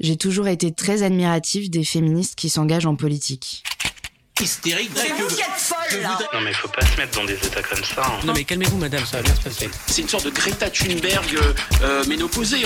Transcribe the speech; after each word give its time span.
J'ai 0.00 0.16
toujours 0.16 0.48
été 0.48 0.72
très 0.72 1.02
admirative 1.02 1.68
des 1.70 1.84
féministes 1.84 2.34
qui 2.34 2.48
s'engagent 2.48 2.86
en 2.86 2.96
politique. 2.96 3.62
Hystérique, 4.40 4.90
C'est 4.96 5.08
vous 5.10 5.26
qui 5.28 5.40
êtes 5.42 5.46
folle, 5.58 6.00
là 6.00 6.18
Non 6.32 6.40
mais 6.40 6.54
faut 6.54 6.68
pas 6.68 6.80
se 6.86 6.96
mettre 6.96 7.18
dans 7.18 7.26
des 7.26 7.34
états 7.34 7.62
comme 7.62 7.84
ça. 7.84 8.02
hein. 8.06 8.20
Non 8.24 8.32
mais 8.32 8.44
calmez-vous 8.44 8.78
madame, 8.78 9.04
ça 9.04 9.18
va 9.18 9.22
bien 9.24 9.34
se 9.34 9.40
passer. 9.42 9.68
C'est 9.86 10.00
une 10.00 10.08
sorte 10.08 10.24
de 10.24 10.30
Greta 10.30 10.70
Thunberg 10.70 11.34
euh, 11.36 11.52
euh, 11.82 12.04
ménopausée. 12.06 12.64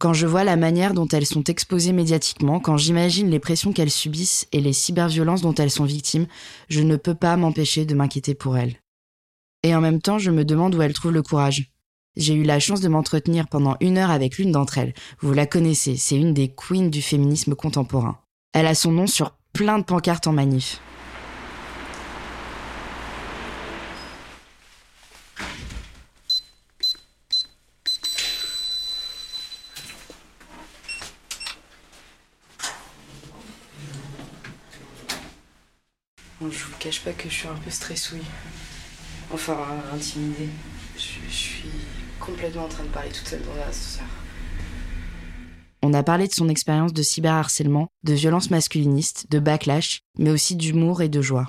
Quand 0.00 0.14
je 0.14 0.26
vois 0.26 0.44
la 0.44 0.56
manière 0.56 0.94
dont 0.94 1.06
elles 1.08 1.26
sont 1.26 1.44
exposées 1.44 1.92
médiatiquement, 1.92 2.58
quand 2.58 2.78
j'imagine 2.78 3.28
les 3.28 3.38
pressions 3.38 3.74
qu'elles 3.74 3.90
subissent 3.90 4.48
et 4.50 4.60
les 4.60 4.72
cyberviolences 4.72 5.42
dont 5.42 5.54
elles 5.54 5.70
sont 5.70 5.84
victimes, 5.84 6.26
je 6.70 6.80
ne 6.80 6.96
peux 6.96 7.14
pas 7.14 7.36
m'empêcher 7.36 7.84
de 7.84 7.94
m'inquiéter 7.94 8.34
pour 8.34 8.56
elles. 8.56 8.76
Et 9.62 9.74
en 9.74 9.82
même 9.82 10.00
temps, 10.00 10.18
je 10.18 10.30
me 10.30 10.46
demande 10.46 10.74
où 10.74 10.80
elles 10.80 10.94
trouvent 10.94 11.12
le 11.12 11.20
courage. 11.20 11.70
J'ai 12.16 12.32
eu 12.32 12.44
la 12.44 12.60
chance 12.60 12.80
de 12.80 12.88
m'entretenir 12.88 13.46
pendant 13.46 13.76
une 13.80 13.98
heure 13.98 14.10
avec 14.10 14.38
l'une 14.38 14.52
d'entre 14.52 14.78
elles. 14.78 14.94
Vous 15.20 15.34
la 15.34 15.44
connaissez, 15.44 15.96
c'est 15.98 16.16
une 16.16 16.32
des 16.32 16.48
queens 16.48 16.88
du 16.88 17.02
féminisme 17.02 17.54
contemporain. 17.54 18.20
Elle 18.54 18.68
a 18.68 18.74
son 18.74 18.92
nom 18.92 19.06
sur 19.06 19.36
plein 19.52 19.78
de 19.78 19.84
pancartes 19.84 20.26
en 20.26 20.32
manif. 20.32 20.80
Je 36.60 36.66
vous 36.66 36.76
cache 36.78 37.00
pas 37.00 37.12
que 37.12 37.28
je 37.28 37.34
suis 37.34 37.48
un 37.48 37.54
peu 37.54 37.70
stressouille. 37.70 38.20
Enfin, 39.32 39.56
intimidée. 39.94 40.50
Je, 40.96 41.26
je 41.28 41.34
suis 41.34 41.70
complètement 42.18 42.64
en 42.64 42.68
train 42.68 42.84
de 42.84 42.88
parler 42.88 43.10
toute 43.10 43.26
seule 43.26 43.40
dans 43.42 43.52
un 43.52 43.68
ascenseur. 43.68 44.06
On 45.82 45.94
a 45.94 46.02
parlé 46.02 46.28
de 46.28 46.32
son 46.32 46.50
expérience 46.50 46.92
de 46.92 47.02
cyberharcèlement, 47.02 47.88
de 48.04 48.12
violence 48.12 48.50
masculiniste, 48.50 49.30
de 49.30 49.38
backlash, 49.38 50.00
mais 50.18 50.30
aussi 50.30 50.54
d'humour 50.54 51.00
et 51.00 51.08
de 51.08 51.22
joie. 51.22 51.46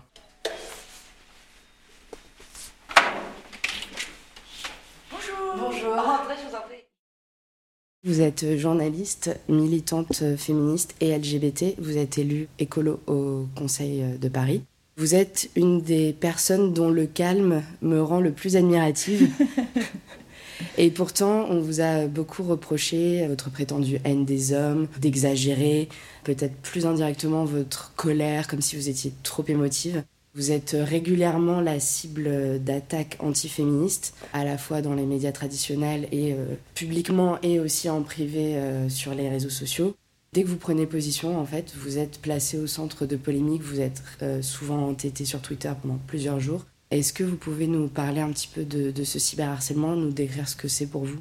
Vous 8.03 8.21
êtes 8.21 8.57
journaliste, 8.57 9.37
militante 9.47 10.35
féministe 10.37 10.95
et 11.01 11.15
LGBT. 11.15 11.75
Vous 11.77 11.97
êtes 11.97 12.17
élue 12.17 12.47
écolo 12.57 12.99
au 13.05 13.45
Conseil 13.55 14.17
de 14.17 14.29
Paris. 14.29 14.63
Vous 14.97 15.15
êtes 15.15 15.49
une 15.55 15.81
des 15.81 16.13
personnes 16.13 16.73
dont 16.73 16.89
le 16.89 17.05
calme 17.05 17.63
me 17.81 18.01
rend 18.01 18.19
le 18.19 18.31
plus 18.31 18.55
admirative. 18.55 19.29
Et 20.77 20.91
pourtant, 20.91 21.47
on 21.49 21.59
vous 21.59 21.81
a 21.81 22.07
beaucoup 22.07 22.43
reproché 22.43 23.25
votre 23.27 23.49
prétendue 23.49 23.99
haine 24.03 24.25
des 24.25 24.53
hommes, 24.53 24.87
d'exagérer, 24.99 25.89
peut-être 26.23 26.55
plus 26.57 26.85
indirectement 26.85 27.45
votre 27.45 27.93
colère, 27.95 28.47
comme 28.47 28.61
si 28.61 28.75
vous 28.75 28.89
étiez 28.89 29.11
trop 29.23 29.43
émotive. 29.47 30.03
Vous 30.33 30.51
êtes 30.51 30.77
régulièrement 30.79 31.59
la 31.59 31.79
cible 31.81 32.63
d'attaques 32.63 33.17
antiféministes, 33.19 34.13
à 34.31 34.45
la 34.45 34.57
fois 34.57 34.81
dans 34.81 34.93
les 34.93 35.05
médias 35.05 35.33
traditionnels 35.33 36.07
et 36.13 36.33
euh, 36.33 36.55
publiquement 36.73 37.37
et 37.43 37.59
aussi 37.59 37.89
en 37.89 38.01
privé 38.01 38.55
euh, 38.55 38.87
sur 38.87 39.13
les 39.13 39.27
réseaux 39.27 39.49
sociaux. 39.49 39.93
Dès 40.33 40.43
que 40.43 40.47
vous 40.47 40.55
prenez 40.55 40.85
position, 40.85 41.37
en 41.37 41.45
fait, 41.45 41.73
vous 41.75 41.97
êtes 41.97 42.21
placé 42.21 42.57
au 42.57 42.65
centre 42.65 43.05
de 43.05 43.17
polémique, 43.17 43.63
vous 43.63 43.81
êtes 43.81 44.01
euh, 44.21 44.41
souvent 44.41 44.87
entêté 44.87 45.25
sur 45.25 45.41
Twitter 45.41 45.73
pendant 45.81 45.99
plusieurs 46.07 46.39
jours. 46.39 46.65
Est-ce 46.89 47.11
que 47.11 47.25
vous 47.25 47.35
pouvez 47.35 47.67
nous 47.67 47.89
parler 47.89 48.21
un 48.21 48.31
petit 48.31 48.47
peu 48.47 48.63
de, 48.63 48.91
de 48.91 49.03
ce 49.03 49.19
cyberharcèlement, 49.19 49.97
nous 49.97 50.11
décrire 50.11 50.47
ce 50.47 50.55
que 50.55 50.69
c'est 50.69 50.87
pour 50.87 51.03
vous? 51.03 51.19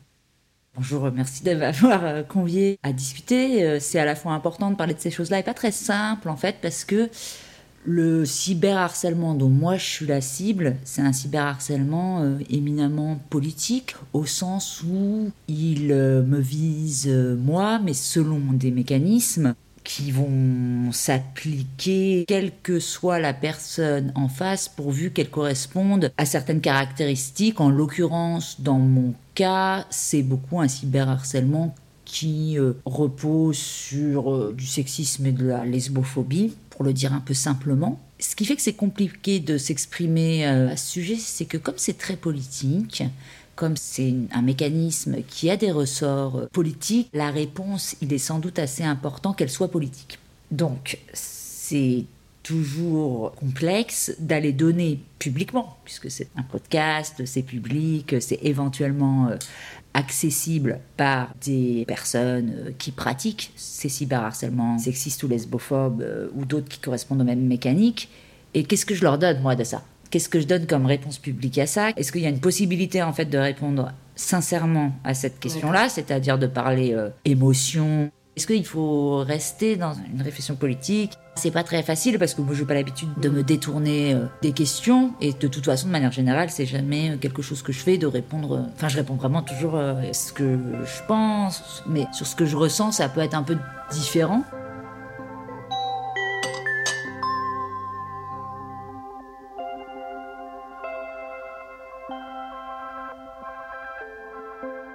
Bonjour, 0.76 1.10
merci 1.10 1.42
de 1.42 1.54
m'avoir 1.54 2.04
euh, 2.04 2.22
convié 2.22 2.78
à 2.84 2.92
discuter. 2.92 3.64
Euh, 3.64 3.78
C'est 3.80 3.98
à 3.98 4.04
la 4.04 4.14
fois 4.14 4.32
important 4.32 4.70
de 4.70 4.76
parler 4.76 4.94
de 4.94 5.00
ces 5.00 5.10
choses-là 5.10 5.40
et 5.40 5.42
pas 5.42 5.54
très 5.54 5.72
simple 5.72 6.28
en 6.28 6.36
fait 6.36 6.58
parce 6.62 6.84
que 6.84 7.10
le 7.84 8.26
cyberharcèlement 8.26 9.34
dont 9.34 9.48
moi 9.48 9.76
je 9.76 9.84
suis 9.84 10.06
la 10.06 10.20
cible, 10.20 10.76
c'est 10.84 11.02
un 11.02 11.12
cyberharcèlement 11.12 12.22
euh, 12.22 12.38
éminemment 12.50 13.18
politique 13.30 13.96
au 14.12 14.26
sens 14.26 14.82
où 14.82 15.30
il 15.48 15.92
euh, 15.92 16.22
me 16.22 16.38
vise 16.38 17.06
euh, 17.08 17.36
moi 17.36 17.80
mais 17.82 17.94
selon 17.94 18.40
des 18.52 18.70
mécanismes 18.70 19.54
qui 19.82 20.10
vont 20.10 20.92
s'appliquer 20.92 22.24
quelle 22.28 22.52
que 22.62 22.80
soit 22.80 23.18
la 23.18 23.32
personne 23.32 24.12
en 24.14 24.28
face 24.28 24.68
pourvu 24.68 25.10
qu'elle 25.10 25.30
corresponde 25.30 26.12
à 26.18 26.26
certaines 26.26 26.60
caractéristiques. 26.60 27.60
En 27.60 27.70
l'occurrence, 27.70 28.60
dans 28.60 28.78
mon 28.78 29.14
cas, 29.34 29.86
c'est 29.88 30.22
beaucoup 30.22 30.60
un 30.60 30.68
cyberharcèlement 30.68 31.74
qui 32.04 32.58
repose 32.84 33.56
sur 33.56 34.52
du 34.52 34.66
sexisme 34.66 35.26
et 35.26 35.32
de 35.32 35.46
la 35.46 35.64
lesbophobie, 35.64 36.52
pour 36.80 36.86
le 36.86 36.94
dire 36.94 37.12
un 37.12 37.20
peu 37.20 37.34
simplement. 37.34 38.00
Ce 38.18 38.34
qui 38.34 38.46
fait 38.46 38.56
que 38.56 38.62
c'est 38.62 38.72
compliqué 38.72 39.38
de 39.38 39.58
s'exprimer 39.58 40.46
euh, 40.46 40.70
à 40.70 40.78
ce 40.78 40.90
sujet, 40.92 41.16
c'est 41.16 41.44
que 41.44 41.58
comme 41.58 41.74
c'est 41.76 41.98
très 41.98 42.16
politique, 42.16 43.02
comme 43.54 43.76
c'est 43.76 44.14
un 44.32 44.40
mécanisme 44.40 45.16
qui 45.28 45.50
a 45.50 45.58
des 45.58 45.72
ressorts 45.72 46.38
euh, 46.38 46.46
politiques, 46.50 47.10
la 47.12 47.30
réponse, 47.30 47.96
il 48.00 48.14
est 48.14 48.18
sans 48.18 48.38
doute 48.38 48.58
assez 48.58 48.82
important 48.82 49.34
qu'elle 49.34 49.50
soit 49.50 49.70
politique. 49.70 50.18
Donc, 50.52 50.96
c'est 51.12 52.06
toujours 52.42 53.34
complexe 53.34 54.14
d'aller 54.18 54.52
donner 54.54 55.00
publiquement, 55.18 55.76
puisque 55.84 56.10
c'est 56.10 56.28
un 56.34 56.42
podcast, 56.42 57.20
c'est 57.26 57.42
public, 57.42 58.14
c'est 58.20 58.38
éventuellement 58.42 59.28
euh, 59.28 59.36
accessible 59.94 60.80
par 60.96 61.34
des 61.44 61.84
personnes 61.86 62.52
euh, 62.54 62.70
qui 62.78 62.92
pratiquent 62.92 63.52
ces 63.56 63.88
cyberharcèlements 63.88 64.78
sexistes 64.78 65.22
ou 65.22 65.28
lesbophobes 65.28 66.02
euh, 66.02 66.28
ou 66.34 66.44
d'autres 66.44 66.68
qui 66.68 66.78
correspondent 66.78 67.22
aux 67.22 67.24
mêmes 67.24 67.46
mécaniques. 67.46 68.08
Et 68.54 68.64
qu'est-ce 68.64 68.86
que 68.86 68.94
je 68.94 69.02
leur 69.02 69.18
donne, 69.18 69.40
moi, 69.40 69.56
de 69.56 69.64
ça? 69.64 69.82
Qu'est-ce 70.10 70.28
que 70.28 70.40
je 70.40 70.46
donne 70.46 70.66
comme 70.66 70.86
réponse 70.86 71.18
publique 71.18 71.58
à 71.58 71.66
ça? 71.66 71.90
Est-ce 71.90 72.12
qu'il 72.12 72.22
y 72.22 72.26
a 72.26 72.30
une 72.30 72.40
possibilité, 72.40 73.02
en 73.02 73.12
fait, 73.12 73.26
de 73.26 73.38
répondre 73.38 73.92
sincèrement 74.16 74.92
à 75.04 75.14
cette 75.14 75.40
question-là, 75.40 75.88
c'est-à-dire 75.88 76.38
de 76.38 76.46
parler 76.46 76.92
euh, 76.94 77.10
émotion 77.24 78.10
Est-ce 78.40 78.46
qu'il 78.46 78.64
faut 78.64 79.18
rester 79.18 79.76
dans 79.76 79.92
une 79.92 80.22
réflexion 80.22 80.56
politique? 80.56 81.12
C'est 81.34 81.50
pas 81.50 81.62
très 81.62 81.82
facile 81.82 82.18
parce 82.18 82.32
que 82.32 82.40
moi, 82.40 82.54
j'ai 82.54 82.64
pas 82.64 82.72
l'habitude 82.72 83.10
de 83.20 83.28
me 83.28 83.42
détourner 83.42 84.14
euh, 84.14 84.24
des 84.40 84.52
questions 84.52 85.12
et 85.20 85.34
de 85.34 85.46
toute 85.46 85.66
façon, 85.66 85.88
de 85.88 85.92
manière 85.92 86.10
générale, 86.10 86.48
c'est 86.48 86.64
jamais 86.64 87.10
euh, 87.10 87.16
quelque 87.18 87.42
chose 87.42 87.60
que 87.60 87.70
je 87.70 87.80
fais 87.80 87.98
de 87.98 88.06
répondre. 88.06 88.56
euh, 88.56 88.62
Enfin, 88.74 88.88
je 88.88 88.96
réponds 88.96 89.16
vraiment 89.16 89.42
toujours 89.42 89.76
à 89.76 90.10
ce 90.14 90.32
que 90.32 90.58
je 90.86 91.06
pense, 91.06 91.84
mais 91.86 92.06
sur 92.14 92.26
ce 92.26 92.34
que 92.34 92.46
je 92.46 92.56
ressens, 92.56 92.92
ça 92.92 93.10
peut 93.10 93.20
être 93.20 93.34
un 93.34 93.42
peu 93.42 93.58
différent. 93.92 94.42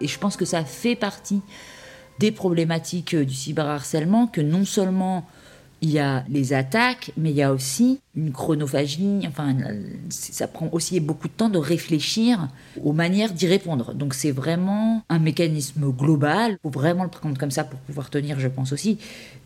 Et 0.01 0.07
je 0.07 0.17
pense 0.17 0.35
que 0.35 0.45
ça 0.45 0.65
fait 0.65 0.95
partie 0.95 1.43
des 2.19 2.31
problématiques 2.31 3.13
euh, 3.13 3.25
du 3.25 3.33
cyberharcèlement, 3.33 4.27
que 4.27 4.41
non 4.41 4.65
seulement 4.65 5.25
il 5.81 5.91
y 5.91 5.99
a 5.99 6.23
les 6.29 6.53
attaques, 6.53 7.11
mais 7.17 7.29
il 7.31 7.35
y 7.35 7.43
a 7.43 7.51
aussi 7.53 7.99
une 8.15 8.31
chronophagie, 8.31 9.21
enfin, 9.27 9.55
ça 10.09 10.47
prend 10.47 10.69
aussi 10.71 10.99
beaucoup 10.99 11.27
de 11.27 11.33
temps 11.33 11.49
de 11.49 11.59
réfléchir 11.59 12.47
aux 12.83 12.93
manières 12.93 13.33
d'y 13.33 13.45
répondre. 13.45 13.93
Donc 13.93 14.13
c'est 14.13 14.31
vraiment 14.31 15.03
un 15.09 15.19
mécanisme 15.19 15.91
global, 15.91 16.53
il 16.53 16.57
faut 16.63 16.69
vraiment 16.69 17.03
le 17.03 17.09
prendre 17.09 17.37
comme 17.37 17.51
ça 17.51 17.63
pour 17.63 17.79
pouvoir 17.81 18.09
tenir, 18.09 18.39
je 18.39 18.47
pense 18.47 18.71
aussi, 18.71 18.97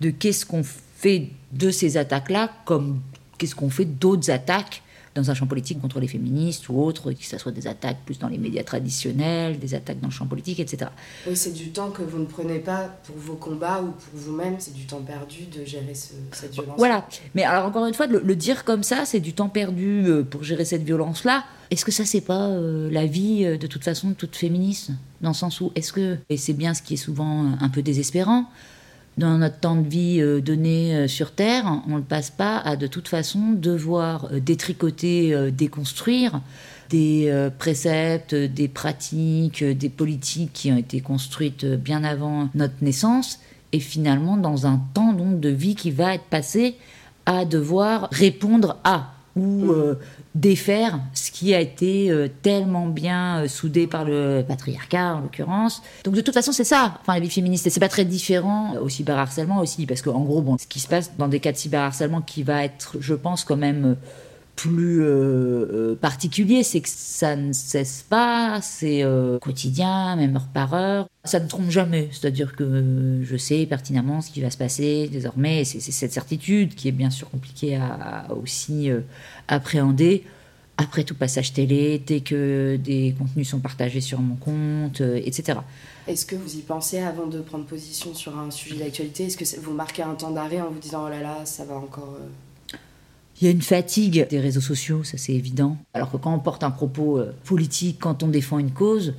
de 0.01 0.11
qu'est-ce 0.11 0.45
qu'on 0.45 0.63
fait 0.63 1.29
de 1.51 1.71
ces 1.71 1.97
attaques-là, 1.97 2.51
comme 2.63 3.01
qu'est-ce 3.37 3.55
qu'on 3.55 3.69
fait 3.69 3.85
d'autres 3.85 4.29
attaques 4.29 4.83
dans 5.19 5.29
un 5.31 5.33
champ 5.33 5.47
politique 5.47 5.79
contre 5.81 5.99
les 5.99 6.07
féministes 6.07 6.69
ou 6.69 6.81
autres, 6.81 7.11
que 7.11 7.23
ce 7.23 7.37
soit 7.37 7.51
des 7.51 7.67
attaques 7.67 7.97
plus 8.05 8.17
dans 8.19 8.27
les 8.27 8.37
médias 8.37 8.63
traditionnels, 8.63 9.59
des 9.59 9.73
attaques 9.73 9.99
dans 9.99 10.07
le 10.07 10.13
champ 10.13 10.25
politique, 10.27 10.59
etc. 10.59 10.89
Oui, 11.27 11.35
c'est 11.35 11.53
du 11.53 11.69
temps 11.69 11.89
que 11.91 12.01
vous 12.01 12.19
ne 12.19 12.25
prenez 12.25 12.59
pas 12.59 12.89
pour 13.05 13.15
vos 13.17 13.35
combats 13.35 13.81
ou 13.81 13.91
pour 13.91 14.13
vous-même, 14.19 14.55
c'est 14.59 14.73
du 14.73 14.85
temps 14.85 15.01
perdu 15.01 15.45
de 15.45 15.65
gérer 15.65 15.93
ce- 15.95 16.13
cette 16.31 16.53
violence. 16.53 16.75
Voilà. 16.77 17.05
Mais 17.35 17.43
alors 17.43 17.65
encore 17.65 17.85
une 17.85 17.93
fois, 17.93 18.07
le, 18.07 18.21
le 18.23 18.35
dire 18.35 18.63
comme 18.63 18.83
ça, 18.83 19.05
c'est 19.05 19.19
du 19.19 19.33
temps 19.33 19.49
perdu 19.49 20.03
euh, 20.07 20.23
pour 20.23 20.43
gérer 20.43 20.65
cette 20.65 20.83
violence-là. 20.83 21.43
Est-ce 21.71 21.85
que 21.85 21.91
ça, 21.91 22.03
c'est 22.05 22.21
pas 22.21 22.47
euh, 22.47 22.89
la 22.91 23.05
vie 23.05 23.45
euh, 23.45 23.57
de 23.57 23.67
toute 23.67 23.83
façon 23.83 24.09
de 24.09 24.13
toute 24.15 24.35
féministe? 24.35 24.91
Dans 25.21 25.29
le 25.29 25.35
sens 25.35 25.59
où, 25.61 25.71
est-ce 25.75 25.91
que, 25.93 26.17
et 26.29 26.37
c'est 26.37 26.53
bien 26.53 26.73
ce 26.73 26.81
qui 26.81 26.93
est 26.93 26.97
souvent 26.97 27.51
un 27.59 27.69
peu 27.69 27.81
désespérant, 27.81 28.45
dans 29.19 29.37
notre 29.37 29.59
temps 29.59 29.75
de 29.75 29.87
vie 29.87 30.21
euh, 30.21 30.41
donné 30.41 30.95
euh, 30.95 31.07
sur 31.07 31.31
Terre, 31.31 31.81
on 31.87 31.97
ne 31.97 32.01
passe 32.01 32.31
pas 32.31 32.57
à 32.57 32.75
de 32.75 32.87
toute 32.87 33.07
façon 33.07 33.51
devoir 33.51 34.29
euh, 34.31 34.39
détricoter, 34.39 35.51
déconstruire 35.51 36.41
des 36.89 37.31
préceptes, 37.59 38.33
des 38.33 38.67
pratiques, 38.67 39.63
des 39.63 39.89
politiques 39.89 40.53
qui 40.53 40.71
ont 40.71 40.77
été 40.77 41.01
construites 41.01 41.63
bien 41.63 42.03
avant 42.03 42.49
notre 42.55 42.73
naissance, 42.81 43.39
et 43.73 43.79
finalement 43.79 44.37
dans 44.37 44.65
un 44.65 44.81
temps 44.95 45.13
donc 45.13 45.39
de 45.39 45.49
vie 45.49 45.75
qui 45.75 45.91
va 45.91 46.15
être 46.15 46.23
passé 46.23 46.77
à 47.27 47.45
devoir 47.45 48.07
répondre 48.11 48.77
à 48.83 49.13
ou 49.35 49.73
défaire 50.35 50.99
ce 51.13 51.31
qui 51.31 51.53
a 51.53 51.59
été 51.59 52.11
euh, 52.11 52.27
tellement 52.41 52.87
bien 52.87 53.43
euh, 53.43 53.47
soudé 53.47 53.87
par 53.87 54.05
le 54.05 54.43
patriarcat 54.47 55.15
en 55.15 55.21
l'occurrence. 55.21 55.81
Donc 56.03 56.13
de 56.13 56.21
toute 56.21 56.33
façon 56.33 56.51
c'est 56.51 56.63
ça, 56.63 56.97
enfin 57.01 57.15
la 57.15 57.19
vie 57.19 57.29
féministe, 57.29 57.67
et 57.67 57.69
c'est 57.69 57.79
pas 57.79 57.89
très 57.89 58.05
différent 58.05 58.75
au 58.77 58.89
cyberharcèlement 58.89 59.59
aussi, 59.59 59.85
parce 59.85 60.01
qu'en 60.01 60.21
gros, 60.21 60.41
bon, 60.41 60.57
ce 60.57 60.67
qui 60.67 60.79
se 60.79 60.87
passe 60.87 61.11
dans 61.17 61.27
des 61.27 61.39
cas 61.39 61.51
de 61.51 61.57
cyberharcèlement 61.57 62.21
qui 62.21 62.43
va 62.43 62.63
être, 62.63 62.97
je 62.99 63.13
pense, 63.13 63.43
quand 63.43 63.57
même 63.57 63.97
plus 64.61 65.01
euh, 65.01 65.95
particulier, 65.95 66.63
c'est 66.63 66.81
que 66.81 66.89
ça 66.89 67.35
ne 67.35 67.53
cesse 67.53 68.05
pas, 68.07 68.59
c'est 68.61 69.03
quotidien, 69.41 70.15
même 70.15 70.35
heure 70.35 70.49
par 70.53 70.73
heure. 70.73 71.07
Ça 71.23 71.39
ne 71.39 71.47
trompe 71.47 71.69
jamais, 71.69 72.09
c'est-à-dire 72.11 72.55
que 72.55 73.21
je 73.23 73.37
sais 73.37 73.65
pertinemment 73.65 74.21
ce 74.21 74.31
qui 74.31 74.41
va 74.41 74.49
se 74.49 74.57
passer 74.57 75.07
désormais, 75.09 75.63
c'est 75.63 75.79
cette 75.79 76.11
certitude 76.11 76.75
qui 76.75 76.87
est 76.87 76.93
bien 76.93 77.09
sûr 77.09 77.29
compliquée 77.29 77.75
à, 77.77 78.27
aussi 78.33 78.89
appréhender 79.47 80.23
après 80.79 81.03
tout 81.03 81.13
passage 81.13 81.51
télé, 81.51 81.99
dès 81.99 82.21
que 82.21 82.77
des 82.77 83.13
contenus 83.19 83.49
sont 83.49 83.59
partagés 83.59 83.99
sur 83.99 84.21
mon 84.21 84.35
compte, 84.37 85.01
euh, 85.01 85.21
etc. 85.25 85.59
Est-ce 86.07 86.25
que 86.25 86.37
vous 86.37 86.55
y 86.55 86.61
pensez 86.61 86.99
avant 86.99 87.27
de 87.27 87.41
prendre 87.41 87.65
position 87.65 88.13
sur 88.15 88.39
un 88.39 88.49
sujet 88.49 88.77
d'actualité? 88.77 89.25
Est-ce 89.25 89.35
que 89.35 89.59
vous 89.59 89.73
marquez 89.73 90.03
un 90.03 90.15
temps 90.15 90.31
d'arrêt 90.31 90.61
en 90.61 90.69
vous 90.69 90.79
disant 90.79 91.03
oh 91.05 91.09
là 91.09 91.19
là, 91.19 91.45
ça 91.45 91.65
va 91.65 91.75
encore 91.75 92.15
euh 92.17 92.48
il 93.39 93.45
y 93.45 93.47
a 93.47 93.51
une 93.51 93.61
fatigue 93.61 94.27
des 94.29 94.39
réseaux 94.39 94.61
sociaux, 94.61 95.03
ça 95.03 95.17
c'est 95.17 95.33
évident. 95.33 95.77
Alors 95.93 96.11
que 96.11 96.17
quand 96.17 96.33
on 96.33 96.39
porte 96.39 96.63
un 96.63 96.71
propos 96.71 97.19
euh, 97.19 97.33
politique, 97.45 97.97
quand 97.99 98.23
on 98.23 98.27
défend 98.27 98.59
une 98.59 98.71
cause, 98.71 99.13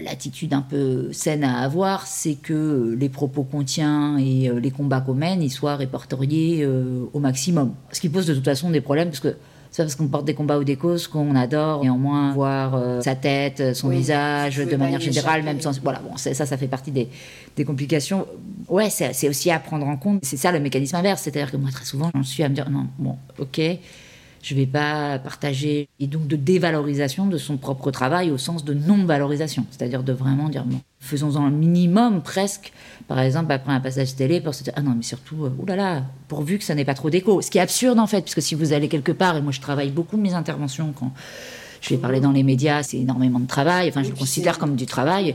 l'attitude 0.00 0.54
un 0.54 0.62
peu 0.62 1.12
saine 1.12 1.44
à 1.44 1.58
avoir, 1.58 2.06
c'est 2.06 2.34
que 2.34 2.96
les 2.98 3.08
propos 3.08 3.42
qu'on 3.42 3.64
tient 3.64 4.18
et 4.18 4.50
les 4.60 4.70
combats 4.70 5.00
qu'on 5.00 5.14
mène, 5.14 5.42
ils 5.42 5.50
soient 5.50 5.76
répertoriés 5.76 6.64
au 6.66 7.18
maximum. 7.18 7.74
Ce 7.90 8.00
qui 8.00 8.08
pose 8.08 8.26
de 8.26 8.34
toute 8.34 8.44
façon 8.44 8.70
des 8.70 8.80
problèmes, 8.80 9.08
parce 9.08 9.20
que 9.20 9.34
c'est 9.76 9.82
parce 9.82 9.94
qu'on 9.94 10.08
porte 10.08 10.24
des 10.24 10.32
combats 10.32 10.58
ou 10.58 10.64
des 10.64 10.76
causes 10.76 11.06
qu'on 11.06 11.36
adore 11.36 11.82
néanmoins 11.82 12.32
voir 12.32 12.76
euh, 12.76 13.02
sa 13.02 13.14
tête, 13.14 13.74
son 13.74 13.90
visage, 13.90 14.56
de 14.56 14.74
manière 14.74 15.00
générale, 15.00 15.42
même 15.42 15.60
sans. 15.60 15.78
Voilà, 15.82 15.98
bon, 15.98 16.16
ça, 16.16 16.32
ça 16.32 16.56
fait 16.56 16.66
partie 16.66 16.90
des, 16.90 17.10
des 17.56 17.64
complications. 17.66 18.26
Ouais, 18.68 18.88
c'est 18.88 19.28
aussi 19.28 19.50
à 19.50 19.58
prendre 19.58 19.86
en 19.86 19.98
compte. 19.98 20.20
C'est 20.24 20.38
ça 20.38 20.50
le 20.50 20.60
mécanisme 20.60 20.96
inverse. 20.96 21.20
C'est-à-dire 21.20 21.52
que 21.52 21.58
moi, 21.58 21.70
très 21.70 21.84
souvent, 21.84 22.10
j'en 22.14 22.22
suis 22.22 22.42
à 22.42 22.48
me 22.48 22.54
dire 22.54 22.70
non, 22.70 22.86
bon, 22.98 23.16
ok, 23.38 23.60
je 24.46 24.54
ne 24.54 24.60
vais 24.60 24.66
pas 24.66 25.18
partager. 25.18 25.88
Et 25.98 26.06
donc 26.06 26.28
de 26.28 26.36
dévalorisation 26.36 27.26
de 27.26 27.36
son 27.36 27.56
propre 27.56 27.90
travail 27.90 28.30
au 28.30 28.38
sens 28.38 28.64
de 28.64 28.74
non-valorisation. 28.74 29.66
C'est-à-dire 29.70 30.04
de 30.04 30.12
vraiment 30.12 30.48
dire 30.48 30.64
faisons-en 31.00 31.44
un 31.44 31.50
minimum 31.50 32.22
presque 32.22 32.72
par 33.08 33.20
exemple, 33.20 33.52
après 33.52 33.72
un 33.72 33.80
passage 33.80 34.16
télé, 34.16 34.40
pour 34.40 34.54
se 34.54 34.64
dire 34.64 34.72
Ah 34.76 34.82
non, 34.82 34.94
mais 34.96 35.02
surtout, 35.02 35.44
euh, 35.44 35.54
oulala, 35.58 36.02
pourvu 36.26 36.58
que 36.58 36.64
ça 36.64 36.74
n'ait 36.74 36.84
pas 36.84 36.94
trop 36.94 37.08
d'écho. 37.08 37.40
Ce 37.40 37.50
qui 37.50 37.58
est 37.58 37.60
absurde 37.60 37.98
en 38.00 38.06
fait, 38.06 38.22
puisque 38.22 38.42
si 38.42 38.54
vous 38.54 38.72
allez 38.72 38.88
quelque 38.88 39.12
part, 39.12 39.36
et 39.36 39.40
moi 39.40 39.52
je 39.52 39.60
travaille 39.60 39.90
beaucoup 39.90 40.16
mes 40.16 40.34
interventions 40.34 40.92
quand 40.98 41.12
je 41.80 41.90
vais 41.90 41.96
parler 41.96 42.20
dans 42.20 42.32
les 42.32 42.42
médias, 42.42 42.82
c'est 42.82 42.98
énormément 42.98 43.40
de 43.40 43.46
travail. 43.46 43.88
Enfin, 43.88 44.02
je 44.02 44.10
le 44.10 44.16
considère 44.16 44.58
comme 44.58 44.76
du 44.76 44.86
travail. 44.86 45.34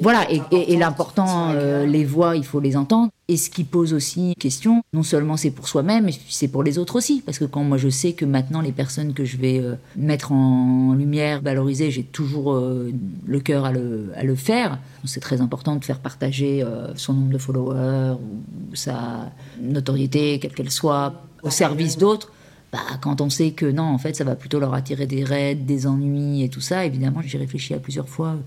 Voilà, 0.00 0.26
et, 0.30 0.76
l'important, 0.76 1.50
euh, 1.50 1.86
les 1.86 2.04
voix, 2.04 2.36
il 2.36 2.44
faut 2.44 2.60
les 2.60 2.76
entendre. 2.76 3.10
Et 3.26 3.38
ce 3.38 3.48
qui 3.48 3.64
pose 3.64 3.94
aussi 3.94 4.34
question, 4.38 4.82
non 4.92 5.02
seulement 5.02 5.38
c'est 5.38 5.50
pour 5.50 5.66
soi-même, 5.66 6.04
mais 6.04 6.12
c'est 6.28 6.48
pour 6.48 6.62
les 6.62 6.78
autres 6.78 6.96
aussi. 6.96 7.22
Parce 7.24 7.38
que 7.38 7.46
quand 7.46 7.64
moi 7.64 7.78
je 7.78 7.88
sais 7.88 8.12
que 8.12 8.26
maintenant 8.26 8.60
les 8.60 8.72
personnes 8.72 9.14
que 9.14 9.24
je 9.24 9.38
vais 9.38 9.60
euh, 9.60 9.76
mettre 9.96 10.32
en 10.32 10.92
lumière, 10.94 11.40
valoriser, 11.40 11.90
j'ai 11.90 12.02
toujours 12.02 12.52
euh, 12.52 12.92
le 13.26 13.40
cœur 13.40 13.64
à 13.64 13.72
le, 13.72 14.12
à 14.16 14.24
le 14.24 14.34
faire. 14.34 14.78
C'est 15.06 15.20
très 15.20 15.40
important 15.40 15.76
de 15.76 15.84
faire 15.84 16.00
partager 16.00 16.64
son 16.94 17.12
nombre 17.12 17.32
de 17.32 17.38
followers 17.38 18.14
ou 18.14 18.74
sa 18.74 19.30
notoriété, 19.60 20.38
quelle 20.38 20.54
qu'elle 20.54 20.70
soit, 20.70 21.12
au 21.42 21.50
service 21.50 21.98
d'autres. 21.98 22.32
Bah, 22.74 22.80
quand 23.00 23.20
on 23.20 23.30
sait 23.30 23.52
que 23.52 23.66
non, 23.66 23.84
en 23.84 23.98
fait, 23.98 24.16
ça 24.16 24.24
va 24.24 24.34
plutôt 24.34 24.58
leur 24.58 24.74
attirer 24.74 25.06
des 25.06 25.22
raids, 25.22 25.54
des 25.54 25.86
ennuis 25.86 26.42
et 26.42 26.48
tout 26.48 26.60
ça, 26.60 26.84
évidemment, 26.84 27.20
j'ai 27.24 27.38
réfléchi 27.38 27.72
à 27.72 27.78
plusieurs 27.78 28.08
fois 28.08 28.30
euh, 28.30 28.40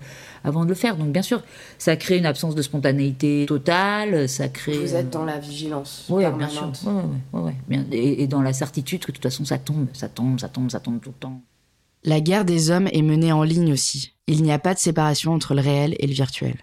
avant 0.43 0.65
de 0.65 0.69
le 0.69 0.75
faire. 0.75 0.97
Donc, 0.97 1.13
bien 1.13 1.21
sûr, 1.21 1.41
ça 1.77 1.95
crée 1.95 2.17
une 2.17 2.25
absence 2.25 2.53
de 2.53 2.61
spontanéité 2.61 3.45
totale, 3.47 4.27
ça 4.27 4.49
crée... 4.49 4.79
Vous 4.79 4.95
êtes 4.95 5.11
dans 5.11 5.23
la 5.23 5.39
vigilance 5.39 6.07
Oui, 6.09 6.25
bien 6.37 6.49
sûr. 6.49 6.69
et, 7.93 8.27
dans 8.27 8.41
la 8.41 8.51
certitude 8.51 8.99
que 9.05 9.13
de 9.13 9.15
toute 9.15 9.23
façon, 9.23 9.45
ça 9.45 9.59
tombe, 9.59 9.87
ça 9.93 10.09
tombe, 10.09 10.37
ça 10.41 10.49
tombe, 10.49 10.69
ça 10.71 10.81
tombe 10.81 10.99
tout 10.99 11.11
le 11.11 11.15
temps. 11.21 11.39
La 12.03 12.19
guerre 12.19 12.43
des 12.43 12.69
hommes 12.69 12.89
est 12.91 13.03
menée 13.03 13.31
en 13.31 13.43
ligne 13.43 13.71
aussi. 13.71 14.13
Il 14.27 14.43
n'y 14.43 14.51
a 14.51 14.59
pas 14.59 14.73
de 14.73 14.79
séparation 14.79 15.31
entre 15.31 15.53
le 15.53 15.61
réel 15.61 15.95
et 15.99 16.05
le 16.05 16.13
virtuel. 16.13 16.57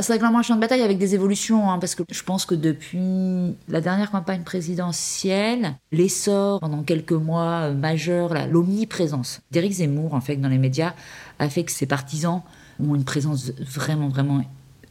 C'est 0.00 0.16
vraiment 0.16 0.38
un 0.38 0.42
champ 0.42 0.54
de 0.56 0.60
bataille 0.60 0.80
avec 0.80 0.96
des 0.96 1.14
évolutions, 1.14 1.70
hein, 1.70 1.78
parce 1.78 1.94
que 1.94 2.02
je 2.10 2.22
pense 2.22 2.46
que 2.46 2.54
depuis 2.54 3.54
la 3.68 3.82
dernière 3.82 4.10
campagne 4.10 4.42
présidentielle, 4.42 5.74
l'essor 5.90 6.60
pendant 6.60 6.82
quelques 6.82 7.12
mois 7.12 7.64
euh, 7.64 7.74
majeur, 7.74 8.32
l'omniprésence 8.48 9.42
d'Éric 9.50 9.72
Zemmour, 9.72 10.14
en 10.14 10.22
fait, 10.22 10.36
dans 10.36 10.48
les 10.48 10.56
médias, 10.56 10.94
a 11.38 11.48
fait 11.50 11.64
que 11.64 11.72
ses 11.72 11.84
partisans 11.84 12.40
ont 12.80 12.94
une 12.94 13.04
présence 13.04 13.52
vraiment, 13.60 14.08
vraiment 14.08 14.42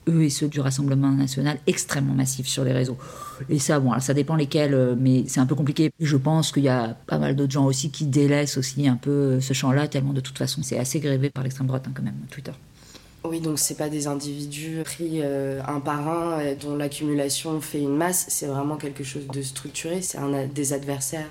eux 0.07 0.23
et 0.23 0.29
ceux 0.29 0.47
du 0.47 0.59
Rassemblement 0.59 1.09
national 1.09 1.57
extrêmement 1.65 2.13
massifs 2.13 2.47
sur 2.47 2.63
les 2.63 2.73
réseaux. 2.73 2.97
Et 3.49 3.57
ça, 3.57 3.79
bon, 3.79 3.99
ça 3.99 4.13
dépend 4.13 4.35
lesquels, 4.35 4.75
euh, 4.75 4.95
mais 4.99 5.23
c'est 5.27 5.39
un 5.39 5.47
peu 5.47 5.55
compliqué. 5.55 5.89
Je 5.99 6.17
pense 6.17 6.51
qu'il 6.51 6.63
y 6.63 6.69
a 6.69 6.95
pas 7.07 7.17
mal 7.17 7.35
d'autres 7.35 7.53
gens 7.53 7.65
aussi 7.65 7.89
qui 7.89 8.05
délaissent 8.05 8.57
aussi 8.57 8.87
un 8.87 8.97
peu 8.97 9.39
ce 9.41 9.53
champ-là, 9.53 9.87
tellement 9.87 10.13
de 10.13 10.21
toute 10.21 10.37
façon 10.37 10.61
c'est 10.61 10.77
assez 10.77 10.99
grévé 10.99 11.31
par 11.31 11.43
l'extrême 11.43 11.65
droite 11.65 11.85
hein, 11.87 11.91
quand 11.95 12.03
même, 12.03 12.13
Twitter. 12.29 12.53
Oui, 13.23 13.39
donc 13.39 13.59
c'est 13.59 13.77
pas 13.77 13.89
des 13.89 14.07
individus 14.07 14.81
pris 14.83 15.19
euh, 15.21 15.61
un 15.67 15.79
par 15.79 16.07
un 16.07 16.39
euh, 16.39 16.55
dont 16.55 16.75
l'accumulation 16.75 17.61
fait 17.61 17.79
une 17.79 17.95
masse, 17.95 18.25
c'est 18.29 18.47
vraiment 18.47 18.77
quelque 18.77 19.03
chose 19.03 19.27
de 19.27 19.41
structuré, 19.43 20.01
c'est 20.01 20.17
des 20.53 20.73
adversaires. 20.73 21.27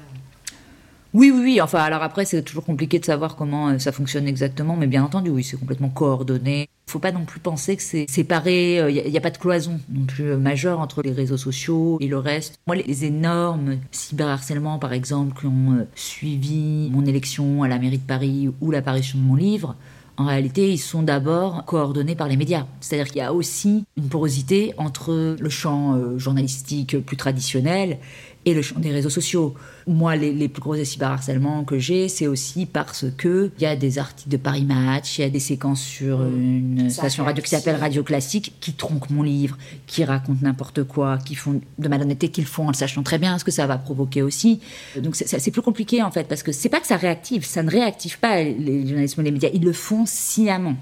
Oui, 1.13 1.33
oui, 1.33 1.41
oui. 1.43 1.61
Enfin, 1.61 1.81
alors 1.81 2.05
après, 2.05 2.25
c'est 2.25 2.43
toujours 2.43 2.65
compliqué 2.65 3.01
de 3.01 3.05
savoir 3.05 3.35
comment 3.35 3.71
euh, 3.71 3.79
ça 3.79 3.91
fonctionne 3.91 4.29
exactement, 4.29 4.77
mais 4.77 4.87
bien 4.87 5.03
entendu, 5.03 5.31
oui, 5.31 5.43
c'est 5.43 5.57
complètement 5.57 5.89
coordonné. 5.89 6.69
Il 6.87 6.93
faut 6.93 7.01
pas 7.01 7.11
non 7.11 7.25
plus 7.25 7.41
penser 7.41 7.77
que 7.77 7.83
c'est 7.83 8.09
séparé. 8.09 8.77
Il 8.89 9.11
n'y 9.11 9.19
a, 9.19 9.21
pas 9.21 9.31
de 9.31 9.39
cloison 9.39 9.81
non 9.89 10.05
plus 10.05 10.37
majeure 10.37 10.79
entre 10.79 11.03
les 11.03 11.11
réseaux 11.11 11.37
sociaux 11.37 11.99
et 12.01 12.07
le 12.07 12.19
reste. 12.19 12.61
Moi, 12.69 12.77
les, 12.77 13.05
énormes 13.05 13.79
cyberharcèlements, 13.91 14.79
par 14.79 14.93
exemple, 14.93 15.41
qui 15.41 15.47
ont 15.47 15.87
suivi 15.97 16.89
mon 16.93 17.05
élection 17.05 17.65
à 17.65 17.69
la 17.69 17.79
mairie 17.79 17.99
de 17.99 18.07
Paris 18.07 18.49
ou 18.61 18.71
l'apparition 18.71 19.19
de 19.19 19.25
mon 19.25 19.35
livre, 19.35 19.75
en 20.21 20.27
réalité, 20.27 20.71
ils 20.71 20.79
sont 20.79 21.03
d'abord 21.03 21.65
coordonnés 21.65 22.15
par 22.15 22.29
les 22.29 22.37
médias. 22.37 22.67
C'est-à-dire 22.81 23.07
qu'il 23.07 23.17
y 23.17 23.25
a 23.25 23.33
aussi 23.33 23.87
une 23.97 24.09
porosité 24.11 24.75
entre 24.77 25.37
le 25.41 25.49
champ 25.49 25.95
euh, 25.95 26.19
journalistique 26.19 26.99
plus 26.99 27.17
traditionnel 27.17 27.99
et 28.47 28.55
le 28.55 28.63
champ 28.63 28.79
des 28.79 28.91
réseaux 28.91 29.11
sociaux. 29.11 29.55
Moi, 29.87 30.17
les, 30.17 30.49
plus 30.49 30.63
gros 30.63 30.77
cyberharcèlements 30.83 31.65
que 31.65 31.79
j'ai, 31.79 32.09
c'est 32.09 32.27
aussi 32.27 32.65
parce 32.65 33.07
que 33.17 33.51
il 33.59 33.63
y 33.63 33.67
a 33.67 33.77
des 33.77 33.99
articles 33.99 34.31
de 34.31 34.37
Paris 34.37 34.65
Match, 34.65 35.19
il 35.19 35.23
y 35.23 35.25
a 35.25 35.31
des 35.31 35.41
séquences 35.41 35.83
sur 35.83 36.23
une 36.23 36.89
station 36.91 37.25
radio 37.25 37.43
qui 37.43 37.51
s'appelle 37.51 37.77
Radio 37.77 38.03
Classique 38.03 38.55
qui 38.61 38.73
tronquent 38.73 39.11
mon 39.11 39.23
livre, 39.23 39.59
qui 39.87 40.05
racontent 40.05 40.39
n'importe 40.43 40.85
quoi, 40.85 41.19
qui 41.19 41.35
font 41.35 41.61
de 41.79 41.89
malhonnêteté 41.89 42.29
qu'ils 42.29 42.47
font 42.47 42.65
en 42.67 42.69
le 42.69 42.75
sachant 42.75 43.03
très 43.03 43.19
bien 43.19 43.39
ce 43.39 43.45
que 43.45 43.51
ça 43.51 43.67
va 43.67 43.79
provoquer 43.79 44.23
aussi. 44.23 44.61
Donc 44.97 45.17
c'est 45.17 45.51
plus 45.51 45.63
compliqué 45.63 46.03
en 46.03 46.11
fait 46.11 46.29
parce 46.29 46.43
que 46.43 46.53
c'est 46.53 46.69
pas 46.69 46.81
que 46.81 46.87
ça 46.87 46.97
réactive, 46.97 47.45
ça 47.45 47.63
ne 47.63 47.71
réactive 47.71 48.19
pas 48.21 48.43
les 48.43 48.87
journalistes 48.87 49.19
ou 49.19 49.23
les 49.23 49.33
médias, 49.33 49.51
ils 49.53 49.65
le 49.65 49.73
font 49.73 50.07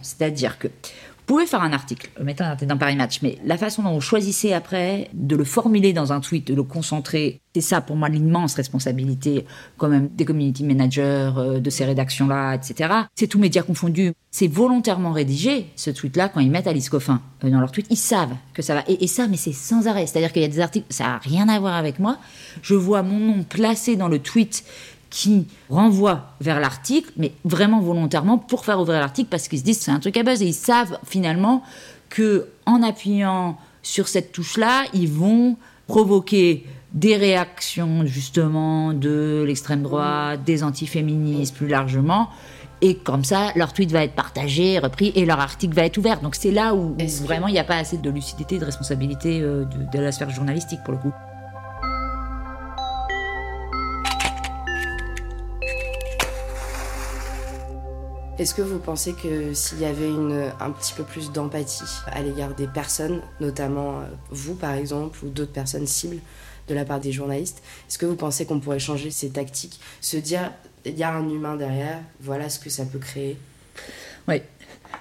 C'est-à-dire 0.02 0.58
que 0.58 0.68
pouvez 1.28 1.44
faire 1.44 1.62
un 1.62 1.74
article, 1.74 2.10
mettez 2.24 2.42
un 2.42 2.48
article 2.48 2.70
dans 2.70 2.78
Paris 2.78 2.96
Match, 2.96 3.20
mais 3.22 3.36
la 3.44 3.58
façon 3.58 3.82
dont 3.82 3.92
vous 3.92 4.00
choisissez 4.00 4.54
après 4.54 5.10
de 5.12 5.36
le 5.36 5.44
formuler 5.44 5.92
dans 5.92 6.10
un 6.10 6.20
tweet, 6.20 6.46
de 6.46 6.54
le 6.54 6.62
concentrer, 6.62 7.42
c'est 7.54 7.60
ça 7.60 7.82
pour 7.82 7.96
moi 7.96 8.08
l'immense 8.08 8.54
responsabilité 8.54 9.44
quand 9.76 9.88
même 9.88 10.08
des 10.08 10.24
community 10.24 10.64
managers, 10.64 11.32
euh, 11.36 11.60
de 11.60 11.70
ces 11.70 11.84
rédactions-là, 11.84 12.54
etc. 12.54 12.94
C'est 13.14 13.26
tout 13.26 13.38
média 13.38 13.62
confondu. 13.62 14.14
C'est 14.30 14.48
volontairement 14.48 15.12
rédigé, 15.12 15.66
ce 15.76 15.90
tweet-là, 15.90 16.30
quand 16.30 16.40
ils 16.40 16.50
mettent 16.50 16.66
Alice 16.66 16.88
Coffin 16.88 17.20
euh, 17.44 17.50
dans 17.50 17.60
leur 17.60 17.72
tweet, 17.72 17.86
ils 17.90 17.96
savent 17.96 18.34
que 18.54 18.62
ça 18.62 18.74
va. 18.74 18.84
Et, 18.88 19.04
et 19.04 19.06
ça, 19.06 19.28
mais 19.28 19.36
c'est 19.36 19.52
sans 19.52 19.86
arrêt. 19.86 20.06
C'est-à-dire 20.06 20.32
qu'il 20.32 20.40
y 20.40 20.46
a 20.46 20.48
des 20.48 20.60
articles, 20.60 20.86
ça 20.88 21.04
n'a 21.04 21.18
rien 21.18 21.46
à 21.50 21.60
voir 21.60 21.74
avec 21.74 21.98
moi. 21.98 22.16
Je 22.62 22.74
vois 22.74 23.02
mon 23.02 23.18
nom 23.18 23.42
placé 23.42 23.96
dans 23.96 24.08
le 24.08 24.18
tweet 24.18 24.64
qui 25.10 25.46
renvoie 25.70 26.32
vers 26.40 26.60
l'article, 26.60 27.10
mais 27.16 27.32
vraiment 27.44 27.80
volontairement 27.80 28.38
pour 28.38 28.64
faire 28.64 28.80
ouvrir 28.80 29.00
l'article 29.00 29.28
parce 29.30 29.48
qu'ils 29.48 29.60
se 29.60 29.64
disent 29.64 29.80
c'est 29.80 29.90
un 29.90 30.00
truc 30.00 30.16
à 30.16 30.22
buzz 30.22 30.42
et 30.42 30.46
ils 30.46 30.54
savent 30.54 30.98
finalement 31.06 31.62
que 32.10 32.46
en 32.66 32.82
appuyant 32.82 33.56
sur 33.82 34.08
cette 34.08 34.32
touche-là, 34.32 34.84
ils 34.92 35.08
vont 35.08 35.56
provoquer 35.86 36.66
des 36.92 37.16
réactions 37.16 38.04
justement 38.06 38.92
de 38.92 39.44
l'extrême 39.46 39.82
droite, 39.82 40.44
des 40.44 40.62
antiféministes 40.64 41.54
plus 41.54 41.68
largement, 41.68 42.28
Et 42.80 42.94
comme 42.94 43.24
ça, 43.24 43.50
leur 43.56 43.72
tweet 43.72 43.90
va 43.90 44.04
être 44.04 44.14
partagé, 44.14 44.78
repris, 44.78 45.12
et 45.16 45.26
leur 45.26 45.40
article 45.40 45.74
va 45.74 45.84
être 45.84 45.98
ouvert. 45.98 46.20
Donc 46.20 46.36
c'est 46.36 46.52
là 46.52 46.74
où, 46.74 46.96
vraiment 47.24 47.48
il 47.48 47.52
n'y 47.52 47.58
a 47.58 47.64
pas 47.64 47.76
assez 47.76 47.98
de 47.98 48.10
lucidité 48.10 48.58
de 48.58 48.64
responsabilité 48.64 49.40
euh, 49.40 49.64
de, 49.64 49.98
de 49.98 50.02
la 50.02 50.12
sphère 50.12 50.30
journalistique 50.30 50.80
pour 50.84 50.94
le 50.94 51.00
coup. 51.00 51.12
Est-ce 58.38 58.54
que 58.54 58.62
vous 58.62 58.78
pensez 58.78 59.14
que 59.14 59.52
s'il 59.52 59.80
y 59.80 59.84
avait 59.84 60.12
un 60.60 60.70
petit 60.70 60.92
peu 60.92 61.02
plus 61.02 61.32
d'empathie 61.32 61.82
à 62.06 62.22
l'égard 62.22 62.54
des 62.54 62.68
personnes, 62.68 63.20
notamment 63.40 63.98
euh, 63.98 64.04
vous 64.30 64.54
par 64.54 64.74
exemple, 64.74 65.18
ou 65.24 65.28
d'autres 65.28 65.52
personnes 65.52 65.88
cibles 65.88 66.20
de 66.68 66.74
la 66.74 66.84
part 66.84 67.00
des 67.00 67.10
journalistes, 67.10 67.60
est-ce 67.88 67.98
que 67.98 68.06
vous 68.06 68.14
pensez 68.14 68.46
qu'on 68.46 68.60
pourrait 68.60 68.78
changer 68.78 69.10
ces 69.10 69.30
tactiques 69.30 69.80
Se 70.00 70.16
dire, 70.16 70.52
il 70.84 70.96
y 70.96 71.02
a 71.02 71.12
un 71.12 71.28
humain 71.28 71.56
derrière, 71.56 72.00
voilà 72.20 72.48
ce 72.48 72.60
que 72.60 72.70
ça 72.70 72.84
peut 72.84 73.00
créer? 73.00 73.36
Oui. 74.28 74.40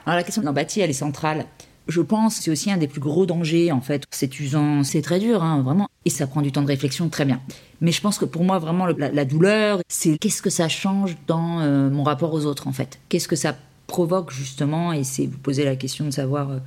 Alors 0.07 0.17
la 0.17 0.23
question 0.23 0.41
de 0.41 0.47
l'empathie, 0.47 0.81
elle 0.81 0.89
est 0.89 0.93
centrale. 0.93 1.45
Je 1.87 2.01
pense 2.01 2.35
c'est 2.35 2.51
aussi 2.51 2.71
un 2.71 2.77
des 2.77 2.87
plus 2.87 2.99
gros 3.01 3.25
dangers, 3.25 3.71
en 3.71 3.81
fait. 3.81 4.03
C'est 4.11 4.39
usant, 4.39 4.83
c'est 4.83 5.01
très 5.01 5.19
dur, 5.19 5.43
hein, 5.43 5.61
vraiment. 5.61 5.87
Et 6.05 6.09
ça 6.09 6.27
prend 6.27 6.41
du 6.41 6.51
temps 6.51 6.61
de 6.61 6.67
réflexion, 6.67 7.09
très 7.09 7.25
bien. 7.25 7.41
Mais 7.81 7.91
je 7.91 8.01
pense 8.01 8.17
que 8.17 8.25
pour 8.25 8.43
moi, 8.43 8.59
vraiment, 8.59 8.85
la 8.87 9.25
douleur, 9.25 9.79
c'est 9.87 10.17
qu'est-ce 10.17 10.41
que 10.41 10.49
ça 10.49 10.67
change 10.67 11.15
dans 11.27 11.61
euh, 11.61 11.89
mon 11.89 12.03
rapport 12.03 12.33
aux 12.33 12.45
autres, 12.45 12.67
en 12.67 12.71
fait? 12.71 12.99
Qu'est-ce 13.09 13.27
que 13.27 13.35
ça 13.35 13.55
provoque, 13.87 14.31
justement, 14.31 14.91
et 14.93 15.03
c'est 15.03 15.25
vous 15.25 15.37
poser 15.37 15.63
la 15.63 15.75
question 15.75 16.05
de 16.05 16.11
savoir 16.11 16.51
euh, 16.51 16.59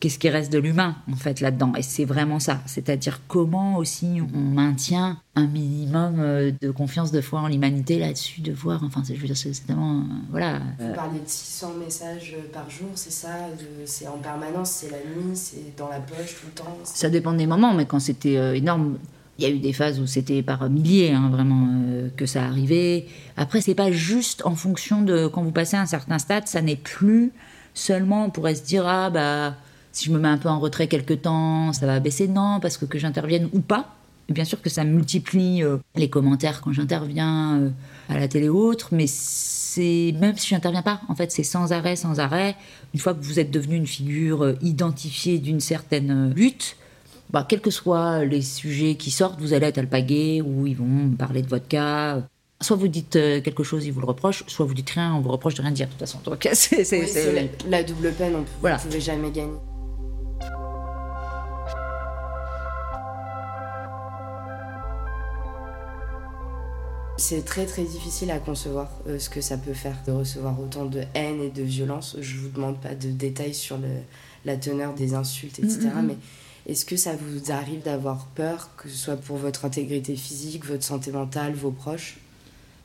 qu'est-ce 0.00 0.18
qui 0.18 0.30
reste 0.30 0.52
de 0.52 0.58
l'humain, 0.58 0.96
en 1.12 1.16
fait, 1.16 1.40
là-dedans. 1.40 1.72
Et 1.76 1.82
c'est 1.82 2.06
vraiment 2.06 2.40
ça. 2.40 2.60
C'est-à-dire 2.66 3.20
comment 3.28 3.76
aussi 3.76 4.20
on 4.34 4.38
maintient 4.38 5.18
un 5.36 5.46
minimum 5.46 6.16
euh, 6.18 6.50
de 6.60 6.70
confiance, 6.70 7.12
de 7.12 7.20
foi 7.20 7.40
en 7.40 7.48
l'humanité 7.48 7.98
là-dessus, 7.98 8.40
de 8.40 8.52
voir, 8.52 8.82
enfin, 8.82 9.02
je 9.06 9.14
veux 9.14 9.26
dire, 9.26 9.36
c'est 9.36 9.52
tellement, 9.66 9.98
euh, 9.98 10.02
voilà. 10.30 10.60
Vous 10.78 10.94
parliez 10.94 11.20
de 11.20 11.28
600 11.28 11.74
messages 11.84 12.34
par 12.52 12.68
jour, 12.68 12.88
c'est 12.94 13.12
ça 13.12 13.28
C'est 13.84 14.08
en 14.08 14.18
permanence, 14.18 14.70
c'est 14.70 14.90
la 14.90 14.98
nuit, 14.98 15.36
c'est 15.36 15.76
dans 15.76 15.88
la 15.88 16.00
poche 16.00 16.36
tout 16.40 16.46
le 16.46 16.52
temps 16.52 16.78
Ça 16.84 17.10
dépend 17.10 17.32
des 17.32 17.46
moments, 17.46 17.74
mais 17.74 17.86
quand 17.86 18.00
c'était 18.00 18.36
euh, 18.36 18.54
énorme, 18.54 18.98
il 19.38 19.44
y 19.44 19.46
a 19.46 19.50
eu 19.50 19.58
des 19.58 19.72
phases 19.72 20.00
où 20.00 20.06
c'était 20.06 20.42
par 20.42 20.68
milliers, 20.68 21.12
hein, 21.12 21.30
vraiment, 21.30 21.68
euh, 21.70 22.08
que 22.16 22.26
ça 22.26 22.44
arrivait. 22.44 23.06
Après, 23.36 23.60
c'est 23.60 23.74
pas 23.74 23.90
juste 23.90 24.44
en 24.44 24.54
fonction 24.54 25.02
de 25.02 25.26
quand 25.26 25.42
vous 25.42 25.52
passez 25.52 25.76
un 25.76 25.86
certain 25.86 26.18
stade, 26.18 26.46
ça 26.46 26.60
n'est 26.60 26.76
plus 26.76 27.32
seulement, 27.72 28.26
on 28.26 28.30
pourrait 28.30 28.54
se 28.54 28.62
dire, 28.62 28.86
ah 28.86 29.08
bah, 29.10 29.54
si 29.92 30.06
je 30.06 30.12
me 30.12 30.18
mets 30.18 30.28
un 30.28 30.38
peu 30.38 30.48
en 30.48 30.58
retrait 30.60 30.86
quelque 30.88 31.14
temps, 31.14 31.72
ça 31.72 31.86
va 31.86 31.98
baisser. 32.00 32.28
Non, 32.28 32.60
parce 32.60 32.76
que 32.76 32.84
que 32.84 32.98
j'intervienne 32.98 33.48
ou 33.52 33.60
pas, 33.60 33.94
bien 34.28 34.44
sûr 34.44 34.62
que 34.62 34.70
ça 34.70 34.84
multiplie 34.84 35.62
euh, 35.62 35.78
les 35.96 36.08
commentaires 36.08 36.60
quand 36.60 36.72
j'interviens 36.72 37.58
euh, 37.58 37.70
à 38.08 38.18
la 38.18 38.28
télé 38.28 38.48
ou 38.48 38.58
autre, 38.58 38.88
mais 38.92 39.06
c'est 39.08 40.14
même 40.20 40.36
si 40.36 40.48
j'interviens 40.48 40.82
pas, 40.82 41.00
en 41.08 41.14
fait, 41.14 41.32
c'est 41.32 41.42
sans 41.42 41.72
arrêt, 41.72 41.96
sans 41.96 42.20
arrêt. 42.20 42.56
Une 42.94 43.00
fois 43.00 43.14
que 43.14 43.22
vous 43.22 43.38
êtes 43.40 43.50
devenu 43.50 43.76
une 43.76 43.86
figure 43.86 44.44
euh, 44.44 44.58
identifiée 44.62 45.38
d'une 45.38 45.60
certaine 45.60 46.32
lutte, 46.34 46.76
bah, 47.30 47.46
quels 47.48 47.60
que 47.60 47.70
soient 47.70 48.24
les 48.24 48.42
sujets 48.42 48.96
qui 48.96 49.10
sortent, 49.12 49.40
vous 49.40 49.52
allez 49.52 49.66
être 49.66 49.78
alpagué 49.78 50.42
ou 50.42 50.66
ils 50.66 50.76
vont 50.76 51.10
parler 51.16 51.42
de 51.42 51.48
votre 51.48 51.68
cas. 51.68 52.20
Soit 52.60 52.76
vous 52.76 52.88
dites 52.88 53.12
quelque 53.12 53.62
chose, 53.62 53.86
ils 53.86 53.92
vous 53.92 54.00
le 54.00 54.06
reprochent, 54.06 54.44
soit 54.48 54.66
vous 54.66 54.74
dites 54.74 54.90
rien, 54.90 55.14
on 55.14 55.20
vous 55.20 55.30
reproche 55.30 55.54
de 55.54 55.62
rien 55.62 55.70
dire, 55.70 55.86
de 55.86 55.92
toute 55.92 56.00
façon. 56.00 56.18
Donc, 56.24 56.46
c'est, 56.52 56.84
c'est- 56.84 57.00
Oui, 57.00 57.06
c'est- 57.08 57.22
c'est 57.22 57.32
la, 57.32 57.78
la 57.78 57.82
double 57.84 58.12
peine, 58.12 58.34
on, 58.36 58.44
Voilà. 58.60 58.76
vous 58.78 58.88
pouvez 58.88 59.00
jamais 59.00 59.30
gagner. 59.30 59.54
C'est 67.20 67.44
très 67.44 67.66
très 67.66 67.84
difficile 67.84 68.30
à 68.30 68.38
concevoir 68.38 68.88
euh, 69.06 69.18
ce 69.18 69.28
que 69.28 69.42
ça 69.42 69.58
peut 69.58 69.74
faire 69.74 69.96
de 70.06 70.12
recevoir 70.12 70.58
autant 70.58 70.86
de 70.86 71.02
haine 71.14 71.42
et 71.42 71.50
de 71.50 71.62
violence. 71.62 72.16
Je 72.18 72.38
vous 72.38 72.48
demande 72.48 72.80
pas 72.80 72.94
de 72.94 73.08
détails 73.10 73.52
sur 73.52 73.76
le, 73.76 73.88
la 74.46 74.56
teneur 74.56 74.94
des 74.94 75.12
insultes, 75.12 75.58
etc. 75.58 75.90
Mhm. 75.94 76.06
Mais 76.06 76.16
est-ce 76.66 76.86
que 76.86 76.96
ça 76.96 77.12
vous 77.14 77.52
arrive 77.52 77.82
d'avoir 77.82 78.24
peur, 78.34 78.70
que 78.78 78.88
ce 78.88 78.96
soit 78.96 79.16
pour 79.16 79.36
votre 79.36 79.66
intégrité 79.66 80.16
physique, 80.16 80.64
votre 80.64 80.82
santé 80.82 81.12
mentale, 81.12 81.52
vos 81.52 81.70
proches? 81.70 82.16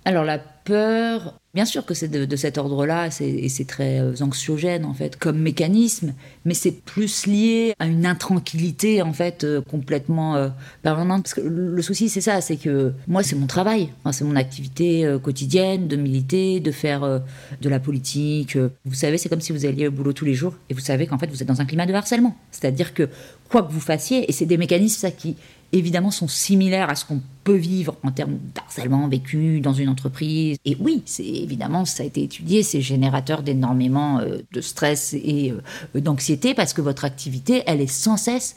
Alors 0.08 0.24
la 0.24 0.38
peur, 0.38 1.40
bien 1.56 1.66
sûr 1.66 1.84
que 1.84 1.96
c'est 1.96 2.08
de, 2.08 2.36
cet 2.36 2.60
ordre-là, 2.60 3.10
et 3.22 3.50
c'est 3.50 3.66
très 3.66 4.00
euh, 4.00 4.14
anxiogène 4.22 4.86
en 4.86 4.94
fait 4.94 5.18
comme 5.18 5.40
mécanisme, 5.40 6.14
mais 6.46 6.54
c'est 6.54 6.72
plus 6.72 7.26
lié 7.26 7.74
à 7.80 7.88
une 7.88 8.06
intranquillité 8.06 9.02
en 9.02 9.14
fait 9.14 9.44
euh, 9.44 9.62
complètement 9.62 10.36
euh, 10.36 10.50
permanente. 10.84 11.24
Parce 11.24 11.34
que 11.34 11.42
le 11.42 11.82
souci 11.82 12.10
c'est 12.10 12.22
ça, 12.22 12.40
c'est 12.42 12.58
que 12.58 12.94
moi 13.08 13.24
c'est 13.24 13.36
mon 13.36 13.48
travail, 13.48 13.90
c'est 14.12 14.26
mon 14.26 14.36
activité 14.36 15.12
quotidienne 15.24 15.88
de 15.88 15.96
militer, 15.96 16.60
de 16.60 16.72
faire 16.72 17.02
de 17.62 17.70
la 17.70 17.80
politique. 17.80 18.58
Vous 18.86 18.94
savez, 18.94 19.18
c'est 19.18 19.30
comme 19.30 19.42
si 19.42 19.54
vous 19.54 19.66
alliez 19.66 19.88
au 19.88 19.92
boulot 19.92 20.14
tous 20.14 20.26
les 20.26 20.36
jours 20.36 20.54
et 20.70 20.76
vous 20.76 20.82
savez 20.82 21.08
qu'en 21.08 21.18
fait 21.18 21.32
vous 21.32 21.42
êtes 21.42 21.48
dans 21.48 21.62
un 21.62 21.66
climat 21.66 21.88
de 21.88 21.94
harcèlement. 21.94 22.38
C'est-à-dire 22.52 22.94
que 22.94 23.10
quoi 23.50 23.64
que 23.64 23.72
vous 23.72 23.80
fassiez, 23.80 24.30
et 24.30 24.32
c'est 24.32 24.46
des 24.46 24.58
mécanismes 24.58 25.00
ça 25.00 25.10
qui 25.10 25.36
évidemment 25.78 26.12
sont 26.12 26.28
similaires 26.28 26.90
à 26.90 26.96
ce 26.96 27.06
qu'on 27.06 27.22
peut 27.44 27.56
vivre 27.56 27.96
en 28.04 28.12
termes 28.12 28.38
d'harcèlement 28.54 29.08
vécu 29.08 29.60
dans 29.60 29.74
une 29.74 29.90
entreprise. 29.90 30.58
Et 30.66 30.78
oui, 30.80 31.04
c'est 31.06 31.26
évidemment, 31.26 31.86
ça 31.86 32.04
a 32.04 32.06
été 32.06 32.24
étudié, 32.24 32.64
c'est 32.64 32.82
générateur 32.82 33.44
d'énormément 33.44 34.20
euh, 34.20 34.40
de 34.52 34.62
stress 34.62 35.14
et 35.14 35.54
euh, 35.96 36.00
d'anxiété 36.02 36.54
parce 36.54 36.74
que 36.74 36.82
votre 36.82 37.06
activité, 37.06 37.64
elle 37.68 37.82
est 37.82 37.88
sans 37.88 38.18
cesse 38.18 38.56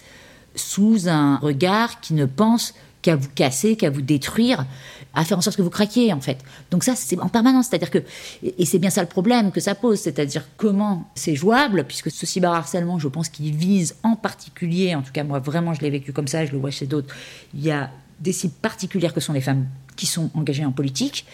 sous 0.54 1.08
un 1.08 1.36
regard 1.36 2.00
qui 2.00 2.14
ne 2.14 2.24
pense 2.24 2.74
qu'à 3.02 3.16
vous 3.16 3.28
casser, 3.34 3.76
qu'à 3.76 3.90
vous 3.90 4.02
détruire, 4.02 4.66
à 5.14 5.24
faire 5.24 5.38
en 5.38 5.40
sorte 5.40 5.56
que 5.56 5.62
vous 5.62 5.70
craquiez 5.70 6.12
en 6.12 6.20
fait. 6.20 6.38
Donc 6.70 6.84
ça, 6.84 6.94
c'est 6.94 7.18
en 7.18 7.28
permanence. 7.28 7.68
C'est-à-dire 7.68 7.90
que, 7.90 7.98
et 8.42 8.64
c'est 8.64 8.78
bien 8.78 8.90
ça 8.90 9.02
le 9.02 9.08
problème 9.08 9.50
que 9.50 9.60
ça 9.60 9.74
pose, 9.74 10.00
c'est-à-dire 10.00 10.44
comment 10.56 11.10
c'est 11.14 11.34
jouable, 11.34 11.84
puisque 11.84 12.10
ce 12.10 12.26
cyberharcèlement, 12.26 12.98
je 12.98 13.08
pense 13.08 13.28
qu'il 13.28 13.54
vise 13.54 13.96
en 14.02 14.16
particulier, 14.16 14.94
en 14.94 15.02
tout 15.02 15.12
cas 15.12 15.24
moi 15.24 15.38
vraiment 15.38 15.74
je 15.74 15.80
l'ai 15.80 15.90
vécu 15.90 16.12
comme 16.12 16.28
ça, 16.28 16.44
je 16.44 16.52
le 16.52 16.58
vois 16.58 16.70
chez 16.70 16.86
d'autres, 16.86 17.14
il 17.54 17.64
y 17.64 17.70
a 17.70 17.90
des 18.20 18.32
cibles 18.32 18.54
particulières 18.60 19.14
que 19.14 19.20
sont 19.20 19.32
les 19.32 19.40
femmes 19.40 19.66
qui 19.96 20.06
sont 20.06 20.30
engagées 20.34 20.64
en 20.64 20.72
politique, 20.72 21.24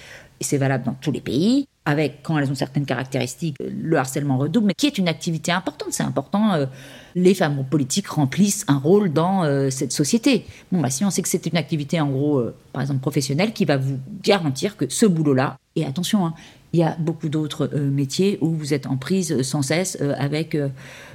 c'est 0.45 0.59
valable 0.59 0.85
dans 0.85 0.95
tous 0.95 1.13
les 1.13 1.21
pays, 1.21 1.67
avec, 1.87 2.21
quand 2.23 2.39
elles 2.39 2.51
ont 2.51 2.55
certaines 2.55 2.87
caractéristiques, 2.87 3.57
le 3.61 3.97
harcèlement 3.99 4.39
redouble, 4.39 4.69
mais 4.69 4.75
qui 4.75 4.87
est 4.87 4.97
une 4.97 5.09
activité 5.09 5.53
importante. 5.53 5.89
C'est 5.91 6.03
important, 6.03 6.55
euh, 6.55 6.67
les 7.15 7.35
femmes 7.35 7.65
politiques 7.69 8.09
remplissent 8.09 8.65
un 8.69 8.79
rôle 8.79 9.13
dans 9.13 9.45
euh, 9.45 9.69
cette 9.71 9.93
société. 9.93 10.47
Bon, 10.73 10.81
bah, 10.81 10.91
si 10.91 11.05
on 11.05 11.11
sait 11.11 11.21
que 11.21 11.29
c'est 11.29 11.45
une 11.47 11.59
activité, 11.59 12.01
en 12.01 12.09
gros, 12.09 12.39
euh, 12.39 12.55
par 12.73 12.83
exemple, 12.83 13.01
professionnelle, 13.01 13.53
qui 13.53 13.65
va 13.65 13.77
vous 13.77 13.99
garantir 14.23 14.77
que 14.77 14.89
ce 14.89 15.05
boulot-là, 15.05 15.59
et 15.77 15.85
attention, 15.85 16.27
hein, 16.27 16.35
il 16.75 16.79
y 16.79 16.83
a 16.83 16.97
beaucoup 16.99 17.29
d'autres 17.29 17.71
euh, 17.73 17.89
métiers 17.89 18.37
où 18.41 18.51
vous 18.51 18.75
êtes 18.75 18.89
en 18.89 18.97
prise 18.97 19.31
euh, 19.31 19.45
sans 19.45 19.63
cesse 19.63 19.97
euh, 20.01 20.13
avec 20.19 20.57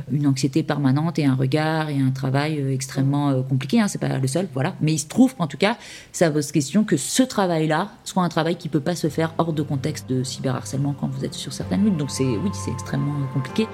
une 0.10 0.26
anxiété 0.26 0.64
permanente 0.64 1.20
et 1.20 1.26
un 1.26 1.36
regard 1.36 1.90
et 1.90 2.00
un 2.00 2.12
travail 2.12 2.64
extrêmement 2.74 3.44
compliqué. 3.44 3.82
Hein, 3.82 3.90
c'est 3.90 4.00
pas 4.00 4.18
le 4.18 4.28
seul, 4.28 4.48
voilà. 4.54 4.76
Mais 4.80 4.94
il 4.94 5.00
se 5.00 5.08
trouve 5.08 5.36
qu'en 5.36 5.48
tout 5.48 5.58
cas, 5.58 5.78
ça 6.14 6.32
pose 6.32 6.54
question 6.54 6.86
que 6.86 6.96
ce 6.96 7.24
travail-là 7.24 7.92
soit 8.06 8.24
un 8.24 8.30
travail 8.30 8.56
qui 8.56 8.70
peut 8.70 8.80
pas 8.80 8.96
se 8.96 9.10
faire 9.10 9.34
hors 9.38 9.52
de 9.52 9.62
contexte 9.62 10.10
de 10.10 10.24
cyberharcèlement 10.24 10.96
quand 10.98 11.10
vous 11.10 11.26
êtes 11.26 11.34
sur 11.34 11.52
certaines 11.52 11.84
luttes. 11.84 11.98
Donc 11.98 12.12
c'est 12.12 12.24
oui, 12.24 12.50
c'est 12.54 12.72
extrêmement 12.72 13.28
compliqué. 13.34 13.68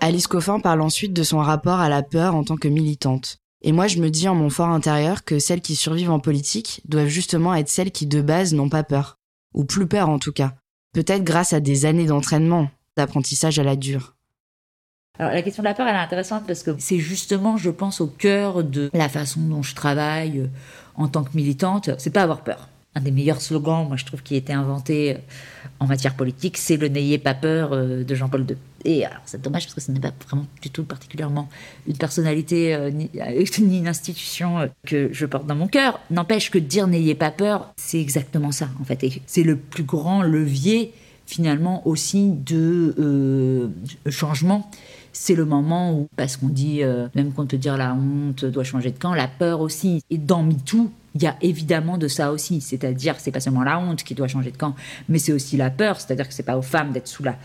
Alice 0.00 0.26
Coffin 0.26 0.58
parle 0.58 0.82
ensuite 0.82 1.12
de 1.12 1.22
son 1.22 1.38
rapport 1.38 1.78
à 1.78 1.88
la 1.88 2.02
peur 2.02 2.34
en 2.34 2.42
tant 2.42 2.56
que 2.56 2.68
militante. 2.68 3.38
Et 3.66 3.72
moi, 3.72 3.88
je 3.88 3.98
me 3.98 4.10
dis 4.10 4.28
en 4.28 4.36
mon 4.36 4.48
fort 4.48 4.68
intérieur 4.68 5.24
que 5.24 5.40
celles 5.40 5.60
qui 5.60 5.74
survivent 5.74 6.12
en 6.12 6.20
politique 6.20 6.82
doivent 6.84 7.08
justement 7.08 7.52
être 7.52 7.68
celles 7.68 7.90
qui 7.90 8.06
de 8.06 8.22
base 8.22 8.54
n'ont 8.54 8.68
pas 8.68 8.84
peur. 8.84 9.18
Ou 9.54 9.64
plus 9.64 9.88
peur 9.88 10.08
en 10.08 10.20
tout 10.20 10.30
cas. 10.30 10.54
Peut-être 10.92 11.24
grâce 11.24 11.52
à 11.52 11.58
des 11.58 11.84
années 11.84 12.06
d'entraînement, 12.06 12.70
d'apprentissage 12.96 13.58
à 13.58 13.64
la 13.64 13.74
dure. 13.74 14.14
Alors 15.18 15.32
la 15.32 15.42
question 15.42 15.64
de 15.64 15.68
la 15.68 15.74
peur, 15.74 15.88
elle 15.88 15.96
est 15.96 15.98
intéressante 15.98 16.44
parce 16.46 16.62
que 16.62 16.76
c'est 16.78 17.00
justement, 17.00 17.56
je 17.56 17.70
pense, 17.70 18.00
au 18.00 18.06
cœur 18.06 18.62
de 18.62 18.88
la 18.94 19.08
façon 19.08 19.40
dont 19.40 19.64
je 19.64 19.74
travaille 19.74 20.38
euh, 20.38 20.46
en 20.94 21.08
tant 21.08 21.24
que 21.24 21.36
militante. 21.36 21.90
C'est 21.98 22.10
pas 22.10 22.22
avoir 22.22 22.42
peur. 22.42 22.68
Un 22.94 23.00
des 23.00 23.10
meilleurs 23.10 23.40
slogans, 23.40 23.84
moi 23.88 23.96
je 23.96 24.04
trouve, 24.04 24.22
qui 24.22 24.34
a 24.34 24.38
été 24.38 24.52
inventé 24.52 25.14
euh, 25.16 25.18
en 25.80 25.86
matière 25.88 26.14
politique, 26.14 26.56
c'est 26.56 26.76
le 26.76 26.86
n'ayez 26.86 27.18
pas 27.18 27.34
peur 27.34 27.72
euh, 27.72 28.04
de 28.04 28.14
Jean-Paul 28.14 28.46
II. 28.48 28.56
Et 28.86 29.04
alors 29.04 29.20
c'est 29.26 29.42
dommage 29.42 29.64
parce 29.64 29.74
que 29.74 29.80
ce 29.80 29.90
n'est 29.90 30.00
pas 30.00 30.12
vraiment 30.28 30.46
du 30.62 30.70
tout 30.70 30.84
particulièrement 30.84 31.48
une 31.88 31.96
personnalité 31.96 32.72
euh, 32.72 32.90
ni, 32.90 33.10
euh, 33.16 33.44
ni 33.58 33.78
une 33.78 33.88
institution 33.88 34.60
euh, 34.60 34.66
que 34.86 35.12
je 35.12 35.26
porte 35.26 35.44
dans 35.46 35.56
mon 35.56 35.66
cœur. 35.66 36.00
N'empêche 36.10 36.50
que 36.50 36.58
dire 36.58 36.86
n'ayez 36.86 37.16
pas 37.16 37.32
peur, 37.32 37.72
c'est 37.76 38.00
exactement 38.00 38.52
ça 38.52 38.68
en 38.80 38.84
fait. 38.84 39.04
C'est 39.26 39.42
le 39.42 39.56
plus 39.56 39.82
grand 39.82 40.22
levier 40.22 40.94
finalement 41.26 41.84
aussi 41.88 42.30
de 42.30 43.68
changement 44.08 44.70
c'est 45.18 45.34
le 45.34 45.46
moment 45.46 45.94
où, 45.94 46.08
parce 46.16 46.36
qu'on 46.36 46.48
dit, 46.48 46.82
euh, 46.82 47.08
même 47.14 47.32
qu'on 47.32 47.46
te 47.46 47.56
dire 47.56 47.76
la 47.78 47.94
honte 47.94 48.44
doit 48.44 48.64
changer 48.64 48.90
de 48.90 48.98
camp, 48.98 49.14
la 49.14 49.28
peur 49.28 49.60
aussi. 49.60 50.02
Et 50.10 50.18
dans 50.18 50.42
MeToo, 50.42 50.90
il 51.16 51.22
y 51.22 51.26
a 51.26 51.36
évidemment 51.40 51.96
de 51.96 52.08
ça 52.08 52.30
aussi. 52.30 52.60
C'est-à-dire, 52.60 53.16
c'est 53.18 53.32
pas 53.32 53.40
seulement 53.40 53.64
la 53.64 53.78
honte 53.78 54.04
qui 54.04 54.14
doit 54.14 54.28
changer 54.28 54.50
de 54.50 54.56
camp, 54.56 54.74
mais 55.08 55.18
c'est 55.18 55.32
aussi 55.32 55.56
la 55.56 55.70
peur. 55.70 55.98
C'est-à-dire 55.98 56.28
que 56.28 56.34
c'est 56.34 56.42
pas 56.42 56.58
aux 56.58 56.62
femmes 56.62 56.92
d'être 56.92 57.08
sous 57.08 57.22
la 57.22 57.36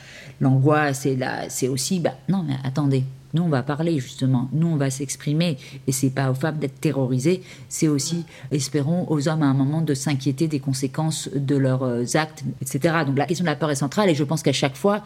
l'angoisse. 0.41 1.05
Et 1.05 1.15
la, 1.15 1.49
c'est 1.49 1.69
aussi, 1.69 1.99
bah 1.99 2.15
non, 2.27 2.43
mais 2.43 2.55
attendez, 2.63 3.03
Nous, 3.33 3.43
on 3.43 3.49
va 3.49 3.63
parler 3.63 3.99
justement, 3.99 4.49
nous, 4.51 4.67
on 4.67 4.75
va 4.75 4.89
s'exprimer, 4.89 5.57
et 5.87 5.91
c'est 5.91 6.09
pas 6.09 6.29
aux 6.29 6.33
femmes 6.33 6.57
d'être 6.57 6.79
terrorisées, 6.81 7.41
c'est 7.69 7.87
aussi, 7.87 8.25
espérons, 8.51 9.05
aux 9.09 9.27
hommes 9.27 9.43
à 9.43 9.45
un 9.45 9.53
moment 9.53 9.81
de 9.81 9.93
s'inquiéter 9.93 10.47
des 10.47 10.59
conséquences 10.59 11.29
de 11.33 11.55
leurs 11.55 11.83
euh, 11.83 12.03
actes, 12.15 12.43
etc. 12.61 12.95
Donc 13.05 13.17
la 13.17 13.25
question 13.25 13.43
de 13.43 13.49
la 13.49 13.55
peur 13.55 13.71
est 13.71 13.75
centrale, 13.75 14.09
et 14.09 14.15
je 14.15 14.23
pense 14.23 14.43
qu'à 14.43 14.53
chaque 14.53 14.75
fois, 14.75 15.03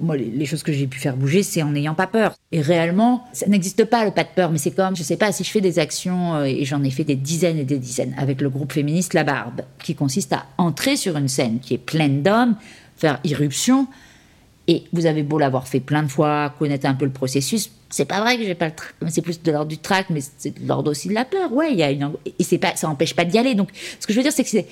moi, 0.00 0.16
les 0.16 0.46
choses 0.46 0.62
que 0.62 0.72
j'ai 0.72 0.86
pu 0.86 0.98
faire 0.98 1.16
bouger, 1.16 1.42
c'est 1.42 1.62
en 1.62 1.70
n'ayant 1.70 1.94
pas 1.94 2.06
peur. 2.06 2.34
Et 2.52 2.60
réellement, 2.60 3.24
ça 3.32 3.46
n'existe 3.46 3.84
pas 3.84 4.04
le 4.04 4.10
pas 4.10 4.24
de 4.24 4.28
peur, 4.34 4.50
mais 4.50 4.58
c'est 4.58 4.70
comme, 4.70 4.96
je 4.96 5.02
sais 5.02 5.16
pas, 5.16 5.32
si 5.32 5.44
je 5.44 5.50
fais 5.50 5.60
des 5.60 5.78
actions, 5.78 6.34
euh, 6.34 6.44
et 6.44 6.64
j'en 6.64 6.82
ai 6.82 6.90
fait 6.90 7.04
des 7.04 7.16
dizaines 7.16 7.58
et 7.58 7.64
des 7.64 7.78
dizaines, 7.78 8.14
avec 8.18 8.40
le 8.40 8.50
groupe 8.50 8.72
féministe 8.72 9.14
La 9.14 9.24
Barbe, 9.24 9.62
qui 9.82 9.94
consiste 9.94 10.32
à 10.32 10.46
entrer 10.58 10.96
sur 10.96 11.16
une 11.16 11.28
scène 11.28 11.60
qui 11.60 11.74
est 11.74 11.78
pleine 11.78 12.22
d'hommes, 12.22 12.56
faire 12.96 13.20
irruption, 13.24 13.86
et 14.66 14.84
vous 14.92 15.06
avez 15.06 15.22
beau 15.22 15.38
l'avoir 15.38 15.68
fait 15.68 15.80
plein 15.80 16.02
de 16.02 16.08
fois, 16.08 16.54
connaître 16.58 16.86
un 16.86 16.94
peu 16.94 17.04
le 17.04 17.10
processus, 17.10 17.70
c'est 17.90 18.06
pas 18.06 18.20
vrai 18.20 18.36
que 18.36 18.44
j'ai 18.44 18.54
pas 18.54 18.66
le 18.66 18.74
trac, 18.74 18.94
c'est 19.08 19.22
plus 19.22 19.40
de 19.40 19.52
l'ordre 19.52 19.68
du 19.68 19.78
trac, 19.78 20.06
mais 20.10 20.20
c'est 20.38 20.58
de 20.58 20.66
l'ordre 20.66 20.90
aussi 20.90 21.08
de 21.08 21.14
la 21.14 21.24
peur. 21.24 21.52
Ouais, 21.52 21.72
il 21.72 21.78
y 21.78 21.82
a 21.82 21.90
une, 21.90 22.10
et 22.38 22.42
c'est 22.42 22.58
pas, 22.58 22.74
ça 22.74 22.88
n'empêche 22.88 23.14
pas 23.14 23.24
d'y 23.24 23.38
aller. 23.38 23.54
Donc, 23.54 23.68
ce 24.00 24.06
que 24.06 24.12
je 24.12 24.18
veux 24.18 24.22
dire, 24.22 24.32
c'est 24.32 24.42
que 24.42 24.50
c'est, 24.50 24.66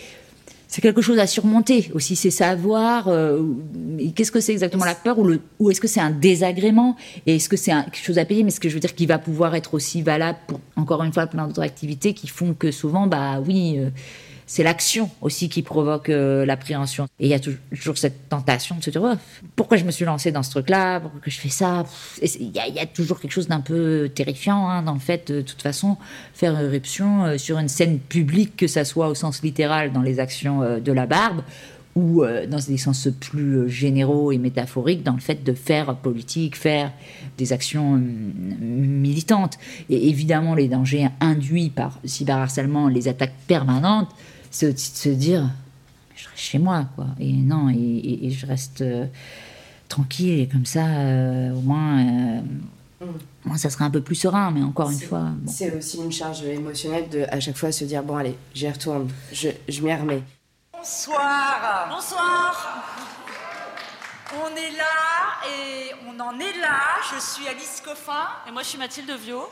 c'est 0.73 0.81
quelque 0.81 1.03
chose 1.03 1.19
à 1.19 1.27
surmonter 1.27 1.91
aussi, 1.93 2.17
c'est 2.17 2.31
savoir 2.31 3.07
euh, 3.09 3.43
qu'est-ce 4.15 4.33
que 4.33 4.41
c'est 4.41 4.53
exactement 4.53 4.87
la 4.87 4.95
peur 4.95 5.19
ou, 5.19 5.71
est-ce 5.71 5.83
que 5.83 5.87
c'est 5.87 6.01
un 6.01 6.11
désagrément 6.11 6.97
et 7.27 7.37
est-ce 7.37 7.51
que 7.51 7.59
c'est 7.59 7.73
quelque 7.73 8.03
chose 8.03 8.17
à 8.17 8.25
payer, 8.25 8.43
mais 8.43 8.51
ce 8.51 8.59
que 8.59 8.71
je 8.71 8.75
veux 8.75 8.81
dire 8.81 8.95
qui 8.95 9.05
va 9.05 9.19
pouvoir 9.19 9.55
être 9.55 9.75
aussi 9.75 10.01
valable 10.01 10.39
pour, 10.47 10.61
encore 10.77 11.03
une 11.05 11.13
fois, 11.13 11.27
plein 11.27 11.47
d'autres 11.47 11.61
activités 11.61 12.15
qui 12.15 12.27
font 12.27 12.55
que 12.55 12.71
souvent, 12.71 13.07
bah 13.07 13.43
oui, 13.47 13.81
euh, 13.81 13.91
c'est 14.53 14.63
l'action 14.63 15.09
aussi 15.23 15.49
qui 15.49 15.63
provoque 15.63 16.11
euh, 16.11 16.45
l'appréhension. 16.45 17.07
Et 17.19 17.25
il 17.25 17.31
y 17.31 17.35
a 17.35 17.39
toujours 17.39 17.97
cette 17.97 18.29
tentation 18.29 18.77
de 18.77 18.83
se 18.83 18.91
dire 18.91 19.17
pourquoi 19.57 19.79
je 19.79 19.85
me 19.85 19.91
suis 19.91 20.05
lancé 20.05 20.31
dans 20.31 20.43
ce 20.43 20.51
truc-là, 20.51 21.01
pourquoi 21.01 21.23
je 21.25 21.39
fais 21.39 21.49
ça? 21.49 21.85
Il 22.21 22.51
y, 22.51 22.79
a 22.79 22.85
toujours 22.85 23.19
quelque 23.19 23.31
chose 23.31 23.49
d'un 23.49 23.63
peu 23.63 24.11
terrifiant 24.15 24.69
hein, 24.69 24.83
dans 24.83 24.93
le 24.93 25.01
fait, 25.01 25.33
de, 25.33 25.41
toute 25.41 25.63
façon, 25.63 25.97
faire 26.35 26.61
éruption 26.61 27.25
euh, 27.25 27.39
sur 27.39 27.59
une 27.59 27.69
scène 27.69 27.99
publique, 27.99 28.55
que 28.59 28.67
ça 28.67 28.85
soit 28.85 29.09
au 29.09 29.15
sens 29.15 29.41
littéral 29.41 29.91
dans 29.91 30.03
les 30.03 30.21
actions 30.21 30.63
euh, 30.63 30.81
de 30.81 30.93
la 30.93 31.07
barbe 31.07 31.41
ou 31.95 32.25
dans 32.49 32.59
des 32.59 32.79
sens 32.79 33.07
plus 33.21 33.69
généraux 33.69 34.33
et 34.33 34.39
métaphoriques 34.39 35.03
dans 35.03 35.13
le 35.13 35.21
fait 35.21 35.45
de 35.45 35.53
faire 35.53 35.95
politique, 35.97 36.57
faire 36.57 36.91
des 37.37 37.53
actions 37.53 38.01
militantes. 38.01 39.59
Et 39.91 40.09
évidemment, 40.09 40.55
les 40.55 40.69
dangers 40.69 41.09
induits 41.21 41.69
par 41.69 41.99
cyberharcèlement, 42.03 42.89
les 42.89 43.09
attaques 43.09 43.35
permanentes, 43.47 44.09
c'est 44.53 44.73
aussi 44.73 44.93
de 44.93 44.97
se 44.97 45.09
dire, 45.09 45.51
je 46.15 46.29
reste 46.29 46.41
chez 46.41 46.59
moi, 46.59 46.87
quoi. 46.95 47.07
Et 47.19 47.33
non, 47.33 47.69
et, 47.71 48.31
je 48.31 48.47
reste 48.47 48.83
euh, 48.83 49.07
tranquille, 49.89 50.41
et 50.41 50.47
comme 50.47 50.67
ça, 50.67 50.87
euh, 50.87 51.53
au 51.53 51.61
moins, 51.63 51.99
euh, 51.99 52.41
mm. 53.47 53.57
ça 53.57 53.71
sera 53.71 53.87
un 53.87 53.91
peu 53.91 54.03
plus 54.03 54.15
serein, 54.15 54.51
mais 54.53 54.63
encore 54.63 54.91
une 54.91 55.01
fois. 55.01 55.29
C'est 55.47 55.75
aussi 55.75 55.97
une 55.97 56.13
charge 56.13 56.45
émotionnelle 56.45 57.09
de 57.09 57.25
à 57.31 57.41
chaque 57.41 57.57
fois 57.57 57.73
se 57.73 57.85
dire, 57.85 58.03
bon, 58.03 58.17
allez, 58.17 58.37
j'y 58.55 58.69
retourne, 58.69 59.09
je, 59.33 59.49
je 59.69 59.81
m'y 59.81 59.95
remets. 59.95 60.23
Bonsoir. 60.73 61.89
Bonsoir. 61.91 62.85
On 64.35 64.57
est 64.57 64.77
là 64.77 65.47
et 65.47 65.93
on 66.07 66.21
en 66.21 66.39
est 66.39 66.61
là. 66.61 66.81
Je 67.15 67.21
suis 67.21 67.49
Alice 67.49 67.83
Coffin. 67.85 68.27
Et 68.49 68.51
moi, 68.51 68.63
je 68.63 68.69
suis 68.69 68.79
Mathilde 68.79 69.11
Viau. 69.23 69.49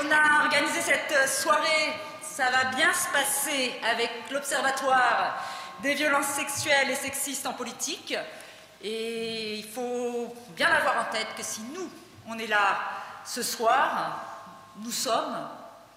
On 0.00 0.10
a 0.10 0.44
organisé 0.44 0.80
cette 0.80 1.28
soirée. 1.28 1.94
Ça 2.22 2.50
va 2.50 2.64
bien 2.76 2.92
se 2.92 3.08
passer 3.08 3.74
avec 3.82 4.10
l'Observatoire 4.30 5.42
des 5.82 5.94
violences 5.94 6.26
sexuelles 6.26 6.90
et 6.90 6.94
sexistes 6.94 7.46
en 7.46 7.52
politique. 7.52 8.14
Et 8.82 9.56
il 9.56 9.64
faut 9.64 10.34
bien 10.54 10.68
avoir 10.68 11.06
en 11.06 11.12
tête 11.12 11.28
que 11.36 11.42
si 11.42 11.62
nous, 11.74 11.90
on 12.28 12.38
est 12.38 12.46
là 12.46 12.78
ce 13.24 13.42
soir, 13.42 14.20
nous 14.78 14.90
sommes, 14.90 15.48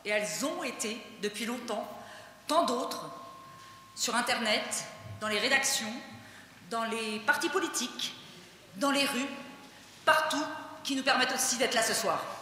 et 0.05 0.09
elles 0.09 0.45
ont 0.45 0.63
été 0.63 1.01
depuis 1.21 1.45
longtemps, 1.45 1.85
tant 2.47 2.63
d'autres, 2.65 3.05
sur 3.95 4.15
Internet, 4.15 4.85
dans 5.19 5.27
les 5.27 5.39
rédactions, 5.39 5.91
dans 6.69 6.85
les 6.85 7.19
partis 7.19 7.49
politiques, 7.49 8.15
dans 8.77 8.91
les 8.91 9.05
rues, 9.05 9.29
partout, 10.05 10.43
qui 10.83 10.95
nous 10.95 11.03
permettent 11.03 11.33
aussi 11.33 11.57
d'être 11.57 11.73
là 11.73 11.83
ce 11.83 11.93
soir. 11.93 12.38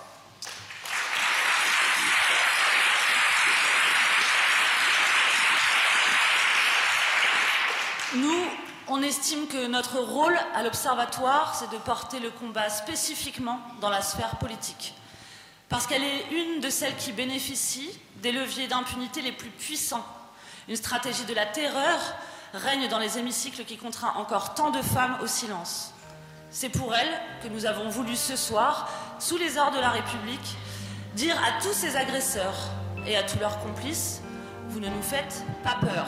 Nous, 8.16 8.46
on 8.88 9.02
estime 9.02 9.48
que 9.48 9.68
notre 9.68 10.00
rôle 10.00 10.38
à 10.56 10.64
l'Observatoire, 10.64 11.56
c'est 11.56 11.70
de 11.76 11.82
porter 11.82 12.22
le 12.22 12.30
combat 12.30 12.70
spécifiquement 12.70 13.60
dans 13.82 13.90
la 13.90 14.02
sphère 14.02 14.38
politique. 14.38 14.94
Parce 15.68 15.88
qu'elle 15.88 16.04
est 16.04 16.26
une 16.32 16.62
de 16.62 16.70
celles 16.70 16.96
qui 16.96 17.12
bénéficient 17.12 18.00
des 18.22 18.32
leviers 18.32 18.68
d'impunité 18.68 19.22
les 19.22 19.34
plus 19.34 19.50
puissants. 19.50 20.06
Une 20.70 20.78
stratégie 20.78 21.26
de 21.26 21.34
la 21.34 21.46
terreur 21.46 22.00
règne 22.54 22.88
dans 22.88 22.98
les 22.98 23.18
hémicycles 23.18 23.66
qui 23.66 23.76
contraint 23.76 24.14
encore 24.16 24.54
tant 24.54 24.72
de 24.72 24.82
femmes 24.82 25.18
au 25.22 25.28
silence. 25.28 25.92
C'est 26.50 26.70
pour 26.70 26.96
elle 26.96 27.12
que 27.44 27.50
nous 27.50 27.66
avons 27.66 27.90
voulu 27.90 28.16
ce 28.16 28.38
soir, 28.38 28.90
sous 29.20 29.36
les 29.36 29.58
ordres 29.58 29.76
de 29.76 29.82
la 29.82 29.90
République, 29.90 30.56
dire 31.16 31.36
à 31.44 31.62
tous 31.62 31.74
ces 31.74 31.98
agresseurs 31.98 32.72
et 33.06 33.18
à 33.18 33.24
tous 33.24 33.40
leurs 33.40 33.60
complices, 33.60 34.22
vous 34.70 34.80
ne 34.80 34.88
nous 34.88 35.04
faites 35.04 35.44
pas 35.62 35.76
peur. 35.82 36.08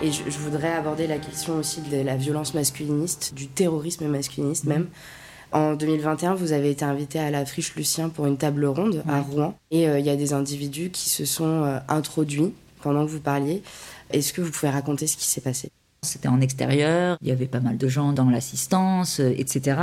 Et 0.00 0.12
je, 0.12 0.38
voudrais 0.38 0.72
aborder 0.72 1.06
la 1.06 1.18
question 1.18 1.56
aussi 1.56 1.80
de 1.80 2.00
la 2.00 2.16
violence 2.16 2.54
masculiniste, 2.54 3.34
du 3.34 3.48
terrorisme 3.48 4.06
masculiniste 4.06 4.64
même. 4.64 4.86
En 5.52 5.74
2021, 5.74 6.34
vous 6.34 6.52
avez 6.52 6.70
été 6.70 6.84
invité 6.84 7.18
à 7.18 7.30
la 7.30 7.46
Friche 7.46 7.74
Lucien 7.74 8.10
pour 8.10 8.26
une 8.26 8.36
table 8.36 8.66
ronde 8.66 9.02
à 9.08 9.20
Rouen. 9.20 9.54
Et 9.70 9.88
euh, 9.88 9.98
il 9.98 10.04
y 10.04 10.10
a 10.10 10.16
des 10.16 10.34
individus 10.34 10.90
qui 10.90 11.08
se 11.08 11.24
sont 11.24 11.64
euh, 11.64 11.78
introduits 11.88 12.52
pendant 12.82 13.06
que 13.06 13.10
vous 13.10 13.20
parliez. 13.20 13.62
Est-ce 14.10 14.32
que 14.32 14.42
vous 14.42 14.50
pouvez 14.50 14.70
raconter 14.70 15.06
ce 15.06 15.16
qui 15.16 15.24
s'est 15.24 15.40
passé? 15.40 15.70
C'était 16.02 16.28
en 16.28 16.40
extérieur, 16.40 17.16
il 17.22 17.28
y 17.28 17.32
avait 17.32 17.46
pas 17.46 17.60
mal 17.60 17.76
de 17.76 17.88
gens 17.88 18.12
dans 18.12 18.30
l'assistance, 18.30 19.20
euh, 19.20 19.34
etc. 19.36 19.80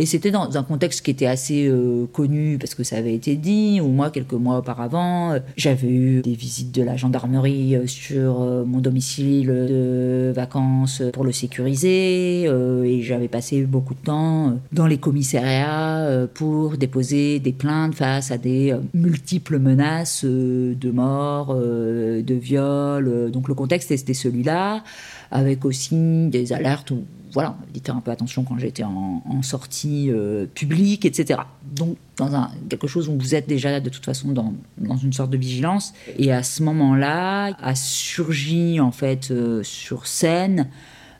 Et 0.00 0.06
c'était 0.06 0.30
dans 0.30 0.56
un 0.56 0.62
contexte 0.62 1.04
qui 1.04 1.10
était 1.10 1.26
assez 1.26 1.66
euh, 1.66 2.06
connu 2.10 2.56
parce 2.56 2.74
que 2.74 2.82
ça 2.84 2.96
avait 2.96 3.12
été 3.12 3.36
dit, 3.36 3.82
ou 3.82 3.88
moi, 3.88 4.08
quelques 4.08 4.32
mois 4.32 4.56
auparavant, 4.56 5.32
euh, 5.32 5.40
j'avais 5.58 5.90
eu 5.90 6.22
des 6.22 6.32
visites 6.32 6.74
de 6.74 6.82
la 6.82 6.96
gendarmerie 6.96 7.76
euh, 7.76 7.86
sur 7.86 8.40
mon 8.64 8.78
domicile 8.78 9.48
de 9.48 10.32
vacances 10.34 11.02
pour 11.12 11.24
le 11.24 11.32
sécuriser, 11.32 12.44
et 12.44 13.02
j'avais 13.02 13.28
passé 13.28 13.60
beaucoup 13.64 13.92
de 13.92 14.00
temps 14.00 14.58
dans 14.72 14.86
les 14.86 14.96
commissariats 14.96 16.26
pour 16.32 16.78
déposer 16.78 17.38
des 17.38 17.52
plaintes 17.52 17.94
face 17.94 18.30
à 18.30 18.38
des 18.38 18.74
multiples 18.94 19.58
menaces 19.58 20.24
de 20.24 20.90
mort, 20.90 21.54
de 21.54 22.34
viol. 22.34 23.30
Donc 23.30 23.48
le 23.48 23.54
contexte 23.54 23.90
était 23.90 24.14
celui-là, 24.14 24.82
avec 25.30 25.64
aussi 25.64 26.28
des 26.28 26.52
alertes 26.52 26.92
voilà, 27.32 27.56
faire 27.84 27.96
un 27.96 28.00
peu 28.00 28.10
attention 28.10 28.44
quand 28.44 28.58
j'étais 28.58 28.82
en, 28.82 29.42
sortie 29.42 30.10
euh, 30.10 30.46
publique, 30.46 31.04
etc. 31.04 31.40
Donc, 31.64 31.96
dans 32.16 32.34
un, 32.34 32.50
quelque 32.68 32.86
chose 32.86 33.08
où 33.08 33.16
vous 33.16 33.34
êtes 33.34 33.48
déjà 33.48 33.80
de 33.80 33.88
toute 33.88 34.04
façon 34.04 34.28
dans, 34.32 34.52
dans 34.78 34.96
une 34.96 35.12
sorte 35.12 35.30
de 35.30 35.36
vigilance. 35.36 35.94
Et 36.18 36.32
à 36.32 36.42
ce 36.42 36.62
moment-là, 36.62 37.56
a 37.60 37.74
surgi 37.74 38.80
en 38.80 38.90
fait 38.90 39.30
euh, 39.30 39.62
sur 39.62 40.06
scène 40.06 40.68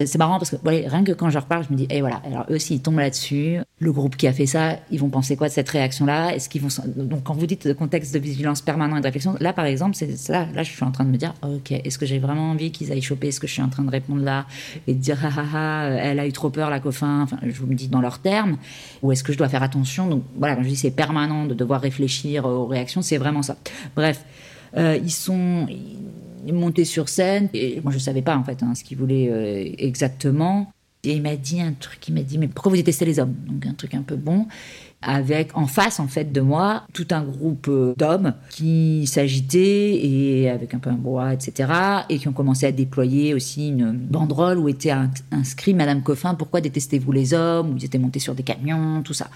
c'est 0.07 0.19
marrant 0.19 0.39
parce 0.39 0.51
que 0.51 0.57
rien 0.65 1.05
que 1.05 1.13
quand 1.13 1.31
je 1.31 1.39
reparle, 1.39 1.65
je 1.69 1.73
me 1.73 1.77
dis, 1.77 1.85
et 1.85 1.99
eh, 1.99 2.01
voilà, 2.01 2.23
alors 2.25 2.47
eux 2.51 2.55
aussi 2.55 2.77
ils 2.77 2.81
tombent 2.81 2.99
là-dessus. 2.99 3.59
Le 3.79 3.93
groupe 3.93 4.17
qui 4.17 4.27
a 4.27 4.33
fait 4.33 4.47
ça, 4.47 4.77
ils 4.91 4.99
vont 4.99 5.09
penser 5.09 5.37
quoi 5.37 5.49
de 5.49 5.53
cette 5.53 5.69
réaction-là? 5.69 6.35
Est-ce 6.35 6.49
qu'ils 6.49 6.63
vont 6.63 6.69
donc 6.97 7.25
quand 7.25 7.35
vous 7.35 7.47
dites 7.47 7.75
contexte 7.75 8.15
de 8.15 8.19
vigilance 8.19 8.63
permanent 8.63 8.97
et 8.97 9.01
de 9.01 9.07
réflexion, 9.07 9.37
là 9.41 9.53
par 9.53 9.65
exemple, 9.65 9.97
c'est 9.97 10.17
ça. 10.17 10.47
Là, 10.55 10.63
je 10.63 10.71
suis 10.71 10.85
en 10.85 10.91
train 10.91 11.05
de 11.05 11.11
me 11.11 11.17
dire, 11.17 11.35
ok, 11.43 11.73
est-ce 11.73 11.99
que 11.99 12.07
j'ai 12.07 12.19
vraiment 12.19 12.51
envie 12.51 12.71
qu'ils 12.73 12.93
aillent 12.93 13.03
choper? 13.03 13.31
Ce 13.31 13.41
que 13.41 13.47
je 13.47 13.53
suis 13.53 13.63
en 13.63 13.69
train 13.69 13.83
de 13.83 13.91
répondre 13.91 14.23
là 14.23 14.47
et 14.87 14.95
de 14.95 14.99
dire, 14.99 15.19
ah 15.23 15.31
ah 15.37 15.45
ah, 15.55 15.89
elle 15.91 16.19
a 16.19 16.27
eu 16.27 16.33
trop 16.33 16.51
peur 16.51 16.71
la 16.71 16.81
coffin. 16.81 17.23
Enfin, 17.23 17.39
je 17.43 17.61
vous 17.61 17.67
me 17.67 17.75
dis 17.75 17.89
dans 17.89 18.01
leurs 18.01 18.21
termes. 18.21 18.57
Ou 19.03 19.13
est-ce 19.13 19.25
que 19.25 19.33
je 19.33 19.39
dois 19.39 19.49
faire 19.49 19.63
attention? 19.63 20.09
Donc 20.09 20.23
voilà, 20.37 20.57
quand 20.57 20.63
je 20.63 20.69
dis 20.69 20.77
c'est 20.77 20.91
permanent 20.91 21.47
de 21.47 21.55
devoir 21.55 21.81
réfléchir 21.81 22.45
aux 22.45 22.67
réactions, 22.67 23.03
c'est 23.03 23.19
vraiment 23.19 23.43
ça. 23.43 23.57
Bref, 23.97 24.25
euh, 24.77 24.99
ils 25.03 25.11
sont 25.11 25.67
monté 26.53 26.85
sur 26.85 27.09
scène 27.09 27.49
et 27.55 27.81
moi 27.83 27.93
je 27.93 27.99
savais 27.99 28.23
pas 28.23 28.37
en 28.37 28.45
fait 28.45 28.63
hein, 28.63 28.75
ce 28.75 28.85
qu'il 28.85 28.99
voulait 28.99 29.29
euh, 29.31 29.75
exactement. 29.79 30.73
Et 31.03 31.15
il 31.15 31.23
m'a 31.23 31.37
dit 31.37 31.63
un 31.63 31.73
truc, 31.73 32.07
il 32.09 32.15
m'a 32.15 32.23
dit, 32.23 32.37
mais 32.37 32.49
pourquoi 32.49 32.71
vous 32.71 32.77
détestez 32.77 33.07
les 33.07 33.19
hommes? 33.19 33.35
Donc 33.47 33.65
un 33.65 33.73
truc 33.73 33.95
un 33.95 34.03
peu 34.03 34.17
bon. 34.17 34.47
Avec 35.03 35.57
en 35.57 35.67
face 35.67 35.99
en 35.99 36.09
fait 36.09 36.31
de 36.31 36.43
moi 36.43 36.85
tout 36.93 37.07
un 37.11 37.23
groupe 37.23 37.69
euh, 37.71 37.95
d'hommes 37.97 38.35
qui 38.51 39.07
s'agitaient 39.07 39.95
et 39.95 40.51
avec 40.51 40.75
un 40.75 40.79
peu 40.79 40.91
un 40.91 40.95
bois 40.95 41.33
etc 41.33 41.73
et 42.11 42.19
qui 42.19 42.29
ont 42.29 42.35
commencé 42.35 42.67
à 42.67 42.73
déployer 42.73 43.33
aussi 43.33 43.69
une 43.69 43.93
banderole 43.93 44.59
où 44.59 44.69
était 44.69 44.93
inscrit 45.31 45.73
Madame 45.73 46.03
Coffin 46.03 46.35
pourquoi 46.35 46.61
détestez-vous 46.61 47.13
les 47.13 47.33
hommes? 47.33 47.71
Où 47.71 47.77
ils 47.79 47.85
étaient 47.87 47.97
montés 47.97 48.19
sur 48.19 48.35
des 48.35 48.43
camions 48.43 49.01
tout 49.03 49.15
ça. 49.15 49.31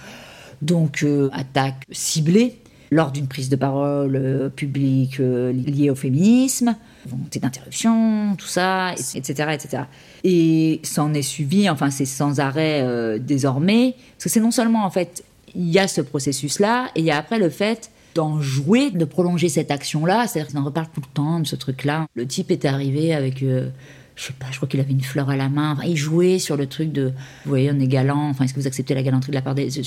Donc 0.61 1.03
euh, 1.03 1.31
attaque 1.33 1.87
ciblée 1.90 2.59
lors 2.90 3.11
d'une 3.11 3.27
prise 3.27 3.49
de 3.49 3.57
parole 3.57 4.53
publique 4.55 5.17
liée 5.19 5.88
au 5.88 5.95
féminisme, 5.95 6.77
volonté 7.09 7.40
d'interruption, 7.40 8.35
tout 8.37 8.47
ça, 8.47 8.93
etc., 8.93 9.51
etc. 9.53 9.83
Et 10.25 10.81
ça 10.83 11.05
en 11.05 11.14
est 11.14 11.23
suivi, 11.23 11.69
enfin 11.69 11.90
c'est 11.90 12.05
sans 12.05 12.40
arrêt 12.40 13.19
désormais, 13.21 13.95
parce 14.17 14.25
que 14.25 14.31
c'est 14.31 14.40
non 14.40 14.51
seulement 14.51 14.85
en 14.85 14.90
fait 14.90 15.25
il 15.55 15.71
y 15.71 15.79
a 15.79 15.88
ce 15.88 16.01
processus-là, 16.01 16.90
et 16.95 17.01
il 17.01 17.07
y 17.07 17.11
a 17.11 17.17
après 17.17 17.38
le 17.38 17.49
fait 17.49 17.90
d'en 18.14 18.40
jouer, 18.40 18.90
de 18.90 19.05
prolonger 19.05 19.49
cette 19.49 19.71
action-là. 19.71 20.27
C'est-à-dire 20.27 20.53
qu'on 20.53 20.61
en 20.61 20.64
reparle 20.64 20.87
tout 20.93 21.01
le 21.01 21.12
temps 21.12 21.40
de 21.40 21.47
ce 21.47 21.57
truc-là. 21.57 22.07
Le 22.14 22.27
type 22.27 22.51
est 22.51 22.64
arrivé 22.64 23.14
avec 23.14 23.43
euh, 23.43 23.69
je 24.16 24.27
sais 24.27 24.33
pas, 24.33 24.46
je 24.50 24.57
crois 24.57 24.68
qu'il 24.68 24.81
avait 24.81 24.92
une 24.92 25.03
fleur 25.03 25.29
à 25.29 25.37
la 25.37 25.48
main. 25.48 25.72
Enfin, 25.72 25.85
il 25.87 25.96
jouait 25.96 26.38
sur 26.38 26.57
le 26.57 26.66
truc 26.66 26.92
de, 26.92 27.12
vous 27.44 27.48
voyez, 27.50 27.70
on 27.72 27.81
est 27.81 27.88
galant. 27.88 28.29
Enfin, 28.29 28.44
est-ce 28.44 28.55
que 28.55 28.61
vous 28.61 28.66
acceptez 28.66 28.94
la 28.94 29.03
galanterie 29.03 29.31
de 29.31 29.35
la 29.35 29.42
part 29.42 29.55
des. 29.55 29.70
Je, 29.70 29.81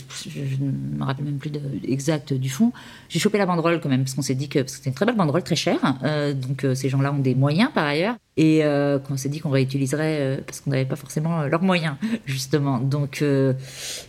ne 0.60 0.98
me 0.98 1.04
rappelle 1.04 1.26
même 1.26 1.38
plus 1.38 1.52
exact 1.88 2.34
du 2.34 2.50
fond. 2.50 2.74
J'ai 3.08 3.20
chopé 3.20 3.38
la 3.38 3.46
banderole 3.46 3.80
quand 3.80 3.90
même, 3.90 4.04
parce 4.04 4.16
qu'on 4.16 4.22
s'est 4.22 4.36
dit 4.36 4.50
que. 4.50 4.68
c'était 4.68 4.90
une 4.90 4.96
très 4.96 5.06
belle 5.06 5.16
banderole, 5.16 5.44
très 5.44 5.56
chère. 5.56 5.80
Euh, 6.04 6.34
donc, 6.34 6.66
euh, 6.66 6.76
ces 6.76 6.90
gens-là 6.90 7.14
ont 7.14 7.20
des 7.20 7.36
moyens 7.36 7.72
par 7.74 7.86
ailleurs. 7.86 8.16
Et 8.38 8.64
euh, 8.64 9.00
on 9.10 9.18
s'est 9.18 9.30
dit 9.30 9.40
qu'on 9.40 9.50
réutiliserait, 9.50 10.18
euh, 10.20 10.38
parce 10.46 10.62
qu'on 10.62 10.70
n'avait 10.70 10.86
pas 10.86 10.96
forcément 10.96 11.44
leurs 11.44 11.64
moyens, 11.64 11.96
justement. 12.26 12.78
Donc, 12.78 13.24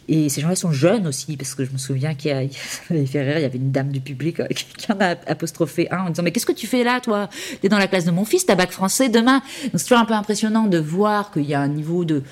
et 0.09 0.29
ces 0.29 0.41
gens-là 0.41 0.57
sont 0.57 0.73
jeunes 0.73 1.07
aussi, 1.07 1.37
parce 1.37 1.55
que 1.55 1.65
je 1.65 1.73
me 1.73 1.79
souviens 1.79 2.15
qu'il 2.15 2.31
y 2.31 2.95
y 2.95 3.19
avait 3.19 3.51
une 3.55 3.73
dame 3.73 3.91
du 3.91 4.01
public 4.01 4.43
qui 4.55 4.93
en 4.93 5.01
a 5.01 5.17
apostrophé 5.27 5.89
un 5.91 6.05
en 6.05 6.11
disant 6.11 6.23
Mais 6.23 6.31
qu'est-ce 6.31 6.47
que 6.47 6.53
tu 6.53 6.67
fais 6.67 6.85
là, 6.85 7.01
toi? 7.01 7.29
T'es 7.61 7.69
dans 7.69 7.79
la 7.79 7.89
classe 7.89 8.05
de 8.05 8.11
mon 8.11 8.25
fils, 8.25 8.47
t'as 8.47 8.55
bac 8.55 8.71
français 8.71 9.09
demain. 9.09 9.43
Donc, 9.73 9.81
c'est 9.81 9.95
peu 10.07 10.15
impressionnant 10.15 10.67
de 10.67 10.79
voir 10.79 11.31
qu'il 11.31 11.47
y 11.47 11.55
a 11.55 11.61
un 11.61 11.69
niveau 11.69 12.05
de 12.05 12.23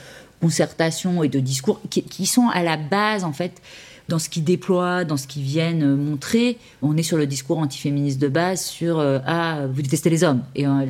concertation 0.41 1.23
et 1.23 1.29
de 1.29 1.41
discours 1.41 1.81
qui, 1.91 2.27
sont 2.27 2.49
à 2.49 2.63
la 2.63 2.77
base, 2.77 3.25
en 3.25 3.33
fait, 3.33 3.63
dans 4.09 4.19
ce 4.19 4.29
qu'ils 4.29 4.45
déploient, 4.45 5.05
dans 5.05 5.17
ce 5.17 5.27
qu'ils 5.27 5.43
viennent 5.43 5.97
montrer. 5.97 6.59
On 6.83 6.97
est 6.97 7.03
sur 7.03 7.17
le 7.17 7.27
discours 7.27 7.59
antiféministe 7.59 8.21
de 8.21 8.29
base 8.29 8.65
sur 8.65 8.99
euh, 8.99 9.19
Ah, 9.27 9.67
vous 9.71 9.83
détestez 9.83 10.11
les 10.11 10.25
hommes. 10.25 10.43
Et 10.55 10.67
euh, 10.67 10.87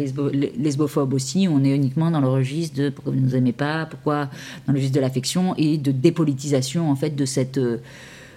lesbophobe 0.58 1.14
aussi, 1.14 1.48
on 1.50 1.64
est 1.64 1.74
uniquement 1.74 2.10
dans 2.10 2.20
le 2.20 2.28
registre 2.28 2.76
de 2.76 2.90
pourquoi 2.90 3.12
vous 3.12 3.20
ne 3.20 3.24
nous 3.24 3.36
aimez 3.36 3.52
pas, 3.52 3.86
pourquoi 3.86 4.28
dans 4.66 4.72
le 4.72 4.78
registre 4.78 4.96
de 4.96 5.00
l'affection 5.00 5.54
et 5.56 5.78
de 5.78 5.92
dépolitisation, 5.92 6.90
en 6.90 6.96
fait, 6.96 7.10
de 7.10 7.24
cette. 7.24 7.58
Euh, 7.58 7.78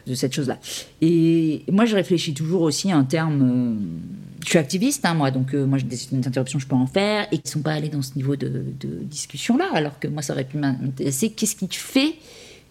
de 0.09 0.15
cette 0.15 0.33
chose-là. 0.33 0.57
Et 1.01 1.63
moi, 1.71 1.85
je 1.85 1.95
réfléchis 1.95 2.33
toujours 2.33 2.63
aussi 2.63 2.93
en 2.93 3.03
termes. 3.03 3.41
Euh, 3.41 4.09
je 4.43 4.49
suis 4.49 4.57
activiste, 4.57 5.05
hein, 5.05 5.13
moi, 5.13 5.31
donc 5.31 5.53
euh, 5.53 5.65
moi, 5.65 5.77
des, 5.79 6.27
interruptions, 6.27 6.59
je 6.59 6.67
peux 6.67 6.75
en 6.75 6.87
faire, 6.87 7.27
et 7.31 7.37
qui 7.37 7.43
ne 7.45 7.49
sont 7.49 7.61
pas 7.61 7.73
allés 7.73 7.89
dans 7.89 8.01
ce 8.01 8.15
niveau 8.15 8.35
de, 8.35 8.63
discussion-là, 9.03 9.69
alors 9.73 9.99
que 9.99 10.07
moi, 10.07 10.21
ça 10.21 10.33
aurait 10.33 10.45
pu 10.45 10.57
m'intéresser. 10.57 11.29
Qu'est-ce 11.29 11.55
qui 11.55 11.67
fait 11.71 12.15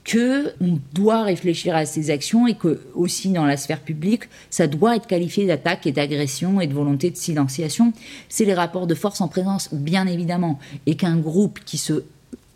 que 0.09 0.55
on 0.63 0.79
doit 0.95 1.23
réfléchir 1.23 1.77
à 1.77 1.85
ces 1.85 2.11
actions 2.11 2.47
et 2.47 2.55
que 2.55 2.81
aussi 2.95 3.29
dans 3.29 3.45
la 3.45 3.59
sphère 3.59 3.81
publique, 3.81 4.23
ça 4.49 4.67
doit 4.67 4.97
être 4.97 5.07
qualifié 5.07 5.47
d'attaque 5.47 5.87
et 5.87 5.93
d'agression 5.93 6.63
et 6.63 6.67
de 6.67 6.73
volonté 6.73 7.11
de 7.11 7.17
silenciation. 7.17 7.93
C'est 8.31 8.47
les 8.47 8.55
rapports 8.55 8.87
de 8.87 8.95
force 8.95 9.21
en 9.21 9.29
présence, 9.29 9.69
bien 9.71 10.07
évidemment, 10.07 10.59
et 10.87 10.97
qu'un 10.97 11.19
groupe 11.19 11.61
qui 11.65 11.77
se 11.77 12.05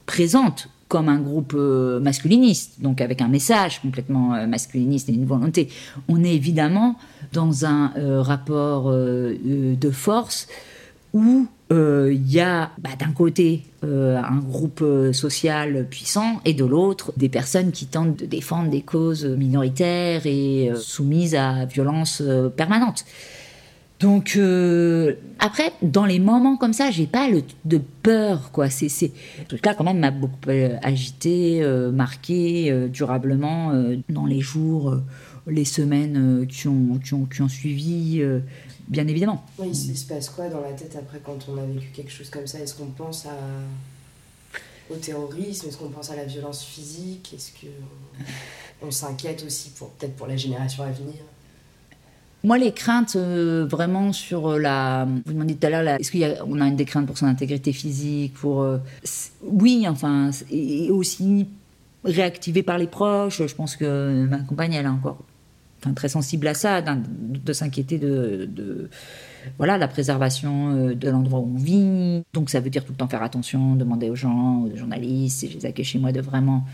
présente 0.07 0.69
comme 0.89 1.11
un 1.11 1.21
groupe 1.21 1.53
euh, 1.55 2.01
masculiniste, 2.01 2.81
donc 2.81 3.01
avec 3.03 3.21
un 3.21 3.29
message 3.29 3.81
complètement 3.83 4.35
euh, 4.35 4.47
masculiniste 4.47 5.11
et 5.11 5.13
une 5.13 5.27
volonté. 5.27 5.69
On 6.09 6.25
est 6.25 6.35
évidemment 6.35 6.97
dans 7.35 7.67
un 7.67 7.93
euh, 7.97 8.23
rapport 8.23 8.91
de 8.91 9.91
force 9.91 10.49
où 11.13 11.47
il 11.73 12.31
y 12.31 12.41
a 12.41 12.71
bah, 12.79 12.91
d'un 12.99 13.13
côté 13.13 13.63
un 13.83 14.39
groupe 14.39 14.85
social 15.13 15.87
puissant 15.89 16.41
et 16.45 16.55
de 16.55 16.65
l'autre 16.65 17.13
des 17.17 17.29
personnes 17.29 17.73
qui 17.73 17.87
tentent 17.87 18.19
de 18.19 18.27
défendre 18.27 18.71
des 18.71 18.83
causes 18.83 19.25
minoritaires 19.25 20.27
et 20.27 20.71
soumises 20.77 21.35
à 21.35 21.65
violence 21.65 22.23
permanente. 22.57 23.05
Donc 24.03 24.35
euh, 24.37 25.15
après, 25.39 25.73
dans 25.81 26.05
les 26.05 26.19
moments 26.19 26.57
comme 26.57 26.73
ça, 26.73 26.91
j'ai 26.91 27.07
pas 27.07 27.29
de 27.65 27.81
peur 28.03 28.51
quoi. 28.51 28.69
C'est 28.69 28.89
c'est 28.89 29.13
truc-là 29.47 29.75
quand 29.75 29.85
même 29.85 30.01
m'a 30.01 30.11
beaucoup 30.11 30.35
euh, 30.49 30.77
agité, 30.83 31.63
euh, 31.63 31.93
marqué 31.93 32.89
durablement 32.93 33.73
dans 34.09 34.27
les 34.27 34.41
jours, 34.41 34.97
les 35.47 35.65
semaines 35.65 36.47
qui, 36.49 36.67
ont, 36.67 36.99
qui 36.99 37.43
ont 37.43 37.49
suivi. 37.49 38.21
Bien 38.93 39.09
évidemment. 39.09 39.43
Oui, 39.59 39.69
il 39.71 39.97
se 39.97 40.07
passe 40.07 40.29
quoi 40.29 40.49
dans 40.51 40.61
la 40.61 40.73
tête 40.73 40.95
après 40.97 41.19
quand 41.25 41.39
on 41.49 41.57
a 41.57 41.65
vécu 41.65 41.89
quelque 41.95 42.13
chose 42.13 42.29
comme 42.29 42.47
ça? 42.47 42.59
Est-ce 42.59 42.75
qu'on 42.75 42.91
pense 42.91 43.25
à... 43.25 43.31
au 44.91 44.97
terrorisme? 44.97 45.69
Est-ce 45.69 45.79
qu'on 45.79 45.89
pense 45.89 46.11
à 46.11 46.17
la 46.17 46.27
violence 46.27 46.63
physique? 46.63 47.33
Est-ce 47.35 47.53
qu'on 47.53 48.87
on, 48.87 48.91
s'inquiète 48.91 49.45
aussi 49.47 49.71
pour 49.71 49.89
peut-être 49.93 50.15
pour 50.15 50.27
la 50.27 50.37
génération 50.37 50.83
à 50.85 50.91
venir? 50.91 51.15
Moi, 52.45 52.59
les 52.59 52.73
craintes 52.73 53.17
euh, 53.17 53.67
vraiment 53.67 54.13
sur 54.13 54.59
la. 54.59 55.09
Vous 55.25 55.33
demandez 55.33 55.55
tout 55.55 55.67
à 55.69 55.71
l'heure, 55.71 55.89
est-ce 55.99 56.13
qu'on 56.13 56.61
a, 56.61 56.65
a 56.65 56.69
une 56.69 56.77
des 56.77 56.85
craintes 56.85 57.07
pour 57.07 57.17
son 57.17 57.27
intégrité 57.27 57.73
physique 57.73 58.35
pour, 58.35 58.61
euh, 58.61 58.77
Oui, 59.43 59.87
enfin, 59.89 60.31
et 60.51 60.91
aussi 60.91 61.47
réactivé 62.05 62.63
par 62.63 62.77
les 62.77 62.89
proches. 62.89 63.47
Je 63.47 63.55
pense 63.55 63.75
que 63.75 64.27
ma 64.29 64.41
compagne, 64.41 64.75
elle 64.75 64.85
est 64.85 64.89
encore 64.89 65.17
très 65.95 66.09
sensible 66.09 66.47
à 66.47 66.55
ça, 66.55 66.83
de 66.83 67.53
s'inquiéter 67.53 67.99
de, 67.99 68.89
voilà, 69.59 69.79
la 69.79 69.89
préservation 69.89 70.93
de 70.95 71.11
l'endroit 71.11 71.41
où 71.41 71.53
on 71.55 71.59
vit. 71.59 72.23
Donc, 72.33 72.51
ça 72.51 72.61
veut 72.61 72.71
dire 72.71 72.85
tout 72.85 72.93
le 72.93 72.99
temps 72.99 73.09
faire 73.09 73.23
attention, 73.23 73.75
demander 73.75 74.11
aux 74.11 74.17
gens, 74.17 74.63
aux 74.63 74.77
journalistes, 74.77 75.41
si 75.41 75.51
je 75.51 75.59
les 75.59 75.67
accueille 75.67 75.85
chez 75.85 75.99
moi, 75.99 76.13
de 76.13 76.21
vraiment 76.21 76.65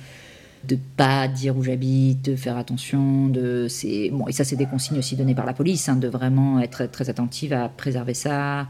de 0.65 0.77
pas 0.97 1.29
dire 1.29 1.57
où 1.57 1.63
j'habite, 1.63 2.25
de 2.25 2.37
faire 2.37 2.57
attention, 2.57 3.29
de 3.29 3.67
c'est 3.69 4.11
bon 4.11 4.27
et 4.27 4.33
ça 4.33 4.45
c'est 4.45 4.57
des 4.57 4.67
consignes 4.67 4.99
aussi 4.99 5.17
données 5.17 5.35
par 5.35 5.47
la 5.47 5.53
police, 5.53 5.89
hein, 5.89 5.97
de 5.97 6.09
vraiment 6.09 6.59
être 6.61 6.91
très 6.91 7.09
attentive 7.11 7.53
à 7.53 7.69
préserver 7.69 8.15
ça 8.15 8.67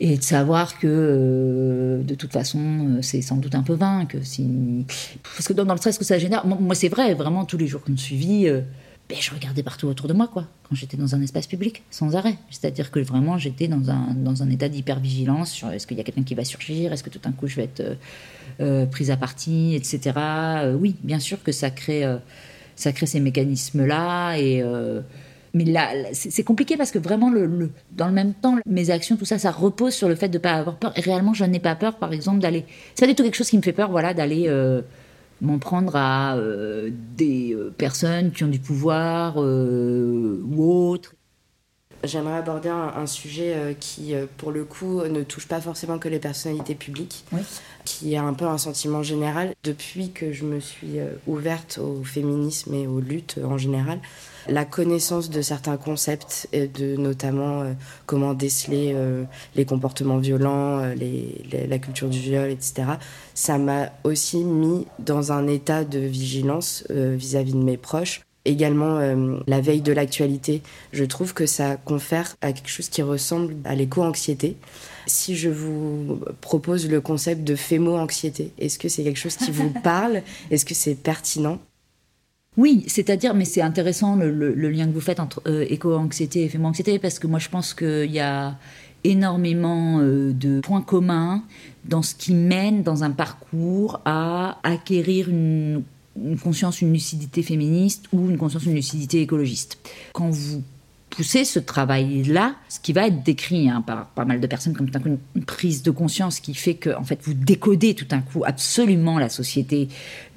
et 0.00 0.16
de 0.16 0.22
savoir 0.22 0.78
que 0.78 0.86
euh, 0.86 2.02
de 2.02 2.14
toute 2.14 2.32
façon 2.32 2.60
euh, 2.60 3.02
c'est 3.02 3.20
sans 3.20 3.36
doute 3.36 3.54
un 3.54 3.62
peu 3.62 3.74
vain 3.74 4.06
que 4.06 4.18
parce 4.18 5.48
que 5.48 5.52
dans, 5.52 5.72
le 5.72 5.78
stress 5.78 5.98
que 5.98 6.04
ça 6.04 6.18
génère, 6.18 6.46
moi, 6.46 6.74
c'est 6.74 6.88
vrai 6.88 7.14
vraiment 7.14 7.44
tous 7.44 7.58
les 7.58 7.66
jours 7.66 7.82
qu'on 7.82 7.92
me 7.92 7.96
suivi, 7.96 8.46
euh, 8.46 8.60
ben, 9.08 9.18
je 9.20 9.30
regardais 9.30 9.62
partout 9.62 9.86
autour 9.86 10.06
de 10.06 10.12
moi 10.12 10.28
quoi 10.28 10.46
quand 10.68 10.74
j'étais 10.74 10.96
dans 10.98 11.14
un 11.14 11.22
espace 11.22 11.46
public 11.46 11.82
sans 11.90 12.14
arrêt, 12.14 12.36
c'est-à-dire 12.50 12.90
que 12.90 13.00
vraiment 13.00 13.38
j'étais 13.38 13.68
dans 13.68 13.90
un 13.90 14.14
dans 14.14 14.42
un 14.42 14.50
état 14.50 14.68
d'hypervigilance 14.68 15.50
sur 15.50 15.70
est-ce 15.70 15.86
qu'il 15.86 15.96
y 15.96 16.00
a 16.00 16.04
quelqu'un 16.04 16.24
qui 16.24 16.34
va 16.34 16.44
surgir, 16.44 16.92
est-ce 16.92 17.02
que 17.02 17.10
tout 17.10 17.18
d'un 17.18 17.32
coup 17.32 17.46
je 17.46 17.56
vais 17.56 17.64
être 17.64 17.96
euh, 18.60 18.86
prise 18.86 19.12
à 19.12 19.16
partie, 19.16 19.76
etc. 19.76 20.16
Euh, 20.16 20.74
oui, 20.74 20.96
bien 21.04 21.20
sûr 21.20 21.40
que 21.44 21.52
ça 21.52 21.70
crée, 21.70 22.04
euh, 22.04 22.16
ça 22.74 22.90
crée 22.92 23.06
ces 23.06 23.20
mécanismes-là. 23.20 24.36
Et, 24.36 24.64
mais 25.54 25.64
là, 25.64 25.90
c'est 26.12 26.42
compliqué 26.42 26.76
parce 26.76 26.90
que 26.90 26.98
vraiment, 26.98 27.30
le, 27.30 27.70
dans 27.92 28.06
le 28.06 28.12
même 28.12 28.34
temps, 28.34 28.56
mes 28.66 28.90
actions, 28.90 29.16
tout 29.16 29.24
ça, 29.24 29.38
ça 29.38 29.50
repose 29.50 29.94
sur 29.94 30.08
le 30.08 30.14
fait 30.14 30.28
de 30.28 30.38
ne 30.38 30.42
pas 30.42 30.52
avoir 30.52 30.76
peur. 30.76 30.92
Et 30.96 31.00
réellement, 31.00 31.34
je 31.34 31.44
n'ai 31.44 31.60
pas 31.60 31.74
peur, 31.76 31.96
par 31.96 32.12
exemple, 32.12 32.40
d'aller. 32.40 32.64
C'est 32.94 33.06
pas 33.06 33.10
du 33.10 33.14
tout 33.14 33.22
quelque 33.22 33.36
chose 33.36 33.48
qui 33.48 33.56
me 33.56 33.62
fait 33.62 33.72
peur, 33.72 33.90
voilà, 33.90 34.12
d'aller 34.12 34.48
m'en 35.40 35.58
prendre 35.58 35.96
à 35.96 36.36
des 37.16 37.56
personnes 37.76 38.32
qui 38.32 38.44
ont 38.44 38.48
du 38.48 38.58
pouvoir 38.58 39.36
ou 39.36 40.90
autres. 40.90 41.14
J'aimerais 42.04 42.36
aborder 42.36 42.68
un, 42.68 43.06
sujet 43.06 43.54
euh, 43.56 43.74
qui, 43.78 44.14
euh, 44.14 44.26
pour 44.36 44.52
le 44.52 44.64
coup, 44.64 45.02
ne 45.02 45.24
touche 45.24 45.48
pas 45.48 45.60
forcément 45.60 45.98
que 45.98 46.08
les 46.08 46.20
personnalités 46.20 46.76
publiques, 46.76 47.24
qui 47.84 48.14
est 48.14 48.18
un 48.18 48.34
peu 48.34 48.44
un 48.44 48.58
sentiment 48.58 49.02
général. 49.02 49.52
Depuis 49.64 50.12
que 50.12 50.32
je 50.32 50.44
me 50.44 50.60
suis 50.60 51.00
euh, 51.00 51.10
ouverte 51.26 51.78
au 51.78 52.04
féminisme 52.04 52.72
et 52.74 52.86
aux 52.86 53.00
luttes 53.00 53.40
en 53.44 53.58
général, 53.58 53.98
la 54.46 54.64
connaissance 54.64 55.30
de 55.30 55.42
certains 55.42 55.76
concepts, 55.76 56.48
de 56.52 56.96
notamment 56.96 57.64
comment 58.06 58.34
déceler 58.34 58.94
les 59.56 59.64
comportements 59.64 60.18
violents, 60.18 60.80
la 60.80 61.78
culture 61.78 62.08
du 62.08 62.18
viol, 62.18 62.50
etc., 62.50 62.84
ça 63.34 63.58
m'a 63.58 63.90
aussi 64.04 64.44
mis 64.44 64.86
dans 64.98 65.32
un 65.32 65.46
état 65.46 65.84
de 65.84 65.98
vigilance 65.98 66.84
vis 66.90 67.36
à 67.36 67.42
-vis 67.42 67.52
de 67.52 67.64
mes 67.64 67.76
proches 67.76 68.22
également 68.48 68.98
euh, 68.98 69.38
la 69.46 69.60
veille 69.60 69.82
de 69.82 69.92
l'actualité. 69.92 70.62
Je 70.92 71.04
trouve 71.04 71.34
que 71.34 71.46
ça 71.46 71.76
confère 71.76 72.34
à 72.40 72.52
quelque 72.52 72.68
chose 72.68 72.88
qui 72.88 73.02
ressemble 73.02 73.56
à 73.64 73.74
l'éco-anxiété. 73.74 74.56
Si 75.06 75.36
je 75.36 75.48
vous 75.48 76.20
propose 76.40 76.88
le 76.88 77.00
concept 77.00 77.44
de 77.44 77.54
fémo-anxiété, 77.54 78.52
est-ce 78.58 78.78
que 78.78 78.88
c'est 78.88 79.04
quelque 79.04 79.18
chose 79.18 79.36
qui 79.36 79.50
vous 79.50 79.70
parle? 79.84 80.22
Est-ce 80.50 80.64
que 80.64 80.74
c'est 80.74 80.94
pertinent? 80.94 81.58
Oui, 82.58 82.84
c'est-à-dire, 82.88 83.32
mais 83.32 83.46
c'est 83.46 83.62
intéressant 83.62 84.16
le, 84.16 84.52
lien 84.52 84.86
que 84.86 84.92
vous 84.92 85.00
faites 85.00 85.20
entre 85.20 85.40
euh, 85.46 85.64
éco-anxiété 85.70 86.42
et 86.42 86.48
fémo-anxiété, 86.48 86.98
parce 86.98 87.18
que 87.18 87.26
moi 87.26 87.38
je 87.38 87.48
pense 87.48 87.72
qu'il 87.72 88.10
y 88.10 88.20
a, 88.20 88.58
énormément 89.04 90.00
euh, 90.00 90.32
de 90.32 90.60
points 90.60 90.82
communs 90.82 91.42
dans 91.84 92.02
ce 92.02 92.14
qui 92.14 92.34
mène 92.34 92.82
dans 92.82 93.04
un 93.04 93.10
parcours 93.10 94.00
à 94.04 94.58
acquérir 94.62 95.28
une, 95.28 95.82
conscience, 96.42 96.82
une 96.82 96.92
lucidité 96.92 97.42
féministe 97.42 98.06
ou 98.12 98.28
une 98.28 98.36
conscience, 98.36 98.64
une 98.66 98.74
lucidité 98.74 99.22
écologiste. 99.22 99.78
Quand 100.12 100.30
vous 100.30 100.62
poussez 101.10 101.44
ce 101.44 101.58
travail-là, 101.58 102.56
ce 102.68 102.80
qui 102.80 102.92
va 102.92 103.06
être 103.06 103.22
décrit 103.22 103.70
hein, 103.70 103.82
par 103.82 104.06
pas 104.08 104.24
mal 104.24 104.40
de 104.40 104.46
personnes 104.46 104.74
comme 104.74 104.90
une, 105.06 105.44
prise 105.44 105.82
de 105.82 105.90
conscience 105.90 106.40
qui 106.40 106.54
fait 106.54 106.74
que 106.74 106.94
en 106.96 107.04
fait 107.04 107.20
vous 107.22 107.34
décodez 107.34 107.94
tout 107.94 108.08
un 108.10 108.20
coup 108.20 108.42
absolument 108.44 109.18
la 109.18 109.28
société 109.28 109.88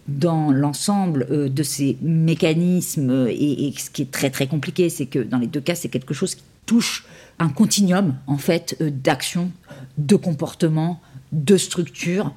dans 0.07 0.51
l'ensemble 0.51 1.27
euh, 1.31 1.49
de 1.49 1.63
ces 1.63 1.97
mécanismes 2.01 3.27
et, 3.29 3.67
et, 3.67 3.73
ce 3.77 3.89
qui 3.89 4.03
est 4.03 4.11
très 4.11 4.29
très 4.29 4.47
compliqué, 4.47 4.89
c'est 4.89 5.05
que 5.05 5.19
dans 5.19 5.37
les 5.37 5.47
deux 5.47 5.61
cas, 5.61 5.75
c'est 5.75 5.89
quelque 5.89 6.13
chose 6.13 6.35
qui 6.35 6.43
touche 6.65 7.05
un 7.39 7.49
continuum 7.49 8.15
en 8.27 8.37
fait 8.37 8.75
euh, 8.81 8.89
d'action, 8.91 9.51
de 9.97 10.15
comportement, 10.15 11.01
de 11.31 11.57
structure 11.57 12.33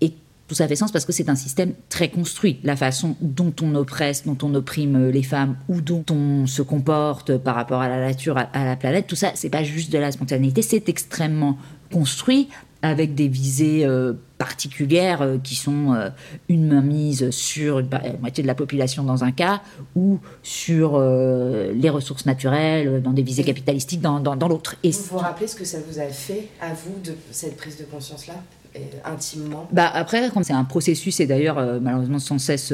et 0.00 0.12
tout 0.46 0.54
ça 0.54 0.66
fait 0.68 0.76
sens 0.76 0.92
parce 0.92 1.04
que 1.04 1.12
c'est 1.12 1.28
un 1.28 1.36
système 1.36 1.74
très 1.88 2.08
construit. 2.08 2.58
La 2.62 2.76
façon 2.76 3.16
dont 3.20 3.54
on 3.62 3.74
oppresse, 3.74 4.24
dont 4.24 4.38
on 4.42 4.54
opprime 4.54 5.08
les 5.08 5.22
femmes 5.22 5.56
ou 5.68 5.80
dont 5.80 6.04
on 6.10 6.46
se 6.46 6.62
comporte 6.62 7.36
par 7.36 7.54
rapport 7.54 7.80
à 7.82 7.88
la 7.88 8.00
nature, 8.00 8.38
à 8.38 8.64
la 8.64 8.76
planète, 8.76 9.06
tout 9.06 9.16
ça, 9.16 9.32
c'est 9.34 9.50
pas 9.50 9.64
juste 9.64 9.92
de 9.92 9.98
la 9.98 10.12
spontanéité, 10.12 10.62
c'est 10.62 10.88
extrêmement 10.88 11.58
construit 11.92 12.48
avec 12.82 13.14
des 13.14 13.28
visées 13.28 13.84
euh, 13.84 14.14
particulières 14.38 15.22
euh, 15.22 15.36
qui 15.42 15.54
sont 15.54 15.94
euh, 15.94 16.10
une 16.48 16.68
mainmise 16.68 17.30
sur 17.30 17.80
la 17.80 18.00
moitié 18.20 18.42
de 18.42 18.46
la 18.48 18.54
population 18.54 19.02
dans 19.02 19.24
un 19.24 19.32
cas 19.32 19.60
ou 19.94 20.18
sur 20.42 20.98
les 21.00 21.90
ressources 21.90 22.26
naturelles 22.26 23.02
dans 23.02 23.12
des 23.12 23.22
visées 23.22 23.44
capitalistiques 23.44 24.00
dans, 24.00 24.20
dans, 24.20 24.48
l'autre. 24.48 24.76
Et 24.82 24.90
vous 24.90 25.02
vous 25.10 25.18
rappelez 25.18 25.46
ce 25.46 25.56
que 25.56 25.64
ça 25.64 25.78
vous 25.86 25.98
a 25.98 26.06
fait 26.06 26.48
à 26.60 26.68
vous 26.72 26.98
de 27.04 27.14
cette 27.30 27.56
prise 27.56 27.76
de 27.76 27.84
conscience-là 27.84 28.34
intimement? 29.04 29.66
Bah 29.72 29.90
Après, 29.92 30.30
c'est 30.42 30.52
un 30.52 30.64
processus, 30.64 31.20
et 31.20 31.26
d'ailleurs 31.26 31.80
malheureusement 31.80 32.18
sans 32.18 32.38
cesse 32.38 32.72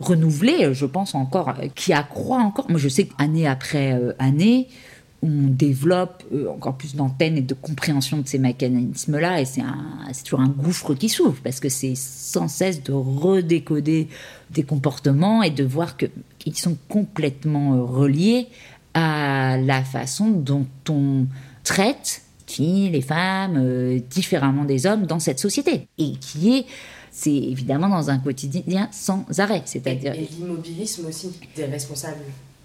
renouvelé, 0.00 0.74
je 0.74 0.86
pense 0.86 1.14
encore, 1.14 1.54
qui 1.74 1.92
accroît 1.92 2.38
encore. 2.38 2.68
Moi 2.68 2.78
je 2.78 2.88
sais 2.88 3.06
qu'année 3.06 3.46
après 3.46 3.98
année, 4.18 4.68
on 5.22 5.48
développe 5.48 6.24
euh, 6.32 6.48
encore 6.50 6.76
plus 6.76 6.94
d'antennes 6.94 7.36
et 7.36 7.42
de 7.42 7.54
compréhension 7.54 8.18
de 8.18 8.28
ces 8.28 8.38
mécanismes-là, 8.38 9.40
et 9.40 9.44
c'est 9.44 9.62
toujours 10.24 10.40
un 10.40 10.48
gouffre 10.48 10.94
qui 10.94 11.08
s'ouvre, 11.08 11.38
parce 11.42 11.60
que 11.60 11.68
c'est 11.68 11.94
sans 11.94 12.48
cesse 12.48 12.82
de 12.82 12.92
redécoder 12.92 14.08
des 14.50 14.62
comportements 14.62 15.42
et 15.42 15.50
de 15.50 15.64
voir 15.64 15.96
qu'ils 15.96 16.56
sont 16.56 16.76
complètement 16.88 17.74
euh, 17.74 17.82
reliés 17.82 18.48
à 18.94 19.58
la 19.58 19.82
façon 19.82 20.30
dont 20.30 20.66
on 20.88 21.26
traite 21.64 22.22
filles, 22.46 22.90
les 22.90 23.02
femmes, 23.02 23.56
euh, 23.56 23.98
différemment 24.10 24.64
des 24.64 24.86
hommes 24.86 25.06
dans 25.06 25.18
cette 25.18 25.40
société, 25.40 25.88
et 25.98 26.12
qui 26.12 26.56
est 26.56 26.66
c'est 27.10 27.32
évidemment 27.32 27.88
dans 27.88 28.10
un 28.10 28.18
quotidien 28.18 28.90
sans 28.92 29.24
arrêt. 29.38 29.62
C'est-à-dire... 29.64 30.12
Et, 30.12 30.28
l'immobilisme 30.38 31.06
aussi 31.06 31.32
des 31.56 31.64
responsables. 31.64 32.20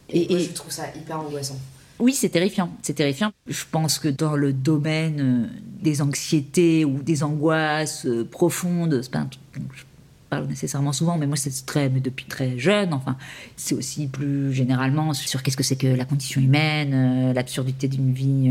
Et, 0.10 0.34
et, 0.34 0.40
je 0.40 0.52
trouve 0.52 0.74
ça 0.74 0.88
hyper 0.94 1.22
angoissant. 1.22 1.56
Oui, 2.02 2.14
c'est 2.14 2.30
terrifiant. 2.30 2.72
C'est 2.82 2.96
terrifiant. 2.96 3.32
Je 3.48 3.64
pense 3.70 4.00
que 4.00 4.08
dans 4.08 4.36
le 4.36 4.54
domaine 4.54 5.20
euh, 5.22 5.48
des 5.84 6.02
anxiétés 6.02 6.84
ou 6.84 7.04
des 7.04 7.22
angoisses 7.22 8.08
euh, 8.08 8.24
profondes, 8.26 9.02
c'est 9.04 9.12
pas 9.12 9.20
un 9.20 9.28
truc 9.28 9.44
je 9.76 9.84
parle 10.32 10.48
nécessairement 10.48 10.94
souvent, 10.94 11.18
mais 11.18 11.28
moi 11.28 11.36
c'est 11.36 11.66
très, 11.66 11.90
mais 11.90 12.00
depuis 12.00 12.26
très 12.26 12.58
jeune. 12.58 12.94
Enfin, 12.94 13.18
c'est 13.56 13.76
aussi 13.76 14.08
plus 14.08 14.52
généralement 14.52 15.14
sur 15.14 15.44
qu'est-ce 15.44 15.58
que 15.58 15.64
c'est 15.64 15.76
que 15.76 15.88
la 15.88 16.06
condition 16.06 16.42
humaine, 16.42 16.94
euh, 16.94 17.34
l'absurdité 17.34 17.88
d'une 17.88 18.14
vie 18.14 18.50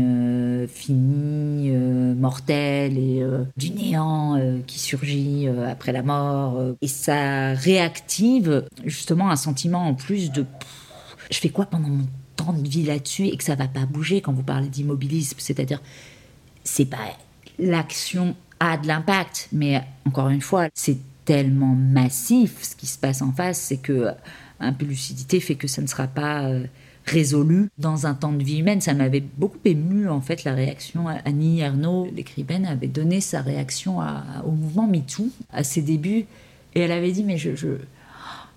finie, 0.69 1.71
mortelle 2.15 2.97
et 2.97 3.25
du 3.57 3.71
néant 3.71 4.39
qui 4.67 4.79
surgit 4.79 5.47
après 5.67 5.91
la 5.91 6.03
mort. 6.03 6.61
et 6.81 6.87
ça 6.87 7.53
réactive 7.53 8.65
justement 8.85 9.31
un 9.31 9.35
sentiment 9.35 9.87
en 9.87 9.95
plus 9.95 10.31
de 10.31 10.45
je 11.31 11.39
fais 11.39 11.49
quoi 11.49 11.65
pendant 11.65 11.89
mon 11.89 12.05
de 12.53 12.67
vie 12.67 12.83
là-dessus 12.83 13.27
et 13.27 13.37
que 13.37 13.43
ça 13.43 13.55
va 13.55 13.67
pas 13.67 13.85
bouger 13.85 14.21
quand 14.21 14.33
vous 14.33 14.43
parlez 14.43 14.67
d'immobilisme. 14.67 15.37
C'est-à-dire, 15.39 15.81
c'est 16.63 16.85
pas 16.85 16.97
l'action 17.59 18.35
a 18.59 18.77
de 18.77 18.87
l'impact, 18.87 19.49
mais 19.51 19.81
encore 20.05 20.29
une 20.29 20.41
fois, 20.41 20.67
c'est 20.73 20.97
tellement 21.25 21.75
massif 21.75 22.63
ce 22.63 22.75
qui 22.75 22.87
se 22.87 22.97
passe 22.97 23.21
en 23.21 23.31
face, 23.31 23.59
c'est 23.59 23.77
que 23.77 23.91
euh, 23.93 24.11
un 24.59 24.73
peu 24.73 24.85
lucidité 24.85 25.39
fait 25.39 25.55
que 25.55 25.67
ça 25.67 25.81
ne 25.81 25.87
sera 25.87 26.07
pas 26.07 26.43
euh, 26.43 26.65
résolu 27.05 27.69
dans 27.77 28.05
un 28.05 28.13
temps 28.13 28.33
de 28.33 28.43
vie 28.43 28.59
humaine. 28.59 28.81
Ça 28.81 28.93
m'avait 28.93 29.23
beaucoup 29.37 29.59
ému 29.65 30.09
en 30.09 30.21
fait 30.21 30.43
la 30.43 30.53
réaction. 30.53 31.07
Annie 31.07 31.61
Ernaux, 31.61 32.07
l'écrivaine, 32.15 32.65
avait 32.65 32.87
donné 32.87 33.21
sa 33.21 33.41
réaction 33.41 33.99
au 34.45 34.51
mouvement 34.51 34.87
MeToo 34.87 35.29
à 35.51 35.63
ses 35.63 35.81
débuts 35.81 36.25
et 36.75 36.81
elle 36.81 36.91
avait 36.91 37.11
dit 37.11 37.23
mais 37.23 37.37
je 37.37 37.55
je 37.55 37.69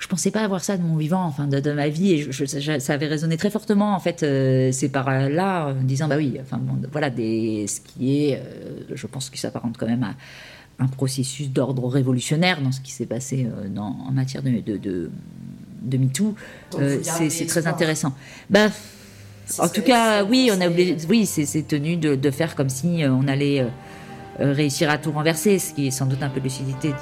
pensais 0.09 0.31
pas 0.31 0.43
avoir 0.43 0.63
ça 0.63 0.77
de 0.77 0.83
mon 0.83 0.97
vivant, 0.97 1.25
enfin 1.25 1.47
de, 1.47 1.73
ma 1.73 1.89
vie, 1.89 2.13
et 2.13 2.33
je, 2.33 2.45
ça 2.45 2.93
avait 2.93 3.07
résonné 3.07 3.37
très 3.37 3.51
fortement 3.51 3.95
en 3.95 4.01
fait 4.01 4.23
euh, 4.23 4.73
ces 4.73 4.89
paroles-là, 4.89 5.69
en 5.69 5.83
disant 5.83 6.09
bah 6.09 6.17
oui, 6.17 6.37
enfin 6.41 6.59
bon, 6.59 6.75
voilà 6.93 7.11
des, 7.11 7.67
ce 7.67 7.81
qui 7.81 8.25
est, 8.25 8.37
euh, 8.37 8.83
je 8.95 9.07
pense 9.07 9.31
que 9.31 9.37
ça 9.37 9.49
s'apparente 9.49 9.77
quand 9.79 9.87
même 9.87 10.03
à 10.03 10.15
un 10.79 10.89
processus 10.89 11.51
d'ordre 11.51 11.87
révolutionnaire 11.87 12.61
dans 12.61 12.73
ce 12.73 12.81
qui 12.81 12.93
s'est 12.93 13.07
passé 13.07 13.47
euh, 13.47 13.69
dans, 13.69 13.97
en 14.09 14.11
matière 14.11 14.43
de, 14.43 14.51
de, 14.51 14.77
de, 14.77 15.11
de 15.83 15.99
MeToo. 15.99 16.35
c'est 17.03 17.47
très 17.47 17.67
intéressant. 17.67 18.15
Bah, 18.51 18.69
en 19.59 19.69
tout 19.69 19.83
cas, 19.83 20.25
oui, 20.25 20.51
on 20.53 20.61
a 20.61 20.69
oui, 21.09 21.27
c'est 21.27 21.69
tenu 21.69 21.97
de, 21.97 22.15
de, 22.15 22.31
faire 22.31 22.55
comme 22.55 22.71
si 22.71 23.03
on 23.07 23.29
allait 23.29 23.67
réussir 24.39 24.91
à 24.91 24.99
tout 24.99 25.13
renverser, 25.13 25.59
ce 25.59 25.75
qui 25.75 25.87
est 25.87 25.91
sans 25.91 26.07
doute 26.07 26.23
un 26.23 26.31
peu 26.31 26.41
de 26.41 26.45
lucidité. 26.45 26.93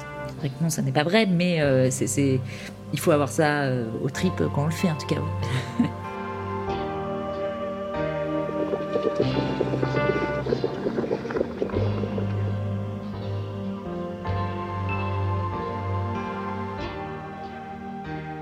Non, 0.61 0.69
ça 0.69 0.81
n'est 0.81 0.91
pas 0.91 1.03
vrai, 1.03 1.25
mais 1.25 1.89
c'est 1.91 2.39
il 2.93 2.99
faut 2.99 3.11
avoir 3.11 3.29
ça 3.29 3.63
euh, 3.63 3.85
au 4.03 4.09
trip 4.09 4.33
quand 4.53 4.63
on 4.63 4.65
le 4.65 4.71
fait 4.71 4.89
en 4.89 4.95
tout 4.95 5.07
cas. 5.07 5.15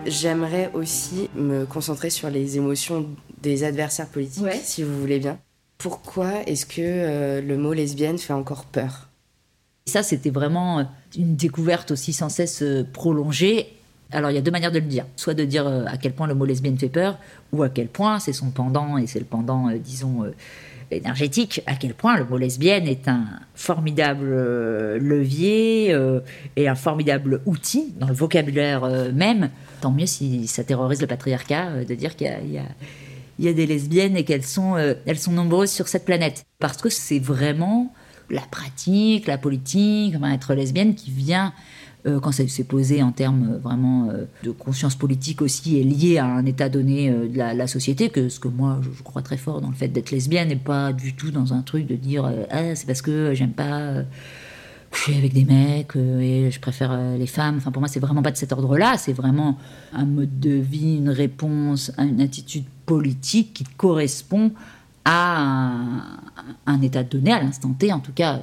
J'aimerais 0.06 0.70
aussi 0.74 1.30
me 1.36 1.66
concentrer 1.66 2.10
sur 2.10 2.30
les 2.30 2.58
émotions 2.58 3.08
des 3.42 3.64
adversaires 3.64 4.08
politiques, 4.08 4.46
si 4.62 4.84
vous 4.84 5.00
voulez 5.00 5.20
bien. 5.20 5.40
Pourquoi 5.78 6.44
est-ce 6.46 6.66
que 6.66 6.82
euh, 6.82 7.42
le 7.42 7.58
mot 7.58 7.72
lesbienne 7.72 8.18
fait 8.18 8.34
encore 8.34 8.66
peur? 8.66 9.11
Ça, 9.92 10.04
c'était 10.04 10.30
vraiment 10.30 10.80
euh, 10.80 10.84
une 11.18 11.36
découverte 11.36 11.92
aussi 11.92 12.14
sans 12.14 12.30
cesse 12.30 12.64
prolongée 12.94 13.68
alors 14.12 14.30
il 14.32 14.36
y 14.36 14.38
a 14.38 14.42
deux 14.42 14.52
manières 14.52 14.72
de 14.72 14.80
le 14.80 14.86
dire. 14.86 15.06
Soit 15.16 15.34
de 15.34 15.46
dire 15.46 15.68
euh, 15.68 15.86
à 15.88 15.98
quel 15.98 16.14
point 16.14 16.28
le 16.28 16.36
mot 16.36 16.46
lesbienne 16.46 16.78
fait 16.78 16.90
peur, 16.90 17.18
ou 17.52 17.64
à 17.64 17.70
quel 17.70 17.88
point 17.88 18.20
c'est 18.20 18.34
son 18.34 18.50
pendant, 18.52 18.98
et 18.98 19.08
c'est 19.08 19.20
le 19.20 19.26
pendant, 19.26 19.70
euh, 19.70 19.78
disons, 19.78 20.24
euh, 20.24 20.32
énergétique, 20.92 21.62
à 21.68 21.76
quel 21.76 21.94
point 21.94 22.18
le 22.18 22.26
mot 22.26 22.38
lesbienne 22.38 22.88
est 22.88 23.08
un 23.08 23.26
formidable 23.56 24.26
levier 24.98 25.98
et 26.58 26.68
un 26.68 26.76
formidable 26.76 27.40
outil 27.46 27.94
dans 27.98 28.08
le 28.08 28.14
vocabulaire 28.14 28.82
même. 29.14 29.52
Tant 29.80 29.92
mieux 29.92 30.06
si 30.06 30.48
ça 30.48 30.66
terrorise 30.66 31.00
le 31.00 31.08
patriarcat 31.08 31.86
de 31.86 31.96
dire 31.96 32.18
qu'il 32.18 32.28
y, 33.40 33.48
a, 33.48 33.54
des 33.54 33.66
lesbiennes 33.66 34.18
et 34.18 34.26
qu'elles 34.26 34.44
sont, 34.44 34.76
elles 34.76 35.18
sont 35.18 35.32
nombreuses 35.32 35.72
sur 35.72 35.88
cette 35.88 36.04
planète. 36.04 36.44
Parce 36.60 36.76
que 36.76 36.90
c'est 36.90 37.20
vraiment 37.20 37.94
la 38.32 38.42
pratique, 38.42 39.28
la 39.28 39.38
politique, 39.38 40.16
être 40.32 40.54
lesbienne 40.54 40.96
qui 40.96 41.12
vient 41.12 41.54
euh, 42.08 42.20
quand 42.20 42.32
ça 42.32 42.48
s'est 42.48 42.64
posé 42.64 43.04
en 43.04 43.12
termes 43.12 43.52
euh, 43.54 43.58
vraiment 43.60 44.10
euh, 44.10 44.26
de 44.44 44.50
conscience 44.50 44.96
politique 44.96 45.40
aussi 45.44 45.78
et 45.78 45.84
lié 45.84 46.18
à 46.18 46.26
un 46.26 46.46
état 46.48 46.68
donné 46.68 47.12
de 47.12 47.38
la, 47.38 47.68
société, 47.68 48.10
que 48.10 48.28
ce 48.28 48.40
que 48.40 48.48
moi 48.48 48.80
je, 48.82 49.04
crois 49.04 49.22
très 49.22 49.38
fort 49.38 49.62
dans 49.62 49.70
le 49.70 49.76
fait 49.76 49.88
d'être 49.88 50.10
lesbienne 50.10 50.50
et 50.50 50.56
pas 50.56 50.94
du 50.94 51.14
tout 51.14 51.30
dans 51.30 51.54
un 51.54 51.62
truc 51.62 51.86
de 51.86 51.96
dire 51.96 52.28
ah, 52.50 52.76
c'est 52.76 52.88
parce 52.88 53.04
que 53.04 53.36
j'aime 53.36 53.52
pas 53.52 53.94
coucher 54.90 55.16
avec 55.16 55.34
des 55.34 55.46
mecs 55.46 55.96
et 55.96 56.50
je 56.50 56.60
préfère 56.60 56.98
les 57.18 57.28
femmes. 57.28 57.58
Enfin, 57.58 57.72
pour 57.72 57.82
moi, 57.82 57.88
c'est 57.88 58.00
vraiment 58.00 58.24
pas 58.24 58.32
de 58.32 58.36
cet 58.36 58.52
ordre-là. 58.52 58.98
C'est 58.98 59.14
vraiment 59.14 59.58
un 59.94 60.06
mode 60.06 60.40
de 60.40 60.52
vie, 60.52 60.98
une 60.98 61.10
réponse 61.10 61.92
une 61.98 62.20
attitude 62.20 62.66
politique 62.86 63.54
qui 63.54 63.64
correspond 63.78 64.52
à 65.06 65.42
un, 65.42 66.02
un 66.66 66.82
état 66.82 67.04
donné, 67.04 67.32
à 67.32 67.42
l'instant 67.42 67.74
T 67.74 67.92
en 67.92 68.00
tout 68.00 68.14
cas, 68.14 68.40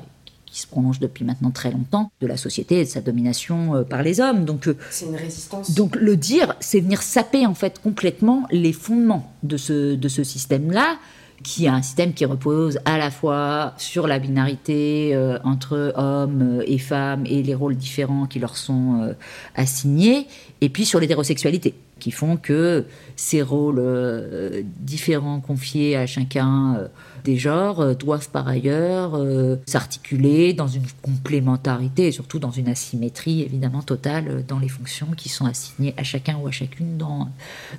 qui 0.51 0.61
se 0.61 0.67
prolonge 0.67 0.99
depuis 0.99 1.25
maintenant 1.25 1.51
très 1.51 1.71
longtemps, 1.71 2.11
de 2.21 2.27
la 2.27 2.37
société 2.37 2.81
et 2.81 2.85
de 2.85 2.89
sa 2.89 3.01
domination 3.01 3.77
euh, 3.77 3.83
par 3.83 4.03
les 4.03 4.21
hommes. 4.21 4.45
Donc, 4.45 4.67
euh, 4.67 4.77
c'est 4.91 5.07
une 5.07 5.17
résistance. 5.17 5.75
Donc 5.75 5.97
le 5.97 6.17
dire, 6.17 6.55
c'est 6.61 6.81
venir 6.81 7.03
saper 7.03 7.47
en 7.47 7.55
fait 7.55 7.81
complètement 7.81 8.47
les 8.51 8.73
fondements 8.73 9.33
de 9.43 9.57
ce, 9.57 9.95
de 9.95 10.09
ce 10.09 10.25
système-là, 10.25 10.97
qui 11.43 11.67
est 11.67 11.69
un 11.69 11.83
système 11.83 12.13
qui 12.13 12.25
repose 12.25 12.79
à 12.85 12.99
la 12.99 13.11
fois 13.11 13.75
sur 13.77 14.07
la 14.07 14.19
binarité 14.19 15.15
euh, 15.15 15.39
entre 15.45 15.93
hommes 15.97 16.63
et 16.67 16.79
femmes 16.79 17.25
et 17.27 17.43
les 17.43 17.55
rôles 17.55 17.77
différents 17.77 18.27
qui 18.27 18.39
leur 18.39 18.57
sont 18.57 19.15
assignés, 19.55 20.27
et 20.61 20.69
puis 20.69 20.85
sur 20.85 21.01
l'hétérosexualité. 21.01 21.75
qui 21.99 22.13
font 22.13 22.37
que 22.37 22.85
ces 23.17 23.43
rôles 23.43 23.81
euh, 23.81 24.63
différents 24.79 25.41
confiés 25.41 25.97
à 25.97 26.07
chacun 26.07 26.77
euh, 26.77 26.89
des 27.25 27.37
genres 27.37 27.81
euh, 27.81 27.95
doivent 27.95 28.31
par 28.31 28.47
ailleurs 28.47 29.19
s'articuler 29.67 30.53
dans 30.53 30.69
une 30.69 30.87
complémentarité 31.03 32.07
et 32.07 32.13
surtout 32.13 32.39
dans 32.39 32.53
une 32.53 32.69
asymétrie 32.69 33.43
évidemment 33.43 33.83
totale 33.83 34.45
dans 34.47 34.61
les 34.61 34.69
fonctions 34.69 35.09
qui 35.17 35.29
sont 35.29 35.47
assignées 35.47 35.95
à 35.97 36.05
chacun 36.05 36.37
ou 36.37 36.47
à 36.47 36.53
chacune 36.53 36.97
dans, 36.97 37.29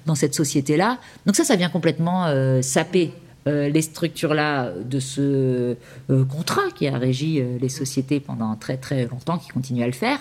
dans 0.05 0.15
cette 0.15 0.35
société-là. 0.35 0.97
Donc 1.25 1.37
ça, 1.37 1.45
ça 1.45 1.55
vient 1.55 1.69
complètement 1.69 2.27
saper 2.61 3.13
les 3.45 3.81
structures-là 3.81 4.71
de 4.85 4.99
ce 4.99 5.75
contrat 6.07 6.69
qui 6.75 6.87
a 6.87 6.97
régi 6.97 7.41
les 7.59 7.69
sociétés 7.69 8.19
pendant 8.19 8.55
très 8.55 8.77
très 8.77 9.05
longtemps, 9.05 9.37
qui 9.37 9.49
continue 9.49 9.83
à 9.83 9.87
le 9.87 9.93
faire 9.93 10.19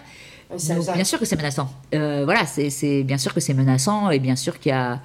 bien 0.95 1.05
sûr 1.05 1.19
que 1.19 1.25
c'est 1.25 1.37
menaçant. 1.37 1.71
Euh, 1.95 2.23
voilà, 2.25 2.47
c'est 2.47 3.03
bien 3.03 3.19
sûr 3.19 3.35
que 3.35 3.41
c'est 3.41 3.55
menaçant 3.55 4.11
et 4.11 4.19
bien 4.19 4.37
sûr 4.37 4.59
qu'il 4.59 4.71
y 4.71 4.75
a 4.75 5.01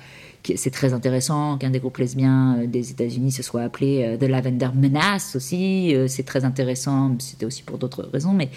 c'est 0.58 0.72
très 0.72 0.92
intéressant 0.92 1.58
qu'un 1.58 1.70
des 1.70 1.80
groupes 1.80 2.00
lesbiens 2.00 2.58
euh, 2.58 2.68
des 2.68 2.92
États-Unis 2.92 3.32
se 3.32 3.42
soit 3.42 3.62
appelé 3.62 4.04
euh, 4.04 4.18
The 4.18 4.30
Lavender 4.30 4.68
Menace 4.76 5.38
aussi. 5.38 5.96
c'est 6.10 6.26
très 6.26 6.44
intéressant, 6.44 7.16
c'était 7.20 7.46
aussi 7.46 7.64
pour 7.64 7.78
d'autres 7.78 8.04
raisons, 8.12 8.34
mais 8.34 8.50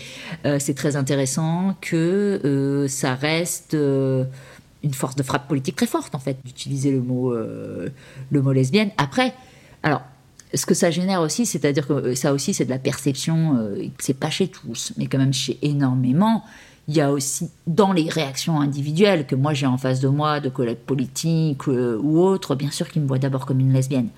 c'est 0.58 0.74
très 0.74 0.96
intéressant 0.96 1.76
que 1.80 2.86
ça 2.88 3.14
reste 3.14 3.74
une 3.74 4.94
force 4.94 5.14
de 5.16 5.22
frappe 5.22 5.46
politique 5.46 5.76
très 5.76 5.86
forte 5.86 6.14
en 6.14 6.18
fait 6.18 6.38
d'utiliser 6.44 6.90
le 6.90 7.00
mot 7.00 7.32
le 7.34 8.42
mot 8.42 8.52
lesbienne. 8.52 8.90
Après, 8.98 9.32
alors 9.86 10.02
ce 10.54 10.64
que 10.64 10.74
ça 10.74 10.90
génère 10.90 11.20
aussi, 11.20 11.44
c'est-à-dire 11.44 11.86
que 11.86 12.14
ça 12.14 12.32
aussi 12.32 12.54
c'est 12.54 12.64
de 12.64 12.70
la 12.70 12.78
perception, 12.78 13.68
c'est 13.98 14.14
pas 14.14 14.30
chez 14.30 14.48
tous, 14.48 14.92
mais 14.96 15.06
quand 15.06 15.18
même 15.18 15.34
chez 15.34 15.58
énormément 15.62 16.44
il 16.88 16.96
y 16.96 17.00
a 17.00 17.10
aussi 17.10 17.50
dans 17.66 17.92
les 17.92 18.08
réactions 18.08 18.60
individuelles 18.60 19.26
que 19.26 19.34
moi 19.34 19.54
j'ai 19.54 19.66
en 19.66 19.76
face 19.76 20.00
de 20.00 20.08
moi, 20.08 20.38
de 20.38 20.48
collègues 20.48 20.78
politiques 20.78 21.68
euh, 21.68 21.98
ou 22.00 22.20
autres, 22.20 22.54
bien 22.54 22.70
sûr 22.70 22.88
qu'ils 22.88 23.02
me 23.02 23.08
voient 23.08 23.18
d'abord 23.18 23.44
comme 23.44 23.58
une 23.58 23.72
lesbienne. 23.72 24.08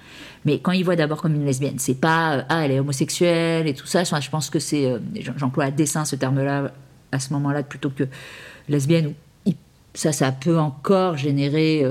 Mais 0.44 0.58
quand 0.58 0.72
ils 0.72 0.84
voient 0.84 0.96
d'abord 0.96 1.22
comme 1.22 1.34
une 1.34 1.46
lesbienne, 1.46 1.78
c'est 1.78 1.94
pas 1.94 2.36
euh, 2.36 2.42
ah 2.48 2.64
elle 2.64 2.72
est 2.72 2.80
homosexuelle 2.80 3.66
et 3.66 3.74
tout 3.74 3.86
ça. 3.86 4.04
Je 4.04 4.30
pense 4.30 4.50
que 4.50 4.58
c'est 4.58 4.84
euh, 4.84 4.98
j'emploie 5.36 5.64
à 5.64 5.70
dessein 5.70 6.04
ce 6.04 6.16
terme-là 6.16 6.72
à 7.10 7.18
ce 7.18 7.32
moment-là 7.32 7.62
plutôt 7.62 7.90
que 7.90 8.04
lesbienne. 8.68 9.14
Ça, 9.98 10.12
ça 10.12 10.30
peut 10.30 10.60
encore 10.60 11.16
générer 11.16 11.84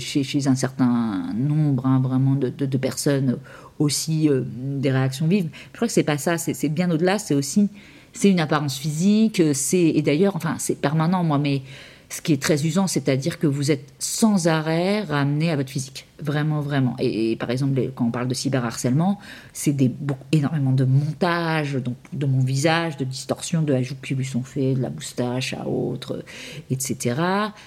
chez, 0.00 0.22
chez, 0.22 0.48
un 0.48 0.54
certain 0.54 1.32
nombre 1.34 1.86
hein, 1.86 1.98
vraiment 1.98 2.34
de, 2.34 2.76
personnes 2.76 3.38
aussi 3.78 4.28
des 4.52 4.90
réactions 4.90 5.26
vives. 5.26 5.48
Je 5.72 5.76
crois 5.76 5.88
que 5.88 5.94
c'est 5.94 6.02
pas 6.02 6.18
ça. 6.18 6.36
C'est 6.36 6.68
bien 6.68 6.90
au-delà. 6.90 7.18
C'est 7.18 7.34
aussi 7.34 7.70
c'est 8.12 8.30
une 8.30 8.40
apparence 8.40 8.78
physique, 8.78 9.40
c'est 9.54 9.78
et 9.78 10.02
d'ailleurs, 10.02 10.34
enfin, 10.36 10.56
c'est 10.58 10.80
permanent, 10.80 11.22
moi, 11.24 11.38
mais 11.38 11.62
ce 12.10 12.22
qui 12.22 12.32
est 12.32 12.42
très 12.42 12.64
usant, 12.64 12.86
c'est-à-dire 12.86 13.38
que 13.38 13.46
vous 13.46 13.70
êtes 13.70 13.92
sans 13.98 14.48
arrêt 14.48 15.02
ramené 15.02 15.50
à 15.50 15.56
votre 15.56 15.68
physique, 15.68 16.06
vraiment, 16.20 16.60
vraiment. 16.60 16.96
Et, 16.98 17.36
par 17.36 17.50
exemple, 17.50 17.78
quand 17.94 18.06
on 18.06 18.10
parle 18.10 18.28
de 18.28 18.34
cyberharcèlement, 18.34 19.18
c'est 19.52 19.74
des 19.74 19.92
énormément 20.32 20.72
de 20.72 20.84
montages, 20.84 21.74
donc 21.74 21.96
de 22.14 22.24
mon 22.24 22.40
visage, 22.40 22.96
de 22.96 23.04
distorsions, 23.04 23.62
de 23.62 23.74
ajouts 23.74 23.96
qui 24.02 24.14
lui 24.14 24.24
sont 24.24 24.42
faits, 24.42 24.76
de 24.76 24.82
la 24.82 24.90
moustache 24.90 25.52
à 25.52 25.66
autre, 25.68 26.24
etc. 26.70 27.20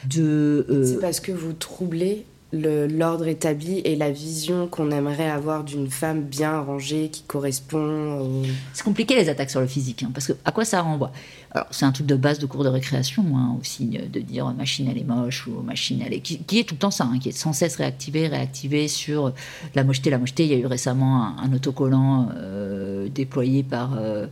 De 0.09 0.65
euh, 0.69 0.85
c'est 0.85 0.99
parce 0.99 1.19
que 1.19 1.31
vous 1.31 1.53
troublez 1.53 2.25
l'ordre 2.53 3.27
établi 3.27 3.79
et 3.79 3.95
la 3.95 4.11
vision 4.11 4.67
qu'on 4.67 4.91
aimerait 4.91 5.29
avoir 5.29 5.63
d'une 5.63 5.89
femme 5.89 6.21
bien 6.21 6.59
rangée 6.59 7.09
qui 7.09 7.23
correspond 7.23 8.43
C'est 8.73 8.83
compliqué 8.83 9.15
les 9.15 9.29
attaques 9.29 9.49
sur 9.49 9.61
le 9.61 9.67
physique, 9.67 10.03
hein, 10.03 10.11
parce 10.13 10.27
que 10.27 10.33
à 10.43 10.51
quoi 10.51 10.65
ça 10.65 10.81
renvoie? 10.81 11.11
Alors 11.51 11.67
c'est 11.71 11.85
un 11.85 11.91
truc 11.91 12.07
de 12.07 12.15
base 12.15 12.39
de 12.39 12.45
cours 12.45 12.63
de 12.63 12.69
récréation 12.69 13.23
hein, 13.35 13.57
aussi, 13.59 13.85
de 13.85 14.19
dire 14.19 14.53
machine 14.53 14.87
elle 14.89 14.97
est 14.97 15.03
moche 15.03 15.47
ou 15.47 15.61
machine 15.61 16.01
elle 16.05 16.13
est... 16.13 16.19
Qui, 16.19 16.59
est 16.59 16.63
tout 16.63 16.75
le 16.75 16.79
temps 16.79 16.91
ça, 16.91 17.05
hein, 17.05 17.19
qui 17.19 17.29
est 17.29 17.33
sans 17.33 17.53
cesse 17.53 17.77
réactivé, 17.77 18.27
réactivé 18.27 18.87
sur 18.87 19.33
la 19.75 19.83
mocheté. 19.83 20.09
La 20.09 20.17
mocheté, 20.17 20.43
il 20.43 20.51
y 20.51 20.53
a 20.53 20.57
eu 20.57 20.65
récemment 20.65 21.37
un, 21.39 21.53
autocollant 21.53 22.29
euh, 22.35 23.07
déployé 23.09 23.63
par... 23.63 23.97
Euh, 23.97 24.27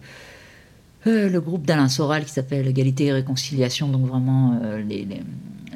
euh, 1.07 1.29
le 1.29 1.39
groupe 1.39 1.65
d'Alain 1.65 1.87
Soral 1.87 2.25
qui 2.25 2.31
s'appelle 2.31 2.67
Égalité 2.67 3.05
et 3.05 3.13
Réconciliation, 3.13 3.87
donc 3.87 4.05
vraiment 4.05 4.59
les 4.85 5.07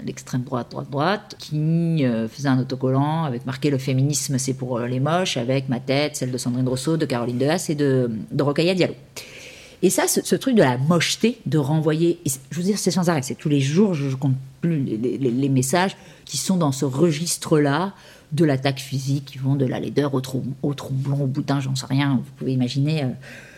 l'extrême 0.06 0.44
droite, 0.44 0.72
droite, 0.72 0.90
droite, 0.90 1.36
qui 1.40 2.06
euh, 2.06 2.28
faisait 2.28 2.50
un 2.50 2.60
autocollant 2.60 3.24
avec 3.24 3.46
marqué 3.46 3.70
le 3.70 3.78
féminisme 3.78 4.38
c'est 4.38 4.54
pour 4.54 4.78
euh, 4.78 4.88
les 4.88 5.00
moches, 5.00 5.38
avec 5.38 5.70
ma 5.70 5.80
tête, 5.80 6.16
celle 6.16 6.32
de 6.32 6.38
Sandrine 6.38 6.68
Rousseau, 6.68 6.98
de 6.98 7.06
Caroline 7.06 7.38
Dehaas 7.38 7.68
et 7.70 7.76
de, 7.76 8.10
de 8.32 8.74
Diallo. 8.74 8.96
Et 9.82 9.90
ça, 9.90 10.08
ce, 10.08 10.36
truc 10.36 10.56
de 10.56 10.62
la 10.62 10.78
mocheté, 10.78 11.40
de 11.46 11.58
renvoyer, 11.58 12.20
je 12.52 12.58
veux 12.58 12.64
dire, 12.64 12.78
c'est 12.78 12.90
sans 12.90 13.10
arrêt, 13.10 13.22
c'est 13.22 13.36
tous 13.36 13.50
les 13.50 13.60
jours, 13.60 13.94
je, 13.94 14.16
compte 14.16 14.36
plus 14.62 14.80
les, 14.80 15.50
messages 15.50 15.98
qui 16.24 16.38
sont 16.38 16.56
dans 16.56 16.72
ce 16.72 16.86
registre-là 16.86 17.94
de 18.34 18.46
l'attaque 18.46 18.80
physique, 18.80 19.26
qui 19.26 19.38
vont 19.38 19.56
de 19.56 19.66
la 19.66 19.80
laideur 19.80 20.14
au, 20.14 20.22
trou, 20.22 20.44
au 20.62 20.74
troublon, 20.74 21.22
au 21.22 21.28
boutin, 21.28 21.60
j'en 21.60 21.76
sais 21.76 21.86
rien, 21.86 22.22
vous 22.24 22.32
pouvez 22.38 22.52
imaginer 22.52 23.04
euh, 23.04 23.08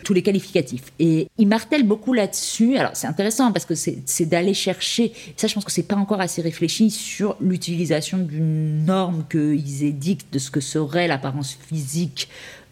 tous 0.04 0.14
les 0.14 0.22
qualificatifs. 0.22 0.92
Et 0.98 1.28
il 1.38 1.48
martèle 1.48 1.84
beaucoup 1.84 2.12
là-dessus. 2.12 2.76
Alors 2.76 2.92
c'est 2.94 3.08
intéressant 3.08 3.52
parce 3.52 3.64
que 3.64 3.74
c'est 3.74 4.26
d'aller 4.26 4.54
chercher, 4.54 5.12
ça 5.36 5.48
je 5.48 5.54
pense 5.54 5.64
que 5.64 5.72
c'est 5.72 5.82
pas 5.82 5.96
encore 5.96 6.20
assez 6.20 6.42
réfléchi 6.42 6.90
sur 6.90 7.36
l'utilisation 7.40 8.18
d'une 8.18 8.84
norme 8.84 9.24
qu'ils 9.30 9.82
édictent 9.82 10.32
de 10.32 10.38
ce 10.38 10.50
que 10.50 10.60
serait 10.60 11.08
l'apparence 11.08 11.54
physique 11.54 12.28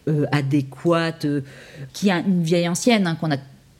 euh, 0.07 0.27
adéquate, 0.31 1.25
euh, 1.25 1.41
qui 1.91 2.11
a 2.11 2.19
une 2.19 2.43
vieille 2.43 2.69
ancienne, 2.69 3.07
hein, 3.07 3.15
qu'on 3.15 3.31
a 3.31 3.37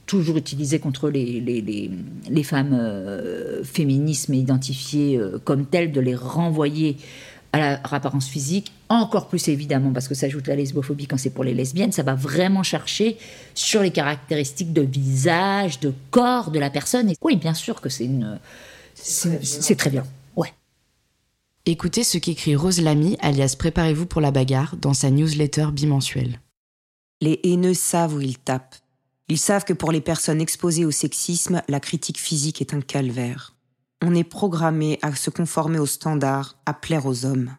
toujours 0.07 0.37
utilisée 0.37 0.79
contre 0.79 1.09
les, 1.11 1.39
les, 1.39 1.91
les, 2.29 2.43
femmes 2.43 2.73
euh, 2.73 3.63
féminismes 3.63 4.33
identifiées 4.33 5.19
comme 5.43 5.67
telles, 5.67 5.91
de 5.91 6.01
les 6.01 6.15
renvoyer 6.15 6.97
à 7.55 7.59
la 7.59 7.81
apparence 7.91 8.27
physique, 8.27 8.71
encore 8.89 9.27
plus 9.27 9.47
évidemment 9.47 9.91
parce 9.91 10.07
que 10.07 10.15
ça 10.15 10.25
ajoute 10.25 10.47
la 10.47 10.55
lesbophobie 10.55 11.07
quand 11.07 11.17
c'est 11.17 11.29
pour 11.29 11.43
les 11.43 11.53
lesbiennes, 11.53 11.91
ça 11.91 12.03
va 12.03 12.13
vraiment 12.13 12.63
chercher 12.63 13.17
sur 13.53 13.81
les 13.81 13.91
caractéristiques 13.91 14.73
de 14.73 14.81
visage, 14.81 15.79
de 15.79 15.93
corps 16.11 16.51
de 16.51 16.59
la 16.59 16.69
personne. 16.69 17.09
Et 17.09 17.17
oui, 17.21 17.35
bien 17.35 17.53
sûr 17.53 17.81
que 17.81 17.89
c'est 17.89 18.05
une, 18.05 18.39
c'est 18.95 19.75
très 19.75 19.89
bien. 19.89 20.05
Ouais. 20.35 20.53
Écoutez 21.65 22.03
ce 22.03 22.17
qu'écrit 22.17 22.55
Rose 22.55 22.81
Lamy, 22.81 23.17
alias 23.21 23.55
Préparez-vous 23.57 24.05
pour 24.05 24.21
la 24.21 24.31
bagarre, 24.31 24.75
dans 24.77 24.93
sa 24.93 25.09
newsletter 25.09 25.67
bimensuelle. 25.71 26.41
Les 27.21 27.39
haineux 27.43 27.73
savent 27.73 28.15
où 28.15 28.21
ils 28.21 28.37
tapent. 28.37 28.75
Ils 29.29 29.39
savent 29.39 29.63
que 29.63 29.73
pour 29.73 29.91
les 29.91 30.01
personnes 30.01 30.41
exposées 30.41 30.85
au 30.85 30.91
sexisme, 30.91 31.63
la 31.67 31.79
critique 31.79 32.19
physique 32.19 32.61
est 32.61 32.73
un 32.73 32.81
calvaire 32.81 33.54
on 34.05 34.13
est 34.13 34.23
programmé 34.23 34.99
à 35.01 35.15
se 35.15 35.31
conformer 35.31 35.79
aux 35.79 35.87
standards, 35.87 36.57
à 36.67 36.73
plaire 36.73 37.07
aux 37.07 37.25
hommes. 37.25 37.55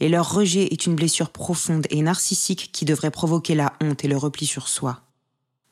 Et 0.00 0.08
leur 0.08 0.34
rejet 0.34 0.64
est 0.72 0.86
une 0.86 0.96
blessure 0.96 1.30
profonde 1.30 1.86
et 1.88 2.02
narcissique 2.02 2.70
qui 2.72 2.84
devrait 2.84 3.12
provoquer 3.12 3.54
la 3.54 3.74
honte 3.80 4.04
et 4.04 4.08
le 4.08 4.16
repli 4.16 4.44
sur 4.44 4.66
soi. 4.66 5.02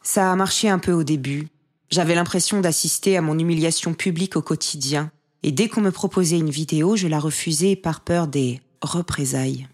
Ça 0.03 0.31
a 0.31 0.37
marché 0.37 0.69
un 0.69 0.79
peu 0.79 0.93
au 0.93 1.03
début. 1.03 1.49
J'avais 1.91 2.15
l'impression 2.15 2.61
d'assister 2.61 3.17
à 3.17 3.21
mon 3.21 3.37
humiliation 3.37 3.95
publique 3.95 4.37
au 4.37 4.43
quotidien, 4.43 5.11
et 5.43 5.51
dès 5.51 5.69
qu'on 5.69 5.81
me 5.81 5.91
proposait 5.91 6.39
une 6.39 6.51
vidéo, 6.51 6.95
je 6.95 7.09
la 7.09 7.19
refusais 7.19 7.75
par 7.75 8.01
peur 8.01 8.29
des 8.29 8.61
représailles. 8.81 9.69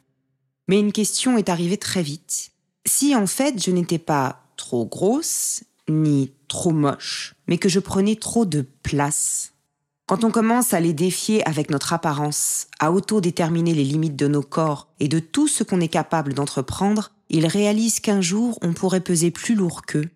Mais 0.67 0.81
une 0.81 0.93
question 0.93 1.37
est 1.37 1.51
arrivée 1.51 1.77
très 1.77 2.03
vite. 2.03 2.53
Si 2.87 3.15
en 3.15 3.27
fait 3.27 3.63
je 3.63 3.71
n'étais 3.71 3.99
pas 3.99 4.45
trop 4.57 4.87
grosse, 4.87 5.63
ni 5.91 6.33
trop 6.49 6.71
moche, 6.71 7.35
mais 7.47 7.59
que 7.59 7.69
je 7.69 7.81
prenais 7.81 8.17
trop 8.17 8.47
de 8.47 8.63
place, 8.83 9.53
quand 10.09 10.25
on 10.25 10.31
commence 10.31 10.73
à 10.73 10.81
les 10.81 10.95
défier 10.95 11.47
avec 11.47 11.71
notre 11.71 11.93
apparence, 11.93 12.67
à 12.79 12.93
auto-déterminer 12.93 13.75
les 13.75 13.85
limites 13.85 14.17
de 14.17 14.27
nos 14.27 14.41
corps 14.41 14.89
et 15.01 15.07
de 15.07 15.19
tout 15.19 15.49
ce 15.49 15.63
qu'on 15.63 15.83
est 15.83 15.89
capable 15.89 16.33
d'entreprendre, 16.33 17.11
ils 17.29 17.47
réalisent 17.47 18.01
qu'un 18.01 18.23
jour 18.23 18.59
on 18.63 18.73
pourrait 18.73 19.03
peser 19.03 19.31
plus 19.31 19.55
lourd 19.55 19.83
qu'eux. 19.83 20.09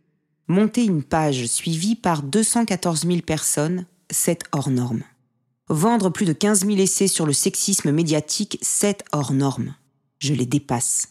Monter 0.48 0.85
une 0.87 1.02
page 1.02 1.44
suivie 1.44 1.94
par 1.94 2.22
214 2.22 3.07
000 3.07 3.20
personnes, 3.20 3.85
c'est 4.11 4.40
hors 4.52 4.70
norme. 4.70 5.02
Vendre 5.68 6.09
plus 6.09 6.24
de 6.24 6.33
15 6.33 6.64
000 6.64 6.78
essais 6.78 7.07
sur 7.07 7.26
le 7.26 7.35
sexisme 7.35 7.92
médiatique, 7.92 8.59
c'est 8.62 9.05
hors 9.12 9.35
norme. 9.35 9.74
Je 10.20 10.33
les 10.33 10.46
dépasse. 10.46 11.09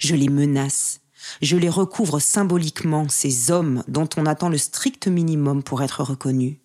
Je 0.00 0.16
les 0.16 0.28
menace. 0.28 1.02
Je 1.40 1.56
les 1.56 1.70
recouvre 1.70 2.18
symboliquement, 2.18 3.06
ces 3.08 3.52
hommes 3.52 3.84
dont 3.86 4.08
on 4.16 4.26
attend 4.26 4.48
le 4.48 4.58
strict 4.58 5.06
minimum 5.06 5.62
pour 5.62 5.84
être 5.84 6.02
reconnus. 6.02 6.56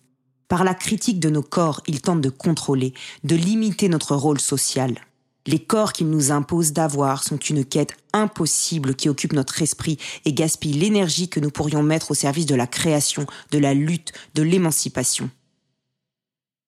Par 0.50 0.64
la 0.64 0.74
critique 0.74 1.20
de 1.20 1.30
nos 1.30 1.44
corps, 1.44 1.80
ils 1.86 2.02
tentent 2.02 2.20
de 2.20 2.28
contrôler, 2.28 2.92
de 3.22 3.36
limiter 3.36 3.88
notre 3.88 4.16
rôle 4.16 4.40
social. 4.40 4.98
Les 5.46 5.60
corps 5.60 5.92
qu'ils 5.92 6.10
nous 6.10 6.32
imposent 6.32 6.72
d'avoir 6.72 7.22
sont 7.22 7.36
une 7.36 7.64
quête 7.64 7.96
impossible 8.12 8.96
qui 8.96 9.08
occupe 9.08 9.32
notre 9.32 9.62
esprit 9.62 9.96
et 10.24 10.32
gaspille 10.32 10.72
l'énergie 10.72 11.28
que 11.28 11.38
nous 11.38 11.50
pourrions 11.50 11.84
mettre 11.84 12.10
au 12.10 12.14
service 12.14 12.46
de 12.46 12.56
la 12.56 12.66
création, 12.66 13.26
de 13.52 13.58
la 13.58 13.74
lutte, 13.74 14.12
de 14.34 14.42
l'émancipation. 14.42 15.30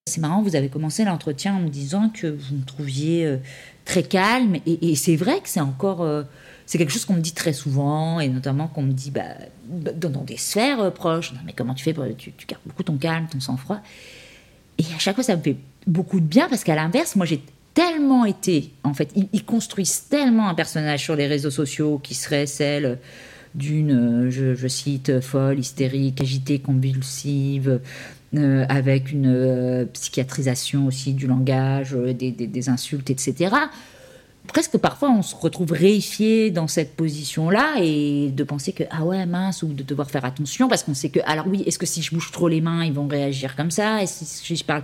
C'est 0.06 0.20
marrant, 0.20 0.42
vous 0.42 0.54
avez 0.54 0.68
commencé 0.68 1.04
l'entretien 1.04 1.56
en 1.56 1.60
me 1.62 1.68
disant 1.68 2.08
que 2.08 2.28
vous 2.28 2.54
me 2.54 2.64
trouviez 2.64 3.26
euh, 3.26 3.38
très 3.84 4.04
calme, 4.04 4.58
et, 4.64 4.94
c'est 4.94 5.16
vrai 5.16 5.40
que 5.40 5.48
c'est 5.48 5.60
encore... 5.60 6.02
Euh, 6.02 6.22
c'est 6.66 6.78
quelque 6.78 6.92
chose 6.92 7.04
qu'on 7.04 7.14
me 7.14 7.20
dit 7.20 7.32
très 7.32 7.52
souvent, 7.52 8.20
et 8.20 8.28
notamment 8.28 8.68
qu'on 8.68 8.82
me 8.82 8.92
dit 8.92 9.10
bah, 9.10 9.22
dans 9.68 10.22
des 10.22 10.36
sphères 10.36 10.80
euh, 10.80 10.90
proches. 10.90 11.32
mais 11.44 11.52
comment 11.52 11.74
tu 11.74 11.84
fais 11.84 11.94
tu, 12.16 12.32
tu, 12.32 12.46
gardes 12.46 12.62
beaucoup 12.66 12.82
ton 12.82 12.96
calme, 12.96 13.26
ton 13.30 13.40
sang-froid. 13.40 13.80
Et 14.78 14.84
à 14.94 14.98
chaque 14.98 15.14
fois, 15.14 15.24
ça 15.24 15.36
me 15.36 15.42
fait 15.42 15.56
beaucoup 15.86 16.20
de 16.20 16.26
bien 16.26 16.48
parce 16.48 16.64
qu'à 16.64 16.74
l'inverse, 16.74 17.16
moi 17.16 17.26
j'ai 17.26 17.42
tellement 17.74 18.24
été, 18.24 18.72
en 18.84 18.94
fait, 18.94 19.10
ils, 19.14 19.44
construisent 19.44 20.04
tellement 20.08 20.48
un 20.48 20.54
personnage 20.54 21.02
sur 21.02 21.16
les 21.16 21.26
réseaux 21.26 21.50
sociaux 21.50 21.98
qui 22.02 22.14
serait 22.14 22.46
celle 22.46 22.98
d'une, 23.54 24.30
je, 24.30 24.68
cite, 24.68 25.20
folle, 25.20 25.58
hystérique, 25.58 26.20
agitée, 26.20 26.58
convulsive, 26.58 27.80
euh, 28.34 28.64
avec 28.70 29.12
une 29.12 29.26
euh, 29.26 29.84
psychiatrisation 29.84 30.86
aussi 30.86 31.12
du 31.12 31.26
langage, 31.26 31.94
euh, 31.94 32.14
des, 32.14 32.68
insultes, 32.70 33.10
etc. 33.10 33.54
Presque 34.48 34.76
parfois 34.76 35.10
on 35.10 35.22
se 35.22 35.36
retrouve 35.36 35.72
réifié 35.72 36.50
dans 36.50 36.66
cette 36.66 36.96
position-là 36.96 37.76
et 37.80 38.30
de 38.30 38.44
penser 38.44 38.72
que 38.72 38.82
ah 38.90 39.04
ouais 39.04 39.24
mince 39.24 39.62
ou 39.62 39.68
de 39.68 39.82
devoir 39.82 40.10
faire 40.10 40.24
attention 40.24 40.68
parce 40.68 40.82
qu'on 40.82 40.94
sait 40.94 41.10
que 41.10 41.20
alors 41.24 41.46
oui 41.46 41.62
est-ce 41.64 41.78
que 41.78 41.86
si 41.86 42.02
je 42.02 42.12
bouge 42.12 42.32
trop 42.32 42.48
les 42.48 42.60
mains 42.60 42.84
ils 42.84 42.92
vont 42.92 43.06
réagir 43.06 43.54
comme 43.54 43.70
ça? 43.70 44.02
Et 44.02 44.06
si 44.06 44.56
je 44.56 44.64
parle 44.64 44.82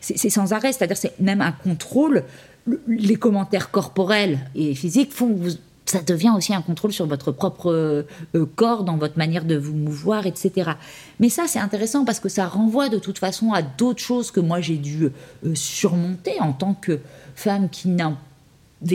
c'est 0.00 0.30
sans 0.30 0.52
arrêt 0.52 0.72
c'est-à-dire 0.72 0.96
c'est 0.96 1.18
même 1.20 1.40
un 1.40 1.52
contrôle 1.52 2.24
les 2.86 3.16
commentaires 3.16 3.70
corporels 3.70 4.38
et 4.54 4.74
physiques 4.74 5.12
font 5.12 5.36
ça 5.90 6.02
devient 6.02 6.32
aussi 6.36 6.54
un 6.54 6.62
contrôle 6.62 6.92
sur 6.92 7.06
votre 7.06 7.32
propre 7.32 7.72
euh, 7.72 8.02
euh, 8.36 8.46
corps, 8.54 8.84
dans 8.84 8.96
votre 8.96 9.18
manière 9.18 9.44
de 9.44 9.56
vous 9.56 9.74
mouvoir, 9.74 10.26
etc. 10.26 10.72
Mais 11.18 11.28
ça, 11.28 11.44
c'est 11.48 11.58
intéressant 11.58 12.04
parce 12.04 12.20
que 12.20 12.28
ça 12.28 12.46
renvoie 12.46 12.88
de 12.88 12.98
toute 12.98 13.18
façon 13.18 13.52
à 13.52 13.60
d'autres 13.60 14.00
choses 14.00 14.30
que 14.30 14.38
moi 14.38 14.60
j'ai 14.60 14.76
dû 14.76 15.06
euh, 15.06 15.54
surmonter 15.54 16.40
en 16.40 16.52
tant 16.52 16.74
que 16.74 17.00
femme 17.34 17.68
qui 17.68 17.88
n'a 17.88 18.16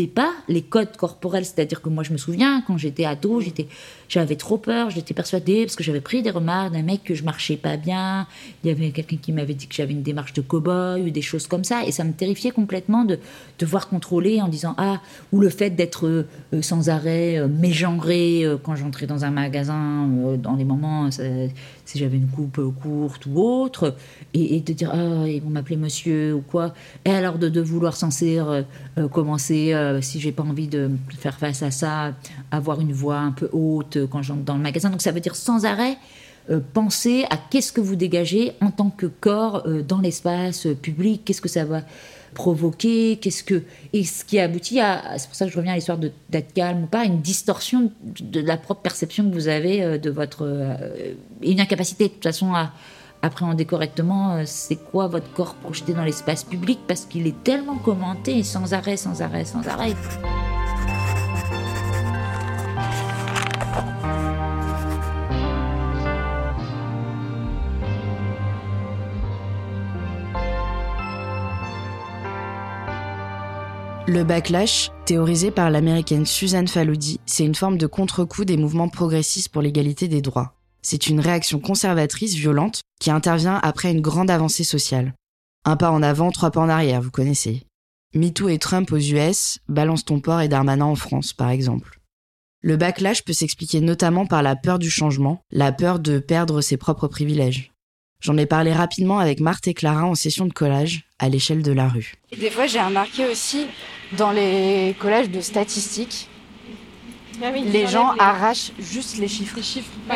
pas 0.08 0.34
les 0.48 0.62
codes 0.62 0.98
corporels, 0.98 1.46
c'est-à-dire 1.46 1.82
que 1.82 1.90
moi 1.90 2.04
je 2.04 2.12
me 2.12 2.18
souviens 2.18 2.64
quand 2.66 2.78
j'étais 2.78 3.06
ado, 3.06 3.40
j'étais, 3.42 3.68
j'avais 4.10 4.36
trop 4.36 4.58
peur, 4.58 4.90
j'étais 4.90 5.14
persuadée 5.14 5.66
parce 5.66 5.76
que 5.76 5.84
j'avais 5.84 6.02
pris 6.02 6.22
des 6.22 6.32
remarques 6.32 6.74
d'un 6.74 6.82
mec 6.82 7.04
que 7.04 7.14
je 7.14 7.24
marchais 7.24 7.58
pas 7.58 7.78
bien, 7.78 8.28
il 8.64 8.68
y 8.68 8.72
avait 8.72 8.92
quelqu'un 8.92 9.18
qui 9.18 9.32
m'avait 9.32 9.54
dit 9.54 9.68
que 9.68 9.76
j'avais 9.76 9.94
une 9.94 10.04
démarche 10.04 10.34
de 10.34 10.42
cow-boy 10.42 11.02
ou 11.04 11.10
des 11.10 11.22
choses 11.22 11.48
comme 11.48 11.64
ça, 11.64 11.86
et 11.86 11.92
ça 11.92 12.04
me 12.04 12.14
terrifiait 12.14 12.52
complètement 12.52 13.06
de 13.06 13.20
devoir 13.60 13.88
contrôler 13.88 14.42
en 14.42 14.48
disant 14.48 14.76
ah 14.78 15.02
ou 15.32 15.40
le 15.40 15.50
fait 15.50 15.70
d'être 15.70 16.08
euh, 16.08 16.62
sans 16.62 16.90
arrêt 16.90 17.38
euh, 17.38 17.48
mégenré 17.48 18.44
euh, 18.44 18.58
quand 18.62 18.76
j'entrais 18.76 19.08
dans 19.08 19.26
un 19.26 19.32
magasin 19.32 20.08
dans 20.38 20.56
les 20.56 20.66
moments 20.66 21.10
si 21.12 22.00
j'avais 22.00 22.18
une 22.18 22.28
coupe 22.28 22.60
courte 22.82 23.26
ou 23.26 23.40
autre, 23.40 23.96
et, 24.34 24.60
de 24.60 24.74
dire 24.74 24.92
ah 24.94 25.28
ils 25.28 25.42
vont 25.42 25.50
m'appeler 25.50 25.78
monsieur 25.78 26.34
ou 26.34 26.42
quoi, 26.42 26.74
et 27.06 27.12
alors 27.12 27.38
de, 27.38 27.62
vouloir 27.62 27.96
censé 27.96 28.40
commencer 29.12 29.74
euh, 29.74 30.02
si 30.02 30.20
j'ai 30.20 30.32
pas 30.32 30.44
envie 30.44 30.68
de 30.68 30.90
faire 31.18 31.38
face 31.38 31.64
à 31.64 31.72
ça, 31.72 32.14
avoir 32.52 32.82
une 32.82 32.92
voix 32.92 33.18
un 33.18 33.32
peu 33.32 33.50
haute 33.52 33.95
quand 34.00 34.22
j'entre 34.22 34.44
dans 34.44 34.56
le 34.56 34.64
magasin. 34.64 34.90
Donc 34.90 35.02
ça 35.02 35.12
veut 35.12 35.20
dire 35.20 35.36
sans 35.36 35.66
arrêt 35.66 35.98
euh, 36.50 36.60
penser 36.74 37.26
à 37.30 37.38
qu'est-ce 37.38 37.72
que 37.72 37.82
vous 37.82 37.96
dégagez 37.96 38.54
en 38.62 38.72
tant 38.72 38.90
que 38.90 39.06
corps 39.08 39.64
euh, 39.66 39.82
dans 39.82 40.00
l'espace 40.00 40.68
public, 40.82 41.24
qu'est-ce 41.26 41.42
que 41.42 41.50
ça 41.50 41.66
va 41.66 41.82
provoquer, 42.34 43.18
qu'est-ce 43.18 43.44
que 43.44 43.64
et 43.94 44.04
ce 44.04 44.26
qui 44.26 44.40
aboutit 44.40 44.82
à 44.82 45.18
c'est 45.18 45.28
pour 45.28 45.36
ça 45.36 45.46
que 45.46 45.52
je 45.52 45.58
reviens 45.58 45.72
à 45.72 45.76
l'histoire 45.76 45.98
d'être 45.98 46.54
calme 46.54 46.84
ou 46.84 46.88
pas, 46.88 47.06
une 47.06 47.22
distorsion 47.22 47.92
de, 48.04 48.42
la 48.42 48.58
propre 48.58 48.82
perception 48.82 49.30
que 49.30 49.34
vous 49.34 49.48
avez 49.48 49.98
de 49.98 50.10
votre 50.10 50.46
une 51.42 51.62
incapacité 51.62 52.10
de 52.10 52.14
toute 52.14 52.24
façon 52.24 52.54
à 52.54 52.74
appréhender 53.26 53.66
correctement 53.66 54.36
euh, 54.36 54.44
c'est 54.46 54.76
quoi 54.76 55.08
votre 55.08 55.32
corps 55.34 55.56
projeté 55.56 55.94
dans 55.94 56.04
l'espace 56.04 56.44
public 56.44 56.80
parce 56.88 57.06
qu'il 57.06 57.28
est 57.28 57.44
tellement 57.44 57.78
commenté 57.78 58.44
sans 58.44 58.74
arrêt, 58.74 58.98
sans 58.98 59.22
arrêt, 59.22 59.46
sans 59.46 59.68
arrêt. 59.68 59.94
Le 74.16 74.24
backlash, 74.24 74.92
théorisé 75.04 75.52
par 75.52 75.70
l'américaine 75.70 76.26
Suzanne 76.26 76.70
Faludi, 76.70 77.20
c'est 77.26 77.44
une 77.44 77.54
forme 77.54 77.78
de 77.78 77.86
contre-coup 77.86 78.46
des 78.46 78.56
mouvements 78.56 78.88
progressistes 78.88 79.50
pour 79.50 79.62
l'égalité 79.62 80.08
des 80.08 80.22
droits. 80.22 80.54
C'est 80.82 81.08
une 81.08 81.20
réaction 81.20 81.60
conservatrice 81.60 82.34
violente 82.34 82.80
qui 83.02 83.12
intervient 83.12 83.60
après 83.62 83.92
une 83.92 84.00
grande 84.00 84.32
avancée 84.32 84.64
sociale. 84.64 85.16
Un 85.66 85.76
pas 85.76 85.92
en 85.92 86.02
avant, 86.02 86.32
trois 86.32 86.50
pas 86.50 86.62
en 86.62 86.70
arrière, 86.70 87.02
vous 87.02 87.12
connaissez. 87.12 87.64
MeToo 88.14 88.48
et 88.48 88.58
Trump 88.58 88.90
aux 88.94 88.96
US, 88.96 89.60
Balance 89.68 90.06
ton 90.06 90.22
port 90.22 90.40
et 90.40 90.48
Darmanin 90.48 90.86
en 90.86 90.96
France, 90.96 91.34
par 91.34 91.50
exemple. 91.50 92.00
Le 92.62 92.78
backlash 92.78 93.26
peut 93.26 93.34
s'expliquer 93.34 93.82
notamment 93.82 94.26
par 94.26 94.44
la 94.44 94.56
peur 94.56 94.80
du 94.80 94.90
changement, 94.90 95.42
la 95.52 95.74
peur 95.74 96.00
de 96.00 96.20
perdre 96.20 96.62
ses 96.62 96.78
propres 96.78 97.10
privilèges. 97.10 97.75
J'en 98.22 98.38
ai 98.38 98.46
parlé 98.46 98.74
rapidement 98.74 99.20
avec 99.20 99.40
Marthe 99.40 99.68
et 99.68 99.74
Clara 99.74 100.06
en 100.06 100.16
session 100.16 100.46
de 100.46 100.54
collage 100.54 101.04
à 101.20 101.30
l'échelle 101.30 101.62
de 101.62 101.72
la 101.72 101.88
rue. 101.88 102.16
des 102.38 102.50
fois, 102.50 102.66
j'ai 102.68 102.82
remarqué 102.82 103.26
aussi 103.26 103.68
dans 104.18 104.32
les 104.32 104.96
collages 105.00 105.30
de 105.30 105.42
statistiques, 105.42 106.28
ah 107.44 107.52
les 107.52 107.88
gens 107.88 108.12
arrachent 108.18 108.72
juste 108.80 109.18
les 109.18 109.28
chiffres. 109.28 109.58
Les 109.58 109.64
chiffres, 109.64 109.92
ah 110.10 110.16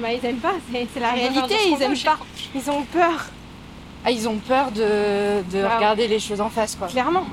bah, 0.00 0.12
ils 0.12 0.24
aiment 0.24 0.36
pas, 0.36 0.54
c'est 0.72 1.00
la 1.00 1.12
réalité, 1.12 1.54
ils 1.66 1.82
aiment 1.82 1.98
pas. 1.98 2.18
Ils 2.54 2.70
ont 2.70 2.84
peur. 2.84 3.26
Ah, 4.04 4.10
ils 4.10 4.28
ont 4.28 4.38
peur 4.38 4.72
de, 4.72 5.42
de 5.52 5.62
bah 5.62 5.76
regarder 5.76 6.08
les 6.08 6.18
choses 6.18 6.40
en 6.40 6.50
face, 6.50 6.74
quoi. 6.74 6.88
Clairement. 6.88 7.26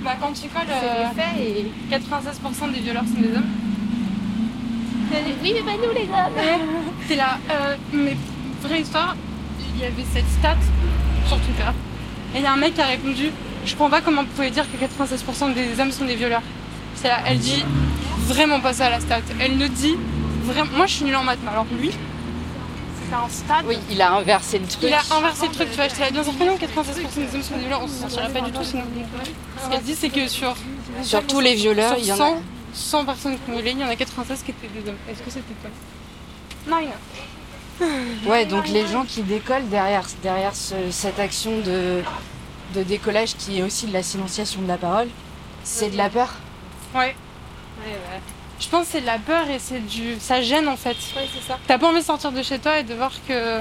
Bah, 0.00 0.16
quand 0.20 0.32
tu 0.32 0.48
colles, 0.48 0.62
euh, 0.68 1.40
et 1.40 1.94
96% 1.94 2.72
des 2.72 2.80
violeurs 2.80 3.04
sont 3.04 3.20
des 3.20 3.34
hommes. 3.36 3.46
Oui, 5.42 5.54
mais 5.54 5.62
pas 5.62 5.76
nous, 5.78 5.92
les 5.94 6.02
hommes. 6.02 6.60
C'est 7.06 7.16
là, 7.16 7.38
euh, 7.50 7.76
mais 7.92 8.16
vraie 8.62 8.80
histoire, 8.80 9.16
il 9.74 9.80
y 9.80 9.84
avait 9.84 10.04
cette 10.12 10.28
stat 10.38 10.56
sur 11.26 11.38
Twitter. 11.38 11.70
Et 12.34 12.38
il 12.38 12.42
y 12.42 12.46
a 12.46 12.52
un 12.52 12.56
mec 12.56 12.74
qui 12.74 12.80
a 12.80 12.86
répondu 12.86 13.30
Je 13.64 13.72
comprends 13.72 13.90
pas 13.90 14.00
comment 14.00 14.22
vous 14.22 14.28
pouvez 14.28 14.50
dire 14.50 14.64
que 14.70 14.76
96% 14.76 15.54
des 15.54 15.80
hommes 15.80 15.92
sont 15.92 16.04
des 16.04 16.16
violeurs. 16.16 16.42
C'est 16.94 17.08
là, 17.08 17.20
elle 17.26 17.38
dit 17.38 17.64
vraiment 18.26 18.60
pas 18.60 18.72
ça 18.72 18.90
la 18.90 19.00
stat. 19.00 19.20
Elle 19.40 19.56
nous 19.56 19.68
dit 19.68 19.96
Vraiment, 20.44 20.72
moi 20.76 20.86
je 20.86 20.94
suis 20.94 21.04
nulle 21.04 21.16
en 21.16 21.22
maths, 21.22 21.38
mais 21.44 21.50
alors 21.50 21.66
lui, 21.78 21.90
c'est 21.90 23.14
un 23.14 23.28
stade. 23.28 23.64
Oui, 23.66 23.78
il 23.90 24.02
a 24.02 24.12
inversé 24.14 24.58
le 24.58 24.66
truc. 24.66 24.82
Il 24.82 24.92
a 24.92 25.02
inversé 25.16 25.46
le 25.46 25.52
truc, 25.52 25.70
tu 25.70 25.76
vois. 25.76 25.88
J'étais 25.88 26.00
là, 26.00 26.10
bien 26.10 26.22
que 26.22 26.44
non, 26.44 26.56
96% 26.56 27.30
des 27.30 27.34
hommes 27.34 27.42
sont 27.42 27.54
des 27.54 27.60
violeurs, 27.60 27.82
on 27.82 27.86
s'en 27.86 28.08
sortirait 28.08 28.32
pas 28.32 28.40
du 28.40 28.50
tout 28.50 28.64
sinon. 28.64 28.84
Ce 29.62 29.70
qu'elle 29.70 29.82
dit, 29.82 29.94
c'est 29.94 30.08
que 30.08 30.26
sur. 30.28 30.56
Sur 31.02 31.26
tous 31.26 31.40
les 31.40 31.54
violeurs, 31.54 31.94
il 31.98 32.06
y 32.06 32.12
en 32.12 32.20
a. 32.20 32.34
100 32.74 33.04
personnes 33.04 33.36
violé, 33.48 33.72
il 33.72 33.78
y 33.80 33.84
en 33.84 33.88
a 33.88 33.96
96 33.96 34.42
qui 34.42 34.50
étaient 34.50 34.68
des 34.68 34.88
hommes. 34.88 34.96
Est-ce 35.08 35.22
que 35.22 35.30
c'était 35.30 35.54
toi 35.60 35.70
Non, 36.68 36.78
il 36.80 36.84
y 36.84 36.88
en 36.88 36.90
a. 36.90 37.41
Ouais, 38.26 38.46
donc 38.46 38.68
les 38.68 38.86
gens 38.86 39.04
qui 39.04 39.22
décollent 39.22 39.68
derrière, 39.68 40.04
derrière 40.22 40.52
cette 40.54 41.18
action 41.18 41.58
de, 41.58 42.02
de 42.74 42.82
décollage 42.82 43.34
qui 43.36 43.58
est 43.58 43.62
aussi 43.62 43.86
de 43.86 43.92
la 43.92 44.02
silenciation 44.02 44.62
de 44.62 44.68
la 44.68 44.76
parole, 44.76 45.08
c'est 45.64 45.90
de 45.90 45.96
la 45.96 46.08
peur 46.08 46.30
Ouais. 46.94 47.00
ouais, 47.00 47.92
ouais. 47.92 48.20
Je 48.60 48.68
pense 48.68 48.86
que 48.86 48.92
c'est 48.92 49.00
de 49.00 49.06
la 49.06 49.18
peur 49.18 49.48
et 49.50 49.58
c'est 49.58 49.80
du. 49.80 50.16
ça 50.20 50.40
gêne 50.42 50.68
en 50.68 50.76
fait. 50.76 50.96
Oui, 51.16 51.22
c'est 51.34 51.46
ça. 51.48 51.58
T'as 51.66 51.78
pas 51.78 51.88
envie 51.88 52.00
de 52.00 52.04
sortir 52.04 52.30
de 52.30 52.42
chez 52.42 52.58
toi 52.58 52.78
et 52.78 52.84
de 52.84 52.94
voir 52.94 53.10
que 53.26 53.58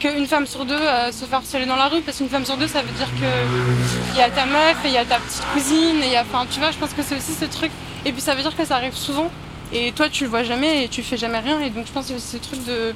qu'une 0.00 0.26
femme 0.26 0.46
sur 0.46 0.64
deux 0.66 0.74
euh, 0.74 1.12
se 1.12 1.24
fait 1.24 1.34
harceler 1.34 1.66
dans 1.66 1.76
la 1.76 1.88
rue 1.88 2.00
parce 2.02 2.18
qu'une 2.18 2.28
femme 2.28 2.44
sur 2.44 2.56
deux 2.56 2.66
ça 2.66 2.82
veut 2.82 2.90
dire 2.92 3.06
que 3.18 4.12
il 4.12 4.18
y 4.18 4.20
a 4.22 4.28
ta 4.28 4.44
meuf 4.44 4.76
et 4.84 4.88
il 4.88 4.92
y 4.94 4.98
a 4.98 5.04
ta 5.04 5.18
petite 5.20 5.44
cousine 5.52 6.02
et 6.02 6.06
il 6.06 6.12
y 6.12 6.16
a 6.16 6.22
enfin 6.22 6.44
tu 6.50 6.58
vois 6.58 6.72
je 6.72 6.76
pense 6.78 6.92
que 6.92 7.02
c'est 7.02 7.16
aussi 7.16 7.32
ce 7.32 7.44
truc 7.44 7.70
et 8.04 8.12
puis 8.12 8.20
ça 8.20 8.34
veut 8.34 8.42
dire 8.42 8.54
que 8.56 8.64
ça 8.64 8.74
arrive 8.76 8.94
souvent 8.96 9.30
et 9.72 9.92
toi 9.92 10.08
tu 10.10 10.24
le 10.24 10.30
vois 10.30 10.42
jamais 10.42 10.84
et 10.84 10.88
tu 10.88 11.02
fais 11.04 11.16
jamais 11.16 11.38
rien 11.38 11.60
et 11.60 11.70
donc 11.70 11.86
je 11.86 11.92
pense 11.92 12.08
que 12.08 12.18
c'est 12.18 12.36
ce 12.38 12.42
truc 12.42 12.64
de 12.66 12.92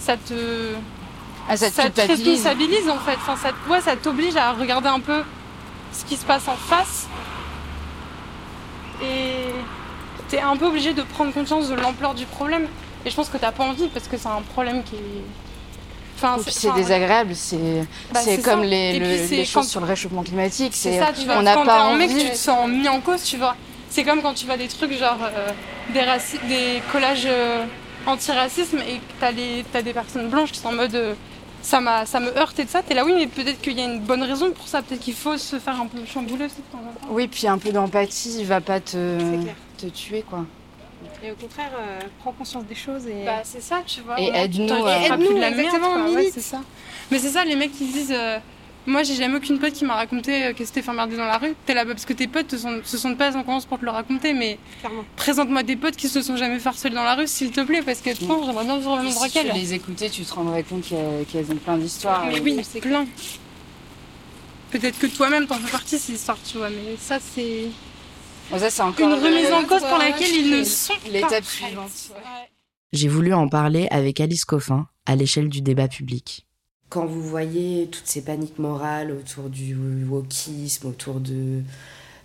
ça 0.00 0.16
te 0.16 0.74
ah, 1.48 1.56
ça, 1.56 1.70
ça 1.70 1.90
te 1.90 2.00
responsabilise 2.00 2.88
en 2.88 2.98
fait 2.98 3.16
enfin 3.16 3.36
ça 3.36 3.50
ouais, 3.70 3.80
ça 3.80 3.96
t'oblige 3.96 4.36
à 4.36 4.52
regarder 4.52 4.88
un 4.88 5.00
peu 5.00 5.22
ce 5.92 6.04
qui 6.04 6.16
se 6.16 6.24
passe 6.24 6.48
en 6.48 6.56
face 6.56 7.06
et 9.02 9.52
t'es 10.28 10.40
un 10.40 10.56
peu 10.56 10.66
obligé 10.66 10.92
de 10.92 11.02
prendre 11.02 11.32
conscience 11.32 11.68
de 11.68 11.74
l'ampleur 11.74 12.14
du 12.14 12.26
problème. 12.26 12.66
Et 13.04 13.10
je 13.10 13.16
pense 13.16 13.28
que 13.28 13.36
t'as 13.36 13.52
pas 13.52 13.64
envie 13.64 13.88
parce 13.88 14.06
que 14.06 14.16
c'est 14.16 14.28
un 14.28 14.42
problème 14.42 14.82
qui 14.82 14.96
est. 14.96 15.24
Enfin, 16.16 16.36
c'est 16.46 16.72
désagréable, 16.74 17.34
c'est 17.34 17.86
bah, 18.12 18.20
comme 18.44 18.62
les, 18.62 18.98
les 18.98 19.44
choses 19.46 19.68
sur 19.68 19.80
le 19.80 19.86
réchauffement 19.86 20.22
climatique. 20.22 20.72
C'est 20.74 20.98
ça, 20.98 21.12
tu 21.18 21.24
vois. 21.24 21.38
On 21.38 21.44
quand 21.44 21.64
pas 21.64 21.84
envie... 21.84 21.94
un 21.94 21.96
mec, 21.96 22.10
tu 22.10 22.30
te 22.30 22.36
sens 22.36 22.68
mis 22.68 22.88
en 22.88 23.00
cause, 23.00 23.22
tu 23.22 23.38
vois. 23.38 23.56
C'est 23.88 24.04
comme 24.04 24.20
quand 24.20 24.34
tu 24.34 24.44
vois 24.44 24.58
des 24.58 24.68
trucs 24.68 24.92
genre 24.92 25.18
euh, 25.22 25.50
des, 25.94 26.04
des 26.46 26.82
collages 26.92 27.24
euh, 27.26 27.64
anti-racisme 28.06 28.78
et 28.78 29.00
t'as 29.20 29.28
as 29.28 29.82
des 29.82 29.92
personnes 29.92 30.28
blanches 30.28 30.52
qui 30.52 30.58
sont 30.58 30.68
en 30.68 30.72
mode 30.72 30.94
euh, 30.94 31.14
ça, 31.62 31.80
ça 32.06 32.20
me 32.20 32.36
heurte 32.38 32.58
et 32.58 32.64
de 32.64 32.70
ça. 32.70 32.82
T'es 32.82 32.94
là, 32.94 33.04
oui, 33.04 33.12
mais 33.14 33.26
peut-être 33.26 33.60
qu'il 33.60 33.78
y 33.78 33.82
a 33.82 33.84
une 33.84 34.00
bonne 34.00 34.22
raison 34.22 34.50
pour 34.50 34.66
ça. 34.66 34.82
Peut-être 34.82 35.00
qu'il 35.00 35.14
faut 35.14 35.36
se 35.36 35.58
faire 35.58 35.80
un 35.80 35.86
peu 35.86 35.98
chambouler 36.06 36.46
aussi 36.46 36.62
Oui, 37.10 37.28
puis 37.28 37.46
un 37.46 37.58
peu 37.58 37.70
d'empathie, 37.70 38.36
il 38.40 38.46
va 38.46 38.60
pas 38.60 38.80
te 38.80 39.18
te 39.78 39.86
tuer, 39.86 40.22
quoi. 40.22 40.44
Et 41.22 41.32
au 41.32 41.34
contraire, 41.34 41.70
euh, 41.78 42.00
prends 42.20 42.32
conscience 42.32 42.64
des 42.64 42.74
choses 42.74 43.06
et. 43.06 43.24
Bah, 43.24 43.40
c'est 43.42 43.62
ça, 43.62 43.82
tu 43.86 44.00
vois. 44.00 44.20
Et 44.20 44.28
aide-nous. 44.28 44.72
à 44.86 45.06
aide-nous, 45.06 45.34
de 45.34 45.40
la 45.40 45.50
merde, 45.50 45.74
ouais, 46.14 46.30
c'est 46.32 46.40
ça. 46.40 46.60
Mais 47.10 47.18
c'est 47.18 47.30
ça, 47.30 47.44
les 47.44 47.56
mecs 47.56 47.72
qui 47.72 47.86
disent. 47.86 48.12
Euh, 48.12 48.38
moi, 48.86 49.02
j'ai 49.02 49.14
jamais 49.14 49.36
aucune 49.36 49.58
pote 49.58 49.72
qui 49.72 49.84
m'a 49.84 49.94
raconté 49.94 50.44
euh, 50.44 50.52
que 50.52 50.64
c'était 50.64 50.82
fait 50.82 50.90
emmerder 50.90 51.16
dans 51.16 51.26
la 51.26 51.38
rue. 51.38 51.54
T'es 51.66 51.74
là 51.74 51.84
parce 51.84 52.04
que 52.04 52.12
tes 52.12 52.26
potes 52.26 52.56
sont, 52.56 52.80
se 52.82 52.96
sont 52.96 53.14
pas 53.14 53.36
en 53.36 53.42
confiance 53.42 53.66
pour 53.66 53.78
te 53.78 53.84
le 53.84 53.90
raconter, 53.90 54.32
mais 54.32 54.58
présente-moi 55.16 55.62
des 55.62 55.76
potes 55.76 55.96
qui 55.96 56.08
se 56.08 56.22
sont 56.22 56.36
jamais 56.36 56.58
fait 56.58 56.90
dans 56.90 57.04
la 57.04 57.14
rue, 57.14 57.26
s'il 57.26 57.50
te 57.50 57.60
plaît, 57.60 57.82
parce 57.82 58.00
que 58.00 58.16
toi, 58.16 58.40
j'aimerais 58.44 58.64
bien 58.64 58.78
vivre 58.78 58.96
le 58.96 59.02
même. 59.04 59.12
Si 59.12 59.30
tu 59.30 59.52
les 59.52 59.74
écoutais, 59.74 60.08
tu 60.08 60.22
te 60.24 60.32
rendrais 60.32 60.62
compte 60.62 60.84
qu'elles 61.30 61.50
ont 61.50 61.56
plein 61.56 61.76
d'histoires. 61.76 62.26
Oui, 62.42 62.60
c'est 62.62 62.80
plein. 62.80 63.06
Peut-être 64.70 64.98
que 64.98 65.06
toi-même 65.06 65.46
t'en 65.46 65.56
fais 65.56 65.70
partie 65.70 65.98
ces 65.98 66.12
histoires, 66.14 66.38
tu 66.44 66.58
vois, 66.58 66.70
mais 66.70 66.96
ça 66.98 67.18
c'est. 67.18 67.66
ça, 68.56 68.70
c'est 68.70 68.82
encore 68.82 69.08
une 69.08 69.14
remise 69.14 69.52
en 69.52 69.64
cause 69.64 69.82
pour 69.82 69.98
laquelle 69.98 70.32
ils 70.32 70.50
ne 70.58 70.64
sont 70.64 70.94
pas 70.94 71.08
L'étape 71.10 71.44
suivante. 71.44 71.90
J'ai 72.92 73.08
voulu 73.08 73.34
en 73.34 73.48
parler 73.48 73.88
avec 73.90 74.20
Alice 74.20 74.44
Coffin 74.44 74.86
à 75.06 75.16
l'échelle 75.16 75.48
du 75.48 75.60
débat 75.60 75.88
public. 75.88 76.46
Quand 76.90 77.06
vous 77.06 77.22
voyez 77.22 77.86
toutes 77.86 78.06
ces 78.08 78.20
paniques 78.20 78.58
morales 78.58 79.12
autour 79.12 79.48
du 79.48 79.76
wokisme, 80.08 80.88
autour 80.88 81.20
de 81.20 81.62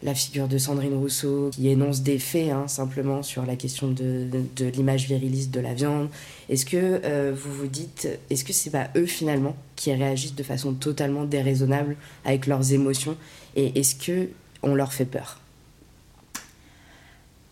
la 0.02 0.16
figure 0.16 0.48
de 0.48 0.58
Sandrine 0.58 0.96
Rousseau, 0.96 1.52
qui 1.52 1.70
énonce 1.70 2.02
des 2.02 2.18
faits 2.18 2.52
hein, 2.52 2.68
simplement 2.68 3.22
sur 3.22 3.46
la 3.46 3.56
question 3.56 3.88
de, 3.88 4.28
l'image 4.76 5.06
viriliste 5.06 5.52
de 5.52 5.60
la 5.60 5.76
viande, 5.76 6.10
est-ce 6.50 6.66
que 6.66 7.00
euh, 7.06 7.32
vous 7.36 7.54
vous 7.54 7.68
dites, 7.68 8.10
est-ce 8.32 8.44
que 8.44 8.54
c'est 8.54 8.72
pas 8.72 8.90
eux 8.96 9.06
finalement 9.06 9.56
qui 9.76 9.94
réagissent 9.94 10.36
de 10.36 10.44
façon 10.44 10.74
totalement 10.74 11.26
déraisonnable 11.26 11.96
avec 12.26 12.48
leurs 12.48 12.74
émotions 12.74 13.18
et 13.56 13.80
est-ce 13.80 13.94
que 13.94 14.30
on 14.64 14.74
leur 14.74 14.94
fait 14.94 15.06
peur? 15.06 15.40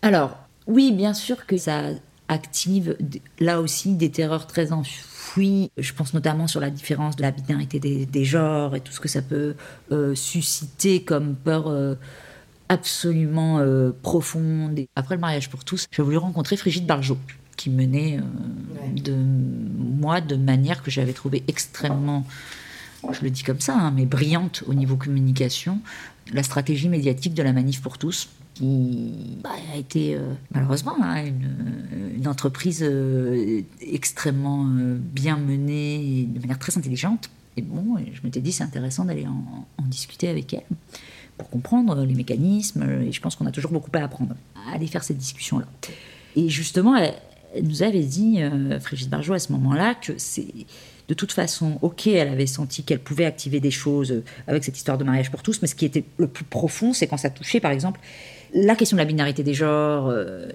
Alors, 0.02 0.36
oui, 0.66 0.90
bien 0.90 1.14
sûr 1.14 1.46
que 1.46 1.56
ça 1.56 1.90
active 2.28 2.96
là 3.38 3.60
aussi 3.60 3.94
des 3.94 4.10
terreurs 4.10 4.46
très 4.46 4.72
enfouies. 4.72 5.70
Je 5.76 5.92
pense 5.92 6.14
notamment 6.14 6.46
sur 6.46 6.60
la 6.60 6.70
différence 6.70 7.16
de 7.16 7.22
la 7.22 7.30
binarité 7.30 7.80
des, 7.80 8.06
des 8.06 8.24
genres 8.24 8.76
et 8.76 8.80
tout 8.80 8.92
ce 8.92 9.00
que 9.00 9.08
ça 9.08 9.22
peut 9.22 9.54
euh, 9.92 10.14
susciter 10.14 11.02
comme 11.02 11.34
peur 11.34 11.68
euh, 11.68 11.94
absolument 12.68 13.58
euh, 13.58 13.90
profonde. 14.02 14.78
Et 14.78 14.88
après 14.96 15.16
le 15.16 15.20
mariage 15.20 15.50
pour 15.50 15.64
tous, 15.64 15.86
j'ai 15.90 16.02
voulu 16.02 16.16
rencontrer 16.16 16.56
Frigide 16.56 16.86
Barjot 16.86 17.18
qui 17.56 17.70
menait 17.70 18.18
de 18.96 19.14
moi 19.14 20.20
de 20.20 20.34
manière 20.34 20.82
que 20.82 20.90
j'avais 20.90 21.12
trouvé 21.12 21.44
extrêmement 21.46 22.24
je 23.12 23.22
le 23.22 23.30
dis 23.30 23.42
comme 23.42 23.60
ça, 23.60 23.76
hein, 23.76 23.92
mais 23.94 24.06
brillante 24.06 24.64
au 24.66 24.74
niveau 24.74 24.96
communication, 24.96 25.80
la 26.32 26.42
stratégie 26.42 26.88
médiatique 26.88 27.34
de 27.34 27.42
la 27.42 27.52
manif 27.52 27.82
pour 27.82 27.98
tous, 27.98 28.28
qui 28.54 29.38
bah, 29.42 29.50
a 29.72 29.76
été 29.76 30.14
euh, 30.14 30.32
malheureusement 30.52 30.96
hein, 31.02 31.24
une, 31.26 32.26
entreprise 32.28 32.82
euh, 32.82 33.60
extrêmement 33.80 34.66
euh, 34.66 34.96
bien 34.98 35.36
menée 35.36 36.20
et 36.20 36.24
de 36.24 36.40
manière 36.40 36.58
très 36.58 36.78
intelligente. 36.78 37.28
Et 37.56 37.62
bon, 37.62 37.96
je 38.12 38.20
m'étais 38.22 38.40
dit 38.40 38.52
c'est 38.52 38.64
intéressant 38.64 39.04
d'aller 39.04 39.26
en, 39.26 39.66
discuter 39.86 40.28
avec 40.28 40.54
elle 40.54 40.64
pour 41.36 41.50
comprendre 41.50 42.04
les 42.04 42.14
mécanismes. 42.14 42.82
Et 43.06 43.12
je 43.12 43.20
pense 43.20 43.36
qu'on 43.36 43.46
a 43.46 43.50
toujours 43.50 43.70
beaucoup 43.70 43.90
à 43.92 43.98
apprendre 43.98 44.34
à 44.66 44.74
aller 44.74 44.86
faire 44.86 45.04
cette 45.04 45.18
discussion-là. 45.18 45.66
Et 46.34 46.48
justement, 46.48 46.96
elle, 46.96 47.14
nous 47.62 47.84
avait 47.84 48.02
dit, 48.02 48.40
Frigide 48.80 49.08
Barjot, 49.08 49.34
à 49.34 49.38
ce 49.38 49.52
moment-là, 49.52 49.94
que 49.94 50.14
c'est 50.16 50.48
de 51.06 51.14
toute 51.14 51.30
façon, 51.30 51.78
ok, 51.82 52.08
elle 52.08 52.28
avait 52.28 52.46
senti 52.46 52.82
qu'elle 52.82 52.98
pouvait 52.98 53.26
activer 53.26 53.60
des 53.60 53.70
choses 53.70 54.22
avec 54.48 54.64
cette 54.64 54.76
histoire 54.76 54.98
de 54.98 55.04
mariage 55.04 55.30
pour 55.30 55.42
tous, 55.42 55.60
mais 55.62 55.68
ce 55.68 55.76
qui 55.76 55.84
était 55.84 56.04
le 56.16 56.26
plus 56.26 56.44
profond, 56.44 56.92
c'est 56.92 57.06
quand 57.06 57.18
ça 57.18 57.30
touchait, 57.30 57.60
par 57.60 57.70
exemple, 57.70 58.00
la 58.54 58.76
question 58.76 58.96
de 58.96 59.02
la 59.02 59.06
binarité 59.06 59.42
des 59.42 59.54
genres, 59.54 60.08
euh, 60.08 60.46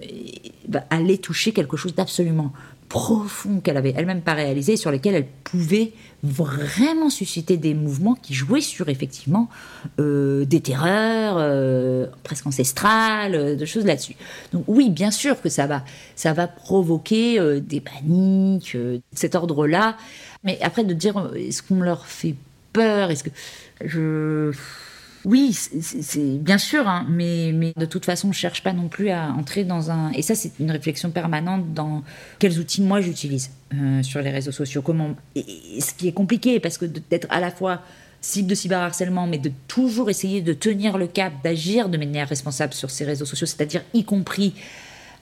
bah, 0.67 0.85
allait 0.89 1.17
toucher 1.17 1.51
quelque 1.51 1.77
chose 1.77 1.93
d'absolument 1.93 2.53
profond 2.89 3.59
qu'elle 3.59 3.77
avait 3.77 3.93
elle-même 3.95 4.21
pas 4.21 4.33
réalisé, 4.33 4.75
sur 4.75 4.91
lequel 4.91 5.13
elle 5.13 5.27
pouvait 5.43 5.93
vraiment 6.23 7.09
susciter 7.09 7.55
des 7.55 7.75
mouvements 7.75 8.15
qui 8.15 8.33
jouaient 8.33 8.61
sur 8.61 8.89
effectivement 8.89 9.47
euh, 9.99 10.43
des 10.43 10.59
terreurs 10.59 11.35
euh, 11.37 12.07
presque 12.23 12.47
ancestrales, 12.47 13.35
euh, 13.35 13.55
de 13.55 13.65
choses 13.65 13.85
là-dessus. 13.85 14.15
Donc 14.51 14.63
oui, 14.67 14.89
bien 14.89 15.11
sûr 15.11 15.39
que 15.39 15.49
ça 15.49 15.67
va, 15.67 15.85
ça 16.15 16.33
va 16.33 16.47
provoquer 16.47 17.39
des 17.61 17.79
paniques, 17.79 18.75
cet 19.13 19.35
ordre-là. 19.35 19.95
Mais 20.43 20.57
après 20.61 20.83
de 20.83 20.93
dire, 20.93 21.31
est-ce 21.35 21.61
qu'on 21.61 21.81
leur 21.81 22.07
fait 22.07 22.35
peur? 22.73 23.11
Est-ce 23.11 23.23
que 23.23 23.29
je 23.85 24.51
oui, 25.25 25.57
bien 26.39 26.57
sûr, 26.57 26.87
hein, 26.87 27.05
mais, 27.09 27.51
de 27.75 27.85
toute 27.85 28.05
façon, 28.05 28.31
je 28.31 28.39
cherche 28.39 28.63
pas 28.63 28.73
non 28.73 28.87
plus 28.87 29.09
à 29.09 29.31
entrer 29.31 29.65
dans 29.65 29.91
un. 29.91 30.11
Et 30.11 30.21
ça, 30.21 30.35
c'est 30.35 30.53
une 30.59 30.71
réflexion 30.71 31.11
permanente 31.11 31.73
dans 31.73 32.03
quels 32.39 32.57
outils 32.59 32.81
moi 32.81 33.01
j'utilise 33.01 33.51
euh, 33.73 34.01
sur 34.01 34.21
les 34.21 34.29
réseaux 34.29 34.51
sociaux. 34.51 34.81
Comment 34.81 35.15
ce 35.35 35.93
qui 35.93 36.07
est 36.07 36.13
compliqué 36.13 36.59
parce 36.59 36.77
que 36.77 36.85
d'être 36.85 37.27
à 37.29 37.39
la 37.39 37.51
fois 37.51 37.81
cible 38.21 38.49
de 38.49 38.55
cyberharcèlement, 38.55 39.27
mais 39.27 39.37
de 39.37 39.51
toujours 39.67 40.09
essayer 40.09 40.41
de 40.41 40.53
tenir 40.53 40.97
le 40.97 41.07
cap, 41.07 41.33
d'agir 41.43 41.89
de 41.89 41.97
manière 41.97 42.27
responsable 42.27 42.73
sur 42.73 42.89
ces 42.89 43.05
réseaux 43.05 43.25
sociaux, 43.25 43.47
c'est-à-dire 43.47 43.81
y 43.93 44.03
compris 44.03 44.53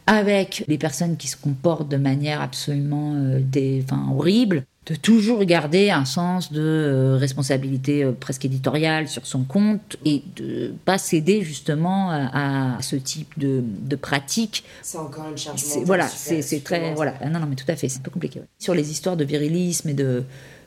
avec 0.08 0.64
les 0.68 0.78
personnes 0.78 1.18
qui 1.18 1.28
se 1.28 1.36
comportent 1.36 1.90
de 1.90 1.98
manière 1.98 2.42
absolument 2.42 3.14
euh, 3.16 3.40
des, 3.42 3.84
horrible, 4.10 4.64
de 4.88 4.96
toujours 4.96 5.44
garder 5.44 5.90
un 5.90 6.06
sens 6.06 6.52
de 6.52 6.62
euh, 6.62 7.18
responsabilité 7.18 8.04
euh, 8.04 8.14
presque 8.18 8.46
éditoriale 8.46 9.08
sur 9.10 9.26
son 9.28 9.44
compte 9.44 9.98
et 10.06 10.24
de 10.38 10.74
pas 10.86 10.98
céder 10.98 11.42
justement 11.44 12.10
à, 12.10 12.76
à 12.78 12.82
ce 12.82 12.96
type 12.96 13.38
de, 13.38 13.62
de 13.64 13.96
pratique. 13.98 14.64
C'est 14.82 14.98
encore 14.98 15.28
une 15.30 15.38
charge 15.38 15.62
Voilà, 15.84 16.08
c'est 16.08 16.64
très 16.64 16.94
voilà. 16.96 17.16
Ah 17.22 17.30
Non 17.30 17.40
non 17.42 17.48
mais 17.48 17.56
tout 17.56 17.70
à 17.70 17.76
fait, 17.76 17.90
c'est 17.90 18.00
un 18.00 18.04
peu 18.04 18.12
compliqué. 18.12 18.40
ouais. 18.40 18.46
Sur 18.60 18.74
les 18.74 18.90
histoires 18.90 19.18
de 19.18 19.26
virilisme 19.26 19.90
et 19.90 19.94
de 19.94 20.24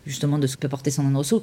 justement 0.06 0.38
de 0.38 0.46
ce 0.46 0.56
que 0.56 0.62
peut 0.62 0.68
porter 0.68 0.90
Sandrine 0.90 1.16
Rousseau. 1.16 1.42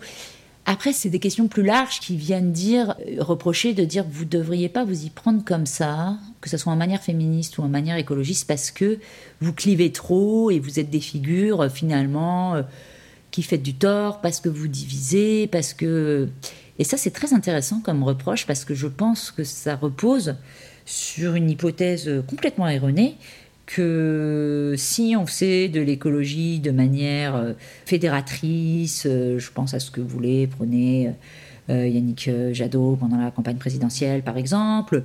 Après, 0.70 0.92
c'est 0.92 1.10
des 1.10 1.20
questions 1.20 1.48
plus 1.48 1.64
larges 1.64 2.02
qui 2.02 2.18
viennent 2.18 2.52
dire, 2.52 2.94
euh, 3.00 3.24
reprocher 3.24 3.74
de 3.74 3.86
dire 3.86 4.04
vous 4.12 4.26
devriez 4.26 4.68
pas 4.68 4.84
vous 4.84 5.06
y 5.06 5.10
prendre 5.10 5.42
comme 5.46 5.66
ça, 5.66 6.18
que 6.42 6.50
ce 6.50 6.58
soit 6.58 6.74
en 6.74 6.76
manière 6.76 7.02
féministe 7.02 7.58
ou 7.58 7.62
en 7.62 7.70
manière 7.70 7.96
écologiste, 7.96 8.46
parce 8.50 8.70
que 8.70 9.00
vous 9.40 9.54
clivez 9.54 9.94
trop 9.94 10.52
et 10.52 10.60
vous 10.60 10.78
êtes 10.78 10.90
des 10.90 11.00
figures 11.00 11.62
euh, 11.62 11.70
finalement 11.70 12.56
euh, 12.56 12.64
qui 13.32 13.44
faites 13.44 13.64
du 13.64 13.76
tort, 13.76 14.20
parce 14.20 14.42
que 14.42 14.50
vous 14.50 14.68
divisez, 14.68 15.48
parce 15.48 15.74
que. 15.74 16.28
Et 16.80 16.84
ça, 16.84 16.98
c'est 16.98 17.12
très 17.12 17.34
intéressant 17.34 17.80
comme 17.80 18.04
reproche, 18.04 18.46
parce 18.46 18.66
que 18.66 18.76
je 18.76 18.88
pense 18.88 19.32
que 19.32 19.46
ça 19.46 19.78
repose 19.78 20.36
sur 20.86 21.36
une 21.36 21.50
hypothèse 21.50 22.12
complètement 22.28 22.68
erronée 22.68 23.16
que 23.68 24.74
si 24.78 25.16
on 25.20 25.28
faisait 25.28 25.68
de 25.68 25.82
l'écologie 25.82 26.60
de 26.60 26.72
manière 26.72 27.36
euh, 27.36 27.54
fédératrice, 27.86 29.04
euh, 29.06 29.38
je 29.38 29.52
pense 29.52 29.76
à 29.76 29.80
ce 29.80 29.92
que 29.92 30.02
voulait, 30.02 30.48
prenez 30.48 31.08
euh, 31.08 31.12
Yannick 31.70 32.28
euh, 32.28 32.54
Jadot 32.54 32.96
pendant 32.96 33.18
la 33.18 33.32
campagne 33.32 33.58
présidentielle 33.58 34.24
par 34.24 34.38
exemple, 34.38 35.04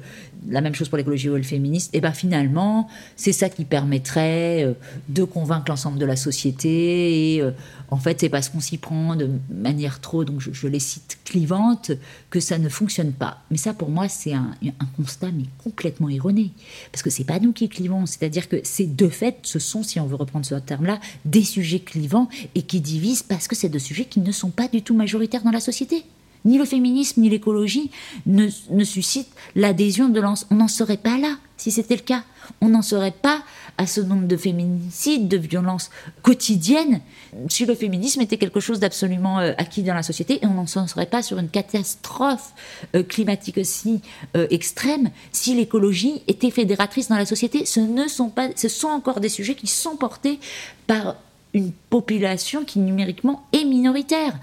la 0.48 0.60
même 0.60 0.74
chose 0.74 0.88
pour 0.88 0.98
l'écologie 0.98 1.28
ou 1.28 1.36
le 1.36 1.42
féministe, 1.42 1.90
et 1.92 2.00
ben 2.00 2.12
finalement 2.12 2.88
c'est 3.16 3.32
ça 3.32 3.48
qui 3.48 3.64
permettrait 3.64 4.64
euh, 4.64 4.74
de 5.08 5.24
convaincre 5.24 5.64
l'ensemble 5.68 5.98
de 5.98 6.06
la 6.06 6.16
société. 6.16 7.34
Et 7.34 7.42
euh, 7.42 7.50
en 7.90 7.96
fait 7.96 8.20
c'est 8.20 8.28
parce 8.28 8.48
qu'on 8.48 8.60
s'y 8.60 8.78
prend 8.78 9.16
de 9.16 9.28
manière 9.50 10.00
trop, 10.00 10.24
donc 10.24 10.40
je, 10.40 10.66
les 10.68 10.80
cite, 10.80 11.18
clivante, 11.24 11.92
que 12.30 12.40
ça 12.40 12.58
ne 12.58 12.68
fonctionne 12.68 13.12
pas. 13.12 13.38
Mais 13.50 13.56
ça 13.56 13.74
pour 13.74 13.90
moi 13.90 14.08
c'est 14.08 14.34
un, 14.34 14.52
un 14.64 14.86
constat 14.96 15.30
mais 15.32 15.44
complètement 15.62 16.08
erroné, 16.08 16.52
parce 16.92 17.02
que 17.02 17.10
c'est 17.10 17.24
pas 17.24 17.40
nous 17.40 17.52
qui 17.52 17.68
clivons, 17.68 18.06
c'est-à-dire 18.06 18.48
que 18.48 18.60
c'est 18.62 18.94
de 18.94 19.08
fait, 19.08 19.38
ce 19.42 19.58
sont, 19.58 19.82
si 19.82 19.98
on 19.98 20.06
veut 20.06 20.16
reprendre 20.16 20.46
ce 20.46 20.54
terme-là, 20.54 21.00
des 21.24 21.42
sujets 21.42 21.80
clivants 21.80 22.28
et 22.54 22.62
qui 22.62 22.80
divisent 22.80 23.22
parce 23.22 23.48
que 23.48 23.56
c'est 23.56 23.68
deux 23.68 23.78
sujets 23.78 24.04
qui 24.04 24.20
ne 24.20 24.32
sont 24.32 24.50
pas 24.50 24.68
du 24.68 24.82
tout 24.82 24.94
majoritaires 24.94 25.42
dans 25.42 25.50
la 25.50 25.60
société. 25.60 26.04
Ni 26.45 26.59
le 26.59 26.64
féminisme 26.64 27.20
ni 27.20 27.28
l'écologie 27.28 27.90
ne, 28.26 28.49
ne 28.70 28.84
suscitent 28.84 29.32
l'adhésion 29.55 30.09
de 30.09 30.20
l'ensemble. 30.20 30.53
On 30.53 30.57
n'en 30.57 30.68
serait 30.68 30.97
pas 30.97 31.18
là 31.18 31.36
si 31.57 31.70
c'était 31.70 31.95
le 31.95 32.03
cas. 32.03 32.24
On 32.61 32.68
n'en 32.68 32.82
serait 32.82 33.12
pas 33.12 33.43
à 33.78 33.86
ce 33.86 34.01
nombre 34.01 34.26
de 34.26 34.36
féminicides, 34.36 35.28
de 35.28 35.36
violences 35.36 35.90
quotidiennes, 36.22 37.01
si 37.49 37.64
le 37.64 37.74
féminisme 37.74 38.20
était 38.20 38.36
quelque 38.36 38.61
chose 38.61 38.80
d'absolument 38.80 39.38
euh, 39.38 39.53
acquis 39.59 39.82
dans 39.82 39.95
la 39.95 40.03
société, 40.03 40.40
et 40.43 40.47
on 40.47 40.55
n'en 40.55 40.66
serait 40.66 41.07
pas 41.07 41.22
sur 41.22 41.38
une 41.38 41.49
catastrophe 41.49 42.53
euh, 42.95 43.03
climatique 43.03 43.59
aussi 43.59 44.01
euh, 44.36 44.47
extrême, 44.51 45.11
si 45.30 45.55
l'écologie 45.55 46.22
était 46.28 46.51
fédératrice 46.51 47.09
dans 47.09 47.16
la 47.16 47.26
société. 47.26 47.64
Ce 47.64 47.80
ne 47.80 48.09
sont 48.09 48.28
pas, 48.28 48.49
ce 48.57 48.68
sont 48.68 48.88
encore 48.88 49.20
des 49.20 49.28
sujets 49.28 49.55
qui 49.55 49.68
sont 49.68 49.97
portés 49.97 50.38
par 50.86 51.16
une 51.55 51.72
population 51.90 52.64
qui 52.64 52.78
numériquement 52.78 53.47
est 53.53 53.64
minoritaire. 53.64 54.38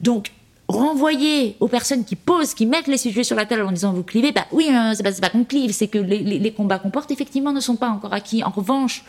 Donc 0.00 0.30
renvoyer 0.72 1.56
aux 1.60 1.68
personnes 1.68 2.04
qui 2.04 2.16
posent, 2.16 2.54
qui 2.54 2.66
mettent 2.66 2.86
les 2.86 2.98
sujets 2.98 3.24
sur 3.24 3.36
la 3.36 3.46
table 3.46 3.62
en 3.62 3.72
disant 3.72 3.92
vous 3.92 4.02
clivez, 4.02 4.32
bah 4.32 4.46
oui, 4.52 4.68
hein, 4.70 4.92
c'est 4.94 5.02
pas, 5.02 5.12
pas 5.12 5.30
qu'on 5.30 5.44
clive, 5.44 5.72
c'est 5.72 5.88
que 5.88 5.98
les, 5.98 6.52
combats 6.52 6.78
qu'on 6.78 6.90
porte 6.90 7.10
effectivement 7.10 7.52
ne 7.52 7.60
sont 7.60 7.76
pas 7.76 7.88
encore 7.88 8.12
acquis. 8.12 8.42
En 8.42 8.50
revanche, 8.50 9.04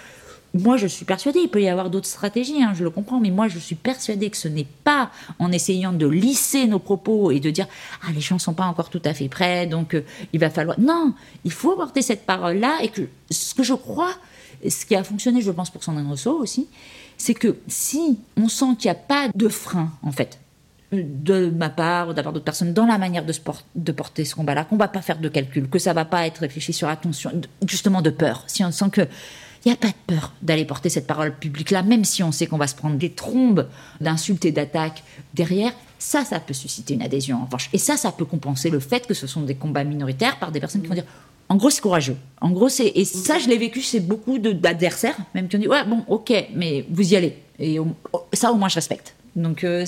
moi 0.53 0.78
je 0.78 0.88
suis 0.88 1.05
persuadée, 1.05 1.39
il 1.39 1.49
peut 1.49 1.61
y 1.61 1.70
avoir 1.70 1.89
d'autres 1.89 2.07
stratégies, 2.07 2.61
hein, 2.61 2.74
je 2.76 2.84
le 2.84 2.89
comprends, 2.89 3.20
mais 3.20 3.32
moi 3.32 3.47
je 3.47 3.59
suis 3.59 3.76
persuadée 3.76 4.30
que 4.30 4.38
ce 4.38 4.47
n'est 4.47 4.68
pas 4.84 5.11
en 5.39 5.51
essayant 5.51 5.93
de 5.93 6.07
lisser 6.07 6.68
nos 6.68 6.80
propos 6.80 7.32
et 7.32 7.39
de 7.39 7.49
dire 7.49 7.68
ah 8.03 8.11
les 8.14 8.22
gens 8.22 8.39
sont 8.39 8.53
pas 8.53 8.66
encore 8.66 8.89
tout 8.89 9.01
à 9.05 9.14
fait 9.14 9.30
prêts, 9.30 9.66
donc 9.66 9.95
euh, 9.95 10.05
il 10.32 10.39
va 10.39 10.49
falloir. 10.49 10.80
Non, 10.80 11.14
il 11.43 11.51
faut 11.51 11.76
porter 11.76 12.01
cette 12.01 12.26
parole-là 12.26 12.78
et 12.82 12.89
que 12.89 13.01
ce 13.32 13.53
que 13.53 13.64
je 13.64 13.74
crois, 13.74 14.14
ce 14.68 14.86
qui 14.86 14.95
a 14.95 15.03
fonctionné, 15.03 15.41
je 15.41 15.51
pense, 15.51 15.70
pour 15.70 15.84
Sandrine 15.84 16.07
Rousseau 16.07 16.39
aussi, 16.39 16.68
c'est 17.18 17.34
que 17.34 17.57
si 17.68 18.20
on 18.38 18.47
sent 18.47 18.76
qu'il 18.78 18.91
n'y 18.91 18.97
a 18.97 18.99
pas 18.99 19.30
de 19.34 19.47
frein, 19.47 19.91
en 20.03 20.11
fait, 20.11 20.39
de 21.01 21.49
ma 21.49 21.69
part 21.69 22.09
ou 22.09 22.13
part 22.13 22.33
d'autres 22.33 22.45
personnes 22.45 22.73
dans 22.73 22.85
la 22.85 22.97
manière 22.97 23.23
de, 23.25 23.91
porter 23.91 24.25
ce 24.25 24.35
combat-là, 24.35 24.65
qu'on 24.65 24.77
va 24.77 24.87
pas 24.87 25.01
faire 25.01 25.19
de 25.19 25.29
calcul, 25.29 25.69
que 25.69 25.79
ça 25.79 25.93
va 25.93 26.05
pas 26.05 26.27
être 26.27 26.39
réfléchi 26.39 26.73
sur 26.73 26.87
attention, 26.87 27.31
justement 27.67 28.01
de 28.01 28.09
peur. 28.09 28.43
Si 28.47 28.63
on 28.63 28.71
sent 28.71 28.89
que 28.91 29.07
il 29.65 29.69
n'y 29.69 29.73
a 29.73 29.77
pas 29.77 29.87
de 29.87 30.15
peur 30.15 30.33
d'aller 30.41 30.65
porter 30.65 30.89
cette 30.89 31.07
parole 31.07 31.33
publique-là, 31.33 31.83
même 31.83 32.03
si 32.03 32.21
on 32.21 32.33
sait 32.33 32.47
qu'on 32.47 32.57
va 32.57 32.67
se 32.67 32.75
prendre 32.75 32.97
des 32.97 33.11
trombes 33.11 33.69
d'insultes 34.01 34.43
et 34.43 34.51
d'attaques 34.51 35.03
derrière, 35.33 35.71
Ça, 35.99 36.25
ça 36.25 36.41
peut 36.41 36.53
susciter 36.53 36.95
une 36.95 37.01
adhésion 37.01 37.37
en. 37.37 37.47
Et 37.71 37.77
ça, 37.77 37.95
ça 37.95 38.11
peut 38.11 38.25
compenser 38.25 38.69
le 38.69 38.81
fait 38.81 39.07
que 39.07 39.13
ce 39.13 39.25
sont 39.25 39.43
des 39.43 39.55
combats 39.55 39.85
minoritaires 39.85 40.37
par 40.37 40.51
des 40.51 40.59
personnes 40.59 40.81
qui 40.81 40.87
vont 40.87 40.95
dire 40.95 41.05
en 41.49 41.55
gros, 41.55 41.69
c'est 41.69 41.81
courageux. 41.81 42.17
En 42.41 42.51
gros, 42.51 42.67
c'est 42.67 42.87
et 42.87 43.05
ça, 43.05 43.37
je 43.37 43.47
l'ai 43.47 43.57
vécu 43.57 43.79
chez 43.79 43.99
beaucoup 43.99 44.37
d'adversaires, 44.37 45.15
même 45.33 45.47
qui 45.47 45.55
ont 45.55 45.59
dit 45.59 45.67
ouais, 45.67 45.85
bon, 45.85 46.03
ok, 46.07 46.33
mais 46.53 46.85
vous 46.89 47.13
y 47.13 47.15
allez. 47.15 47.37
Et 47.59 47.79
ça, 48.33 48.51
au 48.51 48.55
moins, 48.55 48.69
je 48.69 48.75
respecte. 48.75 49.15
Donc, 49.36 49.63
euh, 49.63 49.86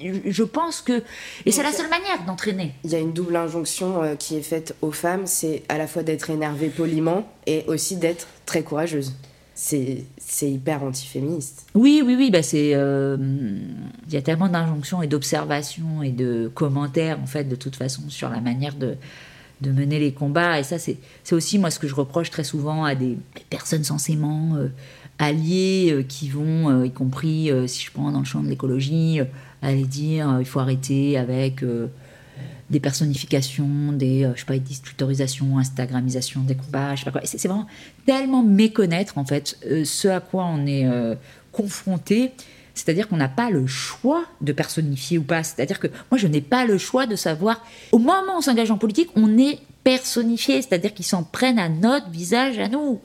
je 0.00 0.42
pense 0.42 0.80
que 0.80 1.02
et 1.44 1.52
c'est 1.52 1.62
la 1.62 1.72
seule 1.72 1.90
manière 1.90 2.24
d'entraîner. 2.26 2.72
Il 2.84 2.90
y 2.90 2.94
a 2.94 2.98
une 2.98 3.12
double 3.12 3.36
injonction 3.36 4.02
euh, 4.02 4.14
qui 4.14 4.36
est 4.36 4.42
faite 4.42 4.74
aux 4.80 4.92
femmes, 4.92 5.26
c'est 5.26 5.64
à 5.68 5.76
la 5.76 5.86
fois 5.86 6.02
d'être 6.02 6.30
énervée 6.30 6.68
poliment 6.68 7.30
et 7.46 7.64
aussi 7.66 7.96
d'être 7.96 8.26
très 8.46 8.62
courageuse. 8.62 9.12
C'est 9.54 10.04
hyper 10.42 10.82
antiféministe. 10.82 11.66
Oui, 11.74 12.02
oui, 12.04 12.14
oui. 12.16 12.30
Bah 12.30 12.42
c'est, 12.42 12.72
euh, 12.74 13.16
il 14.06 14.12
y 14.12 14.16
a 14.16 14.22
tellement 14.22 14.48
d'injonctions 14.48 15.02
et 15.02 15.06
d'observations 15.06 16.02
et 16.02 16.10
de 16.10 16.50
commentaires, 16.54 17.18
en 17.22 17.26
fait, 17.26 17.44
de 17.44 17.56
toute 17.56 17.76
façon, 17.76 18.02
sur 18.08 18.28
la 18.28 18.40
manière 18.40 18.74
de, 18.74 18.96
de 19.62 19.72
mener 19.72 19.98
les 19.98 20.12
combats. 20.12 20.60
Et 20.60 20.62
ça, 20.62 20.76
c'est 20.78 20.98
aussi, 21.32 21.58
moi, 21.58 21.70
ce 21.70 21.78
que 21.78 21.88
je 21.88 21.94
reproche 21.94 22.30
très 22.30 22.44
souvent 22.44 22.84
à 22.84 22.94
des 22.94 23.16
personnes 23.48 23.84
censément 23.84 24.56
euh, 25.20 25.24
alliées 25.24 25.90
euh, 25.92 26.02
qui 26.02 26.28
vont, 26.28 26.84
y 26.84 26.90
compris, 26.90 27.50
si 27.66 27.84
je 27.84 27.90
prends 27.92 28.10
dans 28.10 28.20
le 28.20 28.24
champ 28.24 28.42
de 28.42 28.48
l'écologie, 28.48 29.20
aller 29.62 29.84
dire 29.84 30.36
il 30.40 30.46
faut 30.46 30.60
arrêter 30.60 31.18
avec 31.18 31.62
des 32.70 32.80
personnifications, 32.80 33.92
des, 33.92 34.24
euh, 34.24 34.32
je 34.34 34.40
sais 34.40 34.46
pas, 34.46 34.58
des 34.58 34.74
tutorisations, 34.74 35.58
Instagramisation 35.58 36.40
des 36.40 36.56
combats, 36.56 36.94
je 36.94 37.00
sais 37.00 37.10
pas 37.10 37.12
quoi. 37.12 37.20
C'est 37.24 37.46
vraiment 37.46 37.66
tellement 38.06 38.42
méconnaître, 38.42 39.18
en 39.18 39.24
fait, 39.24 39.58
euh, 39.66 39.84
ce 39.84 40.08
à 40.08 40.20
quoi 40.20 40.44
on 40.46 40.66
est 40.66 40.86
euh, 40.86 41.14
confronté. 41.52 42.32
C'est-à-dire 42.74 43.08
qu'on 43.08 43.16
n'a 43.16 43.28
pas 43.28 43.50
le 43.50 43.66
choix 43.66 44.24
de 44.42 44.52
personnifier 44.52 45.16
ou 45.16 45.22
pas. 45.22 45.42
C'est-à-dire 45.42 45.78
que 45.78 45.86
moi, 46.10 46.18
je 46.18 46.26
n'ai 46.26 46.42
pas 46.42 46.66
le 46.66 46.76
choix 46.76 47.06
de 47.06 47.16
savoir. 47.16 47.64
Au 47.92 47.98
moment 47.98 48.34
où 48.34 48.38
on 48.38 48.40
s'engage 48.42 48.70
en 48.70 48.76
politique, 48.76 49.08
on 49.16 49.38
est 49.38 49.60
personnifié, 49.86 50.60
c'est-à-dire 50.62 50.92
qu'ils 50.92 51.04
s'en 51.04 51.22
prennent 51.22 51.60
à 51.60 51.68
notre 51.68 52.10
visage, 52.10 52.58
à 52.58 52.66
nous. 52.66 53.00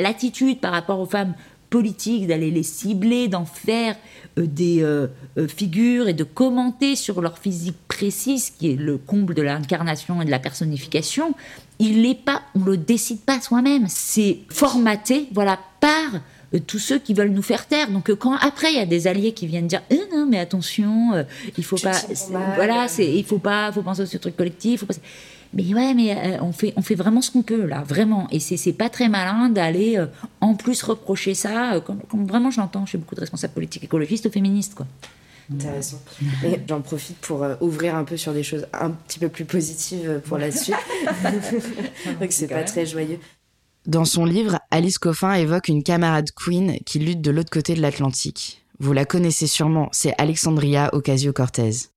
L'attitude 0.00 0.58
par 0.58 0.72
rapport 0.72 0.98
aux 0.98 1.06
femmes 1.06 1.34
politiques, 1.70 2.26
d'aller 2.26 2.50
les 2.50 2.64
cibler, 2.64 3.28
d'en 3.28 3.44
faire 3.44 3.94
euh, 4.36 4.46
des 4.48 4.82
euh, 4.82 5.06
euh, 5.38 5.46
figures 5.46 6.08
et 6.08 6.12
de 6.12 6.24
commenter 6.24 6.96
sur 6.96 7.20
leur 7.20 7.38
physique 7.38 7.76
précise, 7.86 8.50
qui 8.50 8.72
est 8.72 8.76
le 8.76 8.98
comble 8.98 9.34
de 9.34 9.42
l'incarnation 9.42 10.20
et 10.20 10.24
de 10.24 10.30
la 10.30 10.40
personnification, 10.40 11.34
il 11.78 12.02
n'est 12.02 12.16
pas, 12.16 12.42
on 12.56 12.64
le 12.64 12.76
décide 12.76 13.20
pas 13.20 13.40
soi-même. 13.40 13.86
C'est 13.86 14.40
formaté, 14.48 15.28
voilà, 15.32 15.60
par 15.78 16.20
tous 16.58 16.78
ceux 16.78 16.98
qui 16.98 17.14
veulent 17.14 17.30
nous 17.30 17.42
faire 17.42 17.66
taire. 17.66 17.90
Donc 17.90 18.12
quand 18.14 18.36
après 18.36 18.72
il 18.72 18.76
y 18.76 18.80
a 18.80 18.86
des 18.86 19.06
alliés 19.06 19.32
qui 19.32 19.46
viennent 19.46 19.66
dire 19.66 19.82
non 20.12 20.26
mais 20.26 20.38
attention, 20.38 21.24
il 21.56 21.64
faut 21.64 21.76
pas, 21.76 22.00
voilà, 22.56 22.88
c'est 22.88 23.06
il 23.06 23.24
faut 23.24 23.38
pas, 23.38 23.72
faut 23.72 23.82
penser 23.82 24.02
au 24.02 24.06
ce 24.06 24.18
truc 24.18 24.36
collectif. 24.36 24.80
Faut 24.80 24.86
mais 25.54 25.74
ouais, 25.74 25.94
mais 25.94 26.16
euh, 26.16 26.38
on, 26.40 26.52
fait, 26.52 26.72
on 26.76 26.82
fait 26.82 26.94
vraiment 26.94 27.20
ce 27.20 27.30
qu'on 27.30 27.42
peut, 27.42 27.66
là, 27.66 27.82
vraiment. 27.82 28.26
Et 28.30 28.40
c'est 28.40 28.72
pas 28.72 28.88
très 28.88 29.08
malin 29.08 29.50
d'aller 29.50 29.98
euh, 29.98 30.06
en 30.40 30.54
plus 30.54 30.82
reprocher 30.82 31.34
ça, 31.34 31.74
euh, 31.74 31.80
comme, 31.80 32.00
vraiment 32.26 32.50
je 32.50 32.60
l'entends 32.60 32.86
chez 32.86 32.96
beaucoup 32.96 33.14
de 33.14 33.20
responsables 33.20 33.52
politiques 33.52 33.84
écologistes 33.84 34.26
ou 34.26 34.30
féministes, 34.30 34.74
quoi. 34.74 34.86
Intéressant. 35.52 36.00
Et 36.44 36.58
j'en 36.66 36.80
profite 36.80 37.18
pour 37.18 37.44
ouvrir 37.60 37.96
un 37.96 38.04
peu 38.04 38.16
sur 38.16 38.32
des 38.32 38.44
choses 38.44 38.66
un 38.72 38.90
petit 38.90 39.18
peu 39.18 39.28
plus 39.28 39.44
positives 39.44 40.22
pour 40.24 40.38
la 40.38 40.50
suite. 40.50 40.76
Donc 42.20 42.30
c'est 42.30 42.46
pas 42.46 42.62
très 42.62 42.86
joyeux. 42.86 43.18
Dans 43.86 44.04
son 44.04 44.24
livre, 44.24 44.60
Alice 44.70 44.98
Coffin 44.98 45.32
évoque 45.34 45.66
une 45.66 45.82
camarade 45.82 46.30
queen 46.36 46.78
qui 46.86 47.00
lutte 47.00 47.20
de 47.20 47.32
l'autre 47.32 47.50
côté 47.50 47.74
de 47.74 47.82
l'Atlantique. 47.82 48.64
Vous 48.78 48.92
la 48.92 49.04
connaissez 49.04 49.48
sûrement, 49.48 49.88
c'est 49.90 50.14
Alexandria 50.18 50.94
Ocasio-Cortez. 50.94 51.88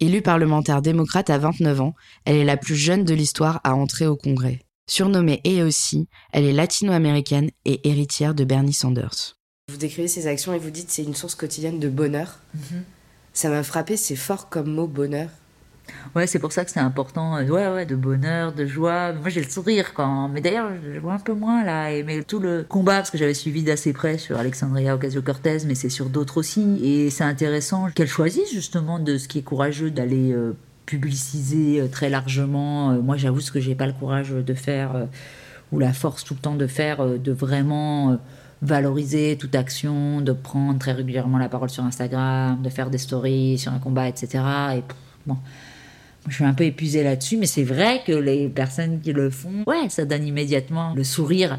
Élue 0.00 0.20
parlementaire 0.20 0.82
démocrate 0.82 1.30
à 1.30 1.38
29 1.38 1.80
ans, 1.80 1.94
elle 2.26 2.36
est 2.36 2.44
la 2.44 2.58
plus 2.58 2.76
jeune 2.76 3.04
de 3.04 3.14
l'histoire 3.14 3.60
à 3.64 3.74
entrer 3.74 4.06
au 4.06 4.16
Congrès. 4.16 4.60
Surnommée 4.86 5.40
et 5.44 5.62
aussi, 5.62 6.08
elle 6.32 6.44
est 6.44 6.52
latino-américaine 6.52 7.50
et 7.64 7.88
héritière 7.88 8.34
de 8.34 8.44
Bernie 8.44 8.74
Sanders. 8.74 9.36
Vous 9.70 9.78
décrivez 9.78 10.08
ses 10.08 10.26
actions 10.26 10.52
et 10.52 10.58
vous 10.58 10.70
dites 10.70 10.90
c'est 10.90 11.04
une 11.04 11.14
source 11.14 11.34
quotidienne 11.34 11.80
de 11.80 11.88
bonheur. 11.88 12.38
Mhm. 12.54 12.84
Ça 13.32 13.48
m'a 13.48 13.62
frappé, 13.62 13.96
c'est 13.96 14.16
fort 14.16 14.50
comme 14.50 14.74
mot 14.74 14.86
bonheur. 14.86 15.30
Ouais, 16.16 16.26
c'est 16.26 16.40
pour 16.40 16.50
ça 16.50 16.64
que 16.64 16.72
c'est 16.72 16.80
important. 16.80 17.36
Euh, 17.36 17.46
ouais, 17.46 17.68
ouais, 17.68 17.86
de 17.86 17.94
bonheur, 17.94 18.52
de 18.52 18.66
joie. 18.66 19.12
Moi, 19.12 19.28
j'ai 19.28 19.42
le 19.42 19.48
sourire 19.48 19.94
quand. 19.94 20.28
Mais 20.28 20.40
d'ailleurs, 20.40 20.70
je 20.82 20.98
vois 20.98 21.14
un 21.14 21.18
peu 21.18 21.34
moins 21.34 21.64
là. 21.64 21.90
Mais 22.04 22.24
tout 22.24 22.40
le 22.40 22.64
combat, 22.68 22.96
parce 22.96 23.10
que 23.10 23.18
j'avais 23.18 23.34
suivi 23.34 23.62
d'assez 23.62 23.92
près 23.92 24.18
sur 24.18 24.36
Alexandria 24.36 24.96
Ocasio-Cortez, 24.96 25.58
mais 25.66 25.76
c'est 25.76 25.88
sur 25.88 26.06
d'autres 26.06 26.38
aussi. 26.38 26.80
Et 26.82 27.10
c'est 27.10 27.24
intéressant 27.24 27.90
qu'elle 27.90 28.08
choisisse 28.08 28.52
justement 28.52 28.98
de 28.98 29.18
ce 29.18 29.28
qui 29.28 29.38
est 29.38 29.42
courageux 29.42 29.90
d'aller 29.90 30.32
euh, 30.32 30.56
publiciser 30.86 31.80
euh, 31.80 31.86
très 31.86 32.10
largement. 32.10 32.90
moi, 32.94 33.16
j'avoue 33.16 33.40
ce 33.40 33.52
que 33.52 33.60
j'ai 33.60 33.76
pas 33.76 33.86
le 33.86 33.92
courage 33.92 34.30
de 34.30 34.54
faire, 34.54 35.06
ou 35.70 35.78
la 35.78 35.92
force 35.92 36.24
tout 36.24 36.34
le 36.34 36.40
temps 36.40 36.56
de 36.56 36.66
faire, 36.66 37.06
de 37.06 37.32
vraiment 37.32 38.18
valoriser 38.62 39.36
toute 39.38 39.54
action, 39.54 40.20
de 40.20 40.32
prendre 40.32 40.78
très 40.78 40.92
régulièrement 40.92 41.38
la 41.38 41.48
parole 41.48 41.70
sur 41.70 41.84
Instagram, 41.84 42.60
de 42.62 42.68
faire 42.68 42.90
des 42.90 42.98
stories 42.98 43.58
sur 43.58 43.72
un 43.72 43.78
combat, 43.78 44.08
etc. 44.08 44.42
Et 44.76 44.82
bon 45.26 45.36
je 46.28 46.34
suis 46.34 46.44
un 46.44 46.54
peu 46.54 46.64
épuisée 46.64 47.02
là-dessus, 47.02 47.36
mais 47.36 47.46
c'est 47.46 47.64
vrai 47.64 48.02
que 48.06 48.12
les 48.12 48.48
personnes 48.48 49.00
qui 49.00 49.12
le 49.12 49.30
font, 49.30 49.64
ouais, 49.66 49.88
ça 49.88 50.04
donne 50.04 50.26
immédiatement 50.26 50.94
le 50.94 51.04
sourire 51.04 51.58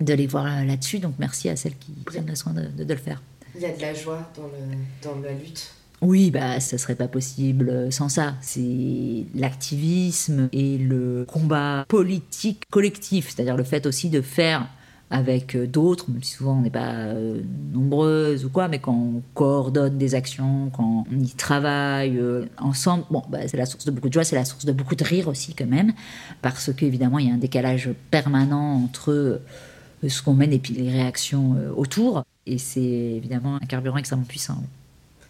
de 0.00 0.14
les 0.14 0.26
voir 0.26 0.44
là-dessus. 0.64 0.98
Donc 0.98 1.14
merci 1.18 1.48
à 1.48 1.56
celles 1.56 1.76
qui 1.76 1.92
prennent 2.04 2.26
le 2.26 2.34
soin 2.34 2.52
de, 2.52 2.84
le 2.84 2.96
faire. 2.96 3.22
Il 3.54 3.62
y 3.62 3.66
a 3.66 3.74
de 3.74 3.80
la 3.80 3.94
joie 3.94 4.30
dans, 4.36 4.44
le, 4.44 4.76
dans 5.02 5.20
la 5.20 5.32
lutte. 5.32 5.72
Oui, 6.02 6.30
bah, 6.30 6.60
ça 6.60 6.76
serait 6.76 6.94
pas 6.94 7.08
possible 7.08 7.90
sans 7.90 8.08
ça. 8.08 8.34
C'est 8.42 9.24
l'activisme 9.34 10.48
et 10.52 10.76
le 10.76 11.24
combat 11.26 11.86
politique 11.88 12.64
collectif, 12.70 13.30
c'est-à-dire 13.34 13.56
le 13.56 13.64
fait 13.64 13.86
aussi 13.86 14.10
de 14.10 14.20
faire 14.20 14.68
avec 15.10 15.54
euh, 15.54 15.66
d'autres, 15.66 16.10
même 16.10 16.22
si 16.22 16.32
souvent 16.32 16.58
on 16.58 16.62
n'est 16.62 16.70
pas 16.70 16.92
euh, 16.92 17.40
nombreuses 17.72 18.44
ou 18.44 18.50
quoi, 18.50 18.68
mais 18.68 18.80
quand 18.80 18.94
on 18.94 19.22
coordonne 19.34 19.98
des 19.98 20.14
actions, 20.14 20.70
quand 20.70 21.04
on 21.10 21.20
y 21.20 21.30
travaille 21.30 22.18
euh, 22.18 22.46
ensemble, 22.58 23.04
bon, 23.10 23.22
bah, 23.28 23.46
c'est 23.46 23.56
la 23.56 23.66
source 23.66 23.84
de 23.84 23.92
beaucoup 23.92 24.08
de 24.08 24.12
joie, 24.12 24.24
c'est 24.24 24.36
la 24.36 24.44
source 24.44 24.64
de 24.64 24.72
beaucoup 24.72 24.96
de 24.96 25.04
rire 25.04 25.28
aussi 25.28 25.54
quand 25.54 25.66
même, 25.66 25.92
parce 26.42 26.72
qu'évidemment 26.72 27.18
il 27.20 27.28
y 27.28 27.30
a 27.30 27.34
un 27.34 27.38
décalage 27.38 27.90
permanent 28.10 28.82
entre 28.82 29.40
ce 30.06 30.22
qu'on 30.22 30.34
mène 30.34 30.52
et 30.52 30.58
puis 30.58 30.74
les 30.74 30.90
réactions 30.90 31.56
autour, 31.76 32.24
et 32.46 32.58
c'est 32.58 32.80
évidemment 32.80 33.56
un 33.56 33.66
carburant 33.66 33.98
extrêmement 33.98 34.26
puissant. 34.26 34.62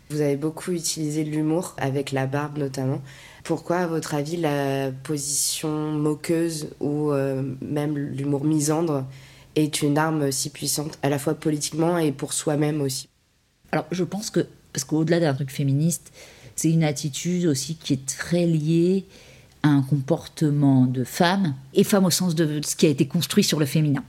Vous 0.08 0.20
avez 0.20 0.36
beaucoup 0.36 0.70
utilisé 0.70 1.24
l'humour, 1.24 1.74
avec 1.78 2.12
la 2.12 2.26
barbe 2.26 2.58
notamment. 2.58 3.02
Pourquoi, 3.44 3.78
à 3.78 3.86
votre 3.86 4.14
avis, 4.14 4.36
la 4.36 4.90
position 4.90 5.92
moqueuse 5.92 6.68
ou 6.80 7.10
même 7.60 7.96
l'humour 7.96 8.44
misandre 8.44 9.04
est 9.56 9.82
une 9.82 9.98
arme 9.98 10.30
si 10.30 10.50
puissante, 10.50 10.98
à 11.02 11.08
la 11.08 11.18
fois 11.18 11.34
politiquement 11.34 11.98
et 11.98 12.12
pour 12.12 12.32
soi-même 12.32 12.80
aussi. 12.80 13.08
Alors 13.72 13.86
je 13.90 14.04
pense 14.04 14.30
que, 14.30 14.46
parce 14.72 14.84
qu'au-delà 14.84 15.18
d'un 15.18 15.34
truc 15.34 15.50
féministe, 15.50 16.12
c'est 16.54 16.70
une 16.70 16.84
attitude 16.84 17.46
aussi 17.46 17.74
qui 17.74 17.94
est 17.94 18.06
très 18.06 18.46
liée 18.46 19.04
à 19.62 19.68
un 19.68 19.82
comportement 19.82 20.86
de 20.86 21.02
femme, 21.02 21.54
et 21.74 21.82
femme 21.82 22.04
au 22.04 22.10
sens 22.10 22.34
de 22.34 22.60
ce 22.64 22.76
qui 22.76 22.86
a 22.86 22.88
été 22.88 23.06
construit 23.06 23.42
sur 23.42 23.58
le 23.58 23.66
féminin. 23.66 24.04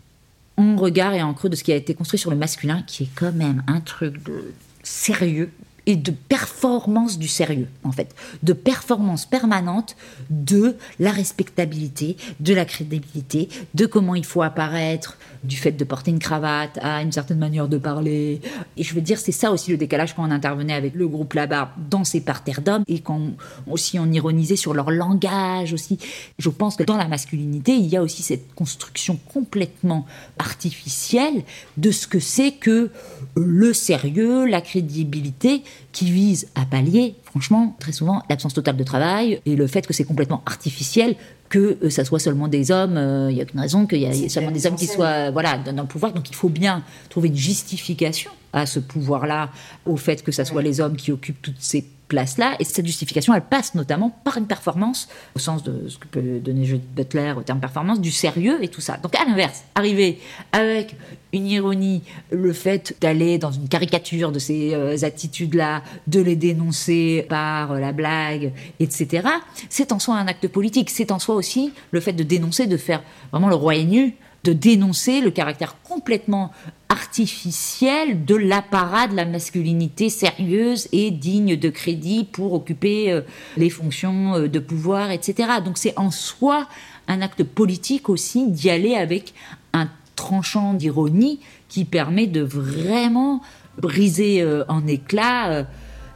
On 0.57 0.75
regarde 0.75 1.15
et 1.15 1.21
en 1.21 1.33
creux 1.33 1.49
de 1.49 1.55
ce 1.55 1.63
qui 1.63 1.71
a 1.71 1.75
été 1.75 1.93
construit 1.93 2.19
sur 2.19 2.29
le 2.29 2.37
masculin, 2.37 2.83
qui 2.85 3.03
est 3.03 3.09
quand 3.15 3.31
même 3.31 3.63
un 3.67 3.79
truc 3.79 4.23
de 4.23 4.53
sérieux 4.83 5.51
et 5.87 5.95
de 5.95 6.11
performance 6.11 7.17
du 7.17 7.29
sérieux, 7.29 7.69
en 7.83 7.91
fait, 7.91 8.13
de 8.43 8.53
performance 8.53 9.25
permanente 9.25 9.95
de 10.29 10.75
la 10.99 11.11
respectabilité, 11.11 12.17
de 12.41 12.53
la 12.53 12.65
crédibilité, 12.65 13.47
de 13.73 13.85
comment 13.85 14.13
il 14.13 14.25
faut 14.25 14.43
apparaître, 14.43 15.17
du 15.43 15.55
fait 15.55 15.71
de 15.71 15.83
porter 15.85 16.11
une 16.11 16.19
cravate 16.19 16.77
à 16.81 17.01
une 17.01 17.13
certaine 17.13 17.39
manière 17.39 17.69
de 17.69 17.77
parler. 17.77 18.41
Et 18.75 18.83
je 18.83 18.93
veux 18.93 19.01
dire, 19.01 19.17
c'est 19.17 19.31
ça 19.31 19.51
aussi 19.51 19.71
le 19.71 19.77
décalage 19.77 20.13
quand 20.13 20.27
on 20.27 20.31
intervenait 20.31 20.73
avec 20.73 20.93
le 20.93 21.07
groupe 21.07 21.33
là-bas 21.33 21.73
dans 21.89 22.03
ces 22.03 22.19
parterres 22.19 22.61
d'hommes 22.61 22.83
et 22.87 22.99
quand 22.99 23.21
aussi 23.65 23.97
on 23.97 24.11
ironisait 24.11 24.57
sur 24.57 24.73
leur 24.73 24.91
langage 24.91 25.71
aussi. 25.71 25.97
Je 26.37 26.49
pense 26.49 26.75
que 26.75 26.83
dans 26.83 26.97
la 26.97 27.07
masculinité, 27.07 27.73
il 27.73 27.87
y 27.87 27.95
a 27.95 28.01
aussi 28.01 28.23
cette 28.23 28.53
construction 28.55 29.17
complètement 29.31 30.05
artificielle 30.37 31.43
de 31.77 31.91
ce 31.91 32.07
que 32.07 32.19
c'est 32.19 32.51
que 32.51 32.91
le 33.35 33.73
sérieux, 33.73 34.45
la 34.45 34.61
crédibilité, 34.61 35.63
qui 35.91 36.11
vise 36.11 36.47
à 36.55 36.65
pallier, 36.65 37.15
franchement, 37.23 37.75
très 37.79 37.91
souvent, 37.91 38.23
l'absence 38.29 38.53
totale 38.53 38.77
de 38.77 38.83
travail 38.83 39.41
et 39.45 39.55
le 39.55 39.67
fait 39.67 39.85
que 39.85 39.93
c'est 39.93 40.03
complètement 40.03 40.43
artificiel 40.45 41.15
que 41.49 41.77
euh, 41.81 41.89
ça 41.89 42.03
soit 42.03 42.19
seulement 42.19 42.47
des 42.47 42.71
hommes. 42.71 42.97
Il 43.29 43.35
n'y 43.35 43.41
a 43.41 43.43
aucune 43.43 43.59
raison 43.59 43.85
qu'il 43.85 43.99
y 43.99 44.05
ait 44.05 44.29
seulement 44.29 44.51
des 44.51 44.65
hommes 44.67 44.75
qui 44.75 44.87
soient 44.87 45.31
voilà, 45.31 45.57
dans, 45.57 45.81
le 45.81 45.87
pouvoir. 45.87 46.13
Donc 46.13 46.29
il 46.29 46.35
faut 46.35 46.49
bien 46.49 46.83
trouver 47.09 47.29
une 47.29 47.35
justification 47.35 48.31
à 48.53 48.65
ce 48.65 48.79
pouvoir-là, 48.79 49.49
au 49.85 49.97
fait 49.97 50.23
que 50.23 50.31
ce 50.31 50.43
soit 50.43 50.61
les 50.61 50.81
hommes 50.81 50.95
qui 50.95 51.11
occupent 51.11 51.41
toutes 51.41 51.59
ces 51.59 51.85
place-là. 52.07 52.55
Et 52.59 52.63
cette 52.63 52.85
justification, 52.85 53.33
elle 53.33 53.41
passe 53.41 53.75
notamment 53.75 54.09
par 54.23 54.37
une 54.37 54.47
performance, 54.47 55.07
au 55.35 55.39
sens 55.39 55.63
de 55.63 55.87
ce 55.87 55.97
que 55.97 56.07
peut 56.07 56.39
donner 56.39 56.65
Judith 56.65 56.89
Butler 56.95 57.33
au 57.37 57.43
terme 57.43 57.59
performance, 57.59 58.01
du 58.01 58.11
sérieux 58.11 58.63
et 58.63 58.67
tout 58.67 58.81
ça. 58.81 58.97
Donc 58.97 59.15
à 59.15 59.25
l'inverse, 59.25 59.63
arriver 59.75 60.19
avec 60.51 60.95
une 61.33 61.47
ironie, 61.47 62.03
le 62.31 62.53
fait 62.53 62.95
d'aller 63.01 63.37
dans 63.37 63.51
une 63.51 63.67
caricature 63.67 64.31
de 64.31 64.39
ces 64.39 64.73
euh, 64.73 64.95
attitudes-là, 65.01 65.83
de 66.07 66.21
les 66.21 66.35
dénoncer 66.35 67.25
par 67.29 67.73
la 67.75 67.91
blague, 67.91 68.53
etc., 68.79 69.27
c'est 69.69 69.91
en 69.91 69.99
soi 69.99 70.15
un 70.15 70.27
acte 70.27 70.47
politique. 70.47 70.89
C'est 70.89 71.11
en 71.11 71.19
soi 71.19 71.35
aussi 71.35 71.73
le 71.91 71.99
fait 71.99 72.13
de 72.13 72.23
dénoncer, 72.23 72.67
de 72.67 72.77
faire 72.77 73.03
vraiment 73.31 73.49
le 73.49 73.55
roi 73.55 73.77
nu, 73.83 74.15
de 74.43 74.53
dénoncer 74.53 75.21
le 75.21 75.31
caractère 75.31 75.75
complètement 75.83 76.51
artificiel 76.89 78.23
de 78.25 78.35
l'apparat 78.35 79.07
de 79.07 79.15
la 79.15 79.25
masculinité 79.25 80.09
sérieuse 80.09 80.87
et 80.91 81.11
digne 81.11 81.57
de 81.57 81.69
crédit 81.69 82.23
pour 82.23 82.53
occuper 82.53 83.11
euh, 83.11 83.21
les 83.57 83.69
fonctions 83.69 84.35
euh, 84.35 84.47
de 84.47 84.59
pouvoir, 84.59 85.11
etc. 85.11 85.49
Donc 85.63 85.77
c'est 85.77 85.97
en 85.97 86.11
soi 86.11 86.67
un 87.07 87.21
acte 87.21 87.43
politique 87.43 88.09
aussi 88.09 88.47
d'y 88.49 88.69
aller 88.69 88.95
avec 88.95 89.33
un 89.73 89.89
tranchant 90.17 90.73
d'ironie 90.73 91.39
qui 91.69 91.85
permet 91.85 92.27
de 92.27 92.41
vraiment 92.41 93.41
briser 93.81 94.41
euh, 94.41 94.65
en 94.67 94.85
éclats 94.85 95.65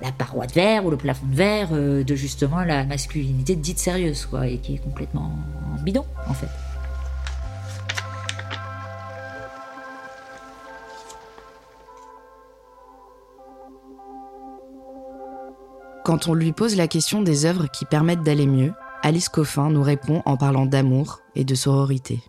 la 0.02 0.12
paroi 0.12 0.48
de 0.48 0.52
verre 0.52 0.86
ou 0.86 0.90
le 0.90 0.98
plafond 0.98 1.28
de 1.28 1.36
verre 1.36 1.70
de 1.72 2.16
justement 2.16 2.62
la 2.64 2.84
masculinité 2.84 3.56
dite 3.56 3.78
sérieuse, 3.78 4.26
quoi, 4.26 4.48
et 4.48 4.58
qui 4.58 4.74
est 4.74 4.84
complètement 4.84 5.32
bidon, 5.84 6.06
en 6.28 6.34
fait. 6.34 6.50
Quand 16.04 16.28
on 16.28 16.34
lui 16.34 16.52
pose 16.52 16.76
la 16.76 16.88
question 16.88 17.22
des 17.22 17.46
œuvres 17.46 17.68
qui 17.68 17.86
permettent 17.86 18.24
d'aller 18.24 18.48
mieux, 18.48 18.74
Alice 19.04 19.30
Coffin 19.30 19.70
nous 19.70 19.84
répond 19.84 20.24
en 20.26 20.36
parlant 20.36 20.66
d'amour 20.66 21.20
et 21.36 21.44
de 21.44 21.54
sororité. 21.54 22.20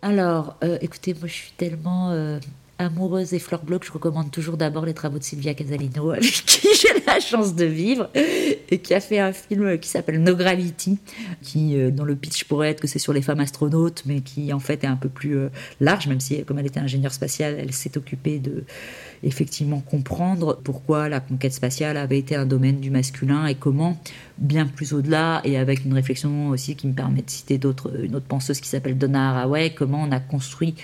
Alors, 0.00 0.56
euh, 0.62 0.78
écoutez, 0.80 1.12
moi 1.14 1.26
je 1.26 1.32
suis 1.32 1.52
tellement 1.56 2.12
euh, 2.12 2.38
amoureuse 2.78 3.30
des 3.30 3.40
fleurs 3.40 3.64
bleues 3.64 3.80
que 3.80 3.86
je 3.86 3.90
recommande 3.90 4.30
toujours 4.30 4.56
d'abord 4.56 4.86
les 4.86 4.94
travaux 4.94 5.18
de 5.18 5.24
Sylvia 5.24 5.54
Casalino, 5.54 6.10
avec 6.12 6.22
qui 6.22 6.68
j'ai 6.80 7.02
la 7.04 7.18
chance 7.18 7.56
de 7.56 7.64
vivre, 7.64 8.08
et 8.14 8.78
qui 8.78 8.94
a 8.94 9.00
fait 9.00 9.18
un 9.18 9.32
film 9.32 9.76
qui 9.78 9.88
s'appelle 9.88 10.22
No 10.22 10.36
Gravity, 10.36 10.98
qui, 11.42 11.76
euh, 11.76 11.90
dans 11.90 12.04
le 12.04 12.14
pitch 12.14 12.44
pourrait 12.44 12.70
être 12.70 12.80
que 12.80 12.86
c'est 12.86 13.00
sur 13.00 13.12
les 13.12 13.22
femmes 13.22 13.40
astronautes, 13.40 14.04
mais 14.06 14.20
qui 14.20 14.52
en 14.52 14.60
fait 14.60 14.84
est 14.84 14.88
un 14.88 14.96
peu 14.96 15.08
plus 15.08 15.36
large, 15.80 16.06
même 16.06 16.20
si, 16.20 16.44
comme 16.44 16.60
elle 16.60 16.66
était 16.66 16.80
ingénieure 16.80 17.12
spatiale, 17.12 17.56
elle 17.58 17.72
s'est 17.72 17.98
occupée 17.98 18.38
de 18.38 18.64
effectivement 19.22 19.80
comprendre 19.80 20.58
pourquoi 20.62 21.08
la 21.08 21.20
conquête 21.20 21.52
spatiale 21.52 21.96
avait 21.96 22.18
été 22.18 22.36
un 22.36 22.46
domaine 22.46 22.80
du 22.80 22.90
masculin 22.90 23.46
et 23.46 23.54
comment, 23.54 23.98
bien 24.38 24.66
plus 24.66 24.92
au-delà, 24.92 25.40
et 25.44 25.58
avec 25.58 25.84
une 25.84 25.94
réflexion 25.94 26.48
aussi 26.50 26.76
qui 26.76 26.86
me 26.86 26.92
permet 26.92 27.22
de 27.22 27.30
citer 27.30 27.58
d'autres, 27.58 28.04
une 28.04 28.14
autre 28.14 28.26
penseuse 28.26 28.60
qui 28.60 28.68
s'appelle 28.68 28.96
Donna 28.96 29.30
Haraway, 29.30 29.70
comment 29.70 30.02
on 30.02 30.12
a 30.12 30.20
construit 30.20 30.74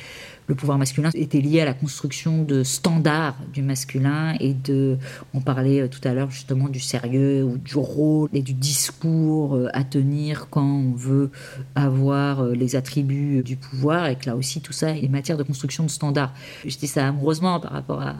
le 0.46 0.54
pouvoir 0.54 0.78
masculin 0.78 1.10
était 1.14 1.40
lié 1.40 1.60
à 1.62 1.64
la 1.64 1.72
construction 1.72 2.42
de 2.42 2.62
standards 2.62 3.36
du 3.52 3.62
masculin 3.62 4.34
et 4.40 4.52
de, 4.52 4.98
on 5.32 5.40
parlait 5.40 5.80
euh, 5.80 5.88
tout 5.88 6.06
à 6.06 6.12
l'heure 6.12 6.30
justement 6.30 6.68
du 6.68 6.80
sérieux 6.80 7.42
ou 7.44 7.56
du 7.56 7.76
rôle 7.76 8.28
et 8.34 8.42
du 8.42 8.52
discours 8.52 9.56
euh, 9.56 9.68
à 9.72 9.84
tenir 9.84 10.48
quand 10.50 10.64
on 10.64 10.92
veut 10.92 11.30
avoir 11.74 12.42
euh, 12.42 12.54
les 12.54 12.76
attributs 12.76 13.42
du 13.42 13.56
pouvoir 13.56 14.06
et 14.06 14.16
que 14.16 14.26
là 14.26 14.36
aussi 14.36 14.60
tout 14.60 14.72
ça 14.72 14.90
est 14.90 15.08
matière 15.08 15.38
de 15.38 15.42
construction 15.42 15.84
de 15.84 15.90
standards. 15.90 16.34
Je 16.66 16.76
dis 16.76 16.88
ça 16.88 17.08
amoureusement 17.08 17.58
par 17.60 17.72
rapport 17.72 18.02
à, 18.02 18.14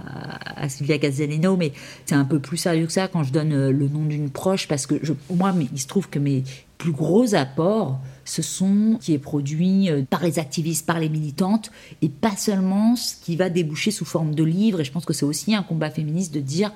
à 0.56 0.68
Sylvia 0.68 0.98
Gazzalino, 0.98 1.56
mais 1.56 1.72
c'est 2.06 2.14
un 2.14 2.24
peu 2.24 2.38
plus 2.38 2.56
sérieux 2.56 2.86
que 2.86 2.92
ça 2.92 3.08
quand 3.08 3.22
je 3.22 3.32
donne 3.32 3.70
le 3.70 3.88
nom 3.88 4.04
d'une 4.04 4.30
proche 4.30 4.68
parce 4.68 4.86
que 4.86 4.94
moi, 5.30 5.54
il 5.72 5.80
se 5.80 5.86
trouve 5.86 6.08
que 6.08 6.18
mes 6.18 6.44
plus 6.78 6.92
gros 6.92 7.34
apports 7.34 8.00
ce 8.24 8.42
sont 8.42 8.98
qui 9.00 9.12
est 9.12 9.18
produit 9.18 9.90
euh, 9.90 10.02
par 10.08 10.22
les 10.22 10.38
activistes, 10.38 10.86
par 10.86 10.98
les 10.98 11.08
militantes, 11.08 11.70
et 12.02 12.08
pas 12.08 12.36
seulement 12.36 12.96
ce 12.96 13.14
qui 13.22 13.36
va 13.36 13.50
déboucher 13.50 13.90
sous 13.90 14.04
forme 14.04 14.34
de 14.34 14.44
livres. 14.44 14.80
Et 14.80 14.84
je 14.84 14.92
pense 14.92 15.04
que 15.04 15.12
c'est 15.12 15.26
aussi 15.26 15.54
un 15.54 15.62
combat 15.62 15.90
féministe 15.90 16.32
de 16.34 16.40
dire 16.40 16.72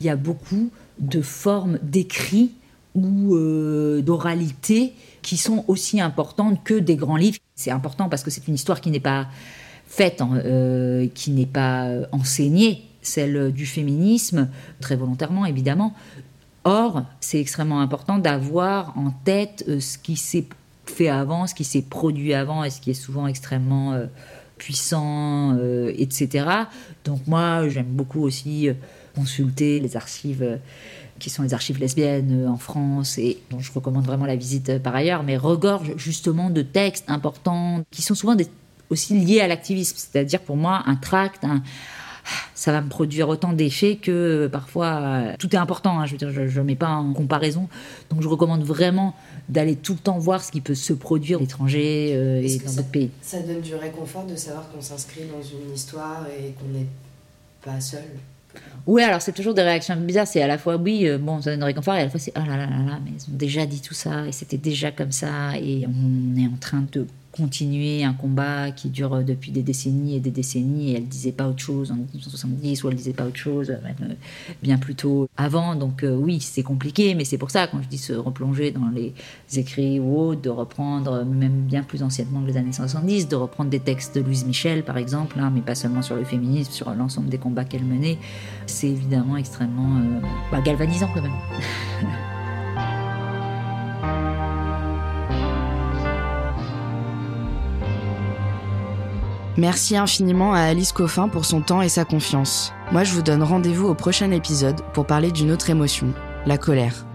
il 0.00 0.06
y 0.06 0.10
a 0.10 0.16
beaucoup 0.16 0.70
de 0.98 1.20
formes 1.20 1.78
d'écrit 1.82 2.52
ou 2.94 3.34
euh, 3.34 4.02
d'oralité 4.02 4.92
qui 5.22 5.36
sont 5.36 5.64
aussi 5.68 6.00
importantes 6.00 6.62
que 6.64 6.74
des 6.74 6.96
grands 6.96 7.16
livres. 7.16 7.38
C'est 7.54 7.70
important 7.70 8.08
parce 8.08 8.22
que 8.22 8.30
c'est 8.30 8.46
une 8.48 8.54
histoire 8.54 8.80
qui 8.80 8.90
n'est 8.90 9.00
pas 9.00 9.28
faite, 9.92 10.22
euh, 10.22 11.06
qui 11.14 11.30
n'est 11.32 11.46
pas 11.46 11.88
enseignée, 12.12 12.84
celle 13.02 13.52
du 13.52 13.66
féminisme, 13.66 14.48
très 14.80 14.96
volontairement 14.96 15.44
évidemment. 15.44 15.94
Or, 16.64 17.02
c'est 17.20 17.40
extrêmement 17.40 17.80
important 17.80 18.18
d'avoir 18.18 18.96
en 18.96 19.10
tête 19.10 19.64
ce 19.80 19.98
qui 19.98 20.16
s'est 20.16 20.46
fait 20.86 21.08
avant, 21.08 21.46
ce 21.46 21.54
qui 21.54 21.64
s'est 21.64 21.82
produit 21.82 22.34
avant 22.34 22.64
et 22.64 22.70
ce 22.70 22.80
qui 22.80 22.90
est 22.90 22.94
souvent 22.94 23.26
extrêmement 23.26 23.92
euh, 23.92 24.06
puissant, 24.58 25.56
euh, 25.56 25.92
etc. 25.96 26.46
Donc 27.04 27.26
moi, 27.26 27.68
j'aime 27.68 27.86
beaucoup 27.86 28.22
aussi 28.22 28.68
euh, 28.68 28.74
consulter 29.14 29.80
les 29.80 29.96
archives 29.96 30.58
qui 31.18 31.30
sont 31.30 31.42
les 31.42 31.54
archives 31.54 31.78
lesbiennes 31.78 32.48
en 32.48 32.56
France 32.56 33.18
et 33.18 33.38
dont 33.50 33.60
je 33.60 33.70
recommande 33.72 34.04
vraiment 34.04 34.26
la 34.26 34.36
visite 34.36 34.78
par 34.78 34.94
ailleurs, 34.94 35.22
mais 35.22 35.36
regorge 35.36 35.92
justement 35.96 36.50
de 36.50 36.62
textes 36.62 37.04
importants 37.08 37.82
qui 37.90 38.02
sont 38.02 38.14
souvent 38.14 38.34
aussi 38.92 39.18
liés 39.18 39.40
à 39.40 39.48
l'activisme. 39.48 39.96
C'est-à-dire 39.96 40.40
pour 40.40 40.56
moi 40.56 40.82
un 40.86 40.96
tract, 40.96 41.44
un, 41.44 41.62
ça 42.54 42.72
va 42.72 42.80
me 42.80 42.88
produire 42.88 43.28
autant 43.28 43.52
d'effets 43.52 43.96
que 43.96 44.46
parfois 44.46 45.34
tout 45.38 45.54
est 45.54 45.58
important. 45.58 46.00
Hein. 46.00 46.06
je 46.06 46.16
veux 46.24 46.48
je 46.48 46.60
ne 46.60 46.64
mets 46.64 46.76
pas 46.76 46.90
en 46.90 47.12
comparaison. 47.12 47.68
Donc 48.10 48.22
je 48.22 48.28
recommande 48.28 48.62
vraiment 48.62 49.14
d'aller 49.48 49.76
tout 49.76 49.94
le 49.94 49.98
temps 49.98 50.18
voir 50.18 50.42
ce 50.42 50.52
qui 50.52 50.60
peut 50.60 50.74
se 50.74 50.92
produire 50.92 51.38
à 51.38 51.40
l'étranger 51.40 52.12
euh, 52.14 52.42
et 52.42 52.58
dans 52.58 52.72
d'autres 52.72 52.88
pays. 52.88 53.10
Ça 53.20 53.40
donne 53.40 53.60
du 53.60 53.74
réconfort 53.74 54.26
de 54.26 54.36
savoir 54.36 54.70
qu'on 54.70 54.80
s'inscrit 54.80 55.22
dans 55.22 55.42
une 55.42 55.74
histoire 55.74 56.26
et 56.38 56.52
qu'on 56.52 56.78
n'est 56.78 56.86
pas 57.64 57.80
seul? 57.80 58.04
Oui, 58.86 59.02
alors 59.02 59.22
c'est 59.22 59.32
toujours 59.32 59.54
des 59.54 59.62
réactions 59.62 59.96
bizarres. 59.96 60.26
C'est 60.26 60.42
à 60.42 60.46
la 60.46 60.58
fois, 60.58 60.76
oui, 60.76 61.08
euh, 61.08 61.16
bon, 61.16 61.40
ça 61.40 61.50
donne 61.50 61.60
du 61.60 61.64
réconfort, 61.64 61.94
et 61.94 62.00
à 62.00 62.04
la 62.04 62.10
fois 62.10 62.20
c'est, 62.20 62.32
oh 62.36 62.40
là 62.40 62.56
là 62.56 62.66
là 62.66 62.78
là, 62.84 62.98
mais 63.04 63.12
ils 63.16 63.32
ont 63.32 63.36
déjà 63.36 63.64
dit 63.64 63.80
tout 63.80 63.94
ça, 63.94 64.26
et 64.26 64.32
c'était 64.32 64.58
déjà 64.58 64.90
comme 64.90 65.12
ça, 65.12 65.56
et 65.56 65.86
on 65.86 66.38
est 66.38 66.46
en 66.46 66.56
train 66.60 66.84
de 66.92 67.06
continuer 67.32 68.04
un 68.04 68.12
combat 68.12 68.70
qui 68.70 68.90
dure 68.90 69.24
depuis 69.24 69.50
des 69.50 69.62
décennies 69.62 70.16
et 70.16 70.20
des 70.20 70.30
décennies 70.30 70.92
et 70.92 70.96
elle 70.96 71.08
disait 71.08 71.32
pas 71.32 71.48
autre 71.48 71.60
chose 71.60 71.90
en 71.90 71.96
1970 71.96 72.84
ou 72.84 72.90
elle 72.90 72.94
disait 72.94 73.14
pas 73.14 73.24
autre 73.24 73.36
chose 73.36 73.68
même 73.68 73.96
euh, 74.02 74.14
bien 74.62 74.78
plus 74.78 74.94
tôt 74.94 75.28
avant. 75.36 75.74
Donc 75.74 76.04
euh, 76.04 76.14
oui 76.14 76.40
c'est 76.40 76.62
compliqué 76.62 77.14
mais 77.14 77.24
c'est 77.24 77.38
pour 77.38 77.50
ça 77.50 77.66
quand 77.66 77.82
je 77.82 77.88
dis 77.88 77.98
se 77.98 78.12
replonger 78.12 78.70
dans 78.70 78.88
les 78.94 79.14
écrits 79.56 79.98
ou 79.98 80.18
autres 80.18 80.42
de 80.42 80.50
reprendre 80.50 81.24
même 81.24 81.62
bien 81.62 81.82
plus 81.82 82.02
anciennement 82.02 82.42
que 82.42 82.48
les 82.48 82.56
années 82.56 82.72
70 82.72 83.28
de 83.28 83.36
reprendre 83.36 83.70
des 83.70 83.80
textes 83.80 84.16
de 84.16 84.20
Louise 84.20 84.44
Michel 84.44 84.84
par 84.84 84.98
exemple 84.98 85.38
hein, 85.40 85.50
mais 85.54 85.62
pas 85.62 85.74
seulement 85.74 86.02
sur 86.02 86.16
le 86.16 86.24
féminisme 86.24 86.70
sur 86.70 86.94
l'ensemble 86.94 87.28
des 87.28 87.38
combats 87.38 87.64
qu'elle 87.64 87.84
menait 87.84 88.18
c'est 88.66 88.88
évidemment 88.88 89.36
extrêmement 89.36 89.96
euh, 89.96 90.20
bah, 90.50 90.60
galvanisant 90.60 91.08
quand 91.14 91.22
même 91.22 91.32
Merci 99.58 99.98
infiniment 99.98 100.54
à 100.54 100.60
Alice 100.60 100.92
Coffin 100.92 101.28
pour 101.28 101.44
son 101.44 101.60
temps 101.60 101.82
et 101.82 101.90
sa 101.90 102.06
confiance. 102.06 102.72
Moi, 102.90 103.04
je 103.04 103.12
vous 103.12 103.20
donne 103.20 103.42
rendez-vous 103.42 103.86
au 103.86 103.94
prochain 103.94 104.30
épisode 104.30 104.80
pour 104.94 105.06
parler 105.06 105.30
d'une 105.30 105.50
autre 105.50 105.68
émotion, 105.68 106.14
la 106.46 106.56
colère. 106.56 107.06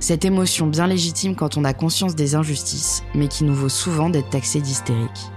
Cette 0.00 0.24
émotion 0.24 0.66
bien 0.66 0.86
légitime 0.86 1.36
quand 1.36 1.58
on 1.58 1.64
a 1.64 1.74
conscience 1.74 2.14
des 2.14 2.34
injustices, 2.34 3.04
mais 3.14 3.28
qui 3.28 3.44
nous 3.44 3.54
vaut 3.54 3.68
souvent 3.68 4.08
d'être 4.08 4.30
taxé 4.30 4.62
d'hystérique. 4.62 5.30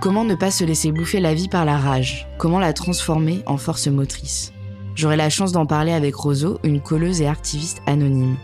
Comment 0.00 0.22
ne 0.22 0.36
pas 0.36 0.52
se 0.52 0.64
laisser 0.64 0.92
bouffer 0.92 1.18
la 1.18 1.34
vie 1.34 1.48
par 1.48 1.64
la 1.64 1.76
rage? 1.76 2.28
Comment 2.38 2.60
la 2.60 2.72
transformer 2.72 3.42
en 3.46 3.56
force 3.56 3.88
motrice? 3.88 4.52
J'aurai 4.94 5.16
la 5.16 5.28
chance 5.28 5.50
d'en 5.50 5.66
parler 5.66 5.92
avec 5.92 6.14
Roseau, 6.14 6.60
une 6.62 6.80
colleuse 6.80 7.20
et 7.20 7.26
activiste 7.26 7.82
anonyme. 7.86 8.36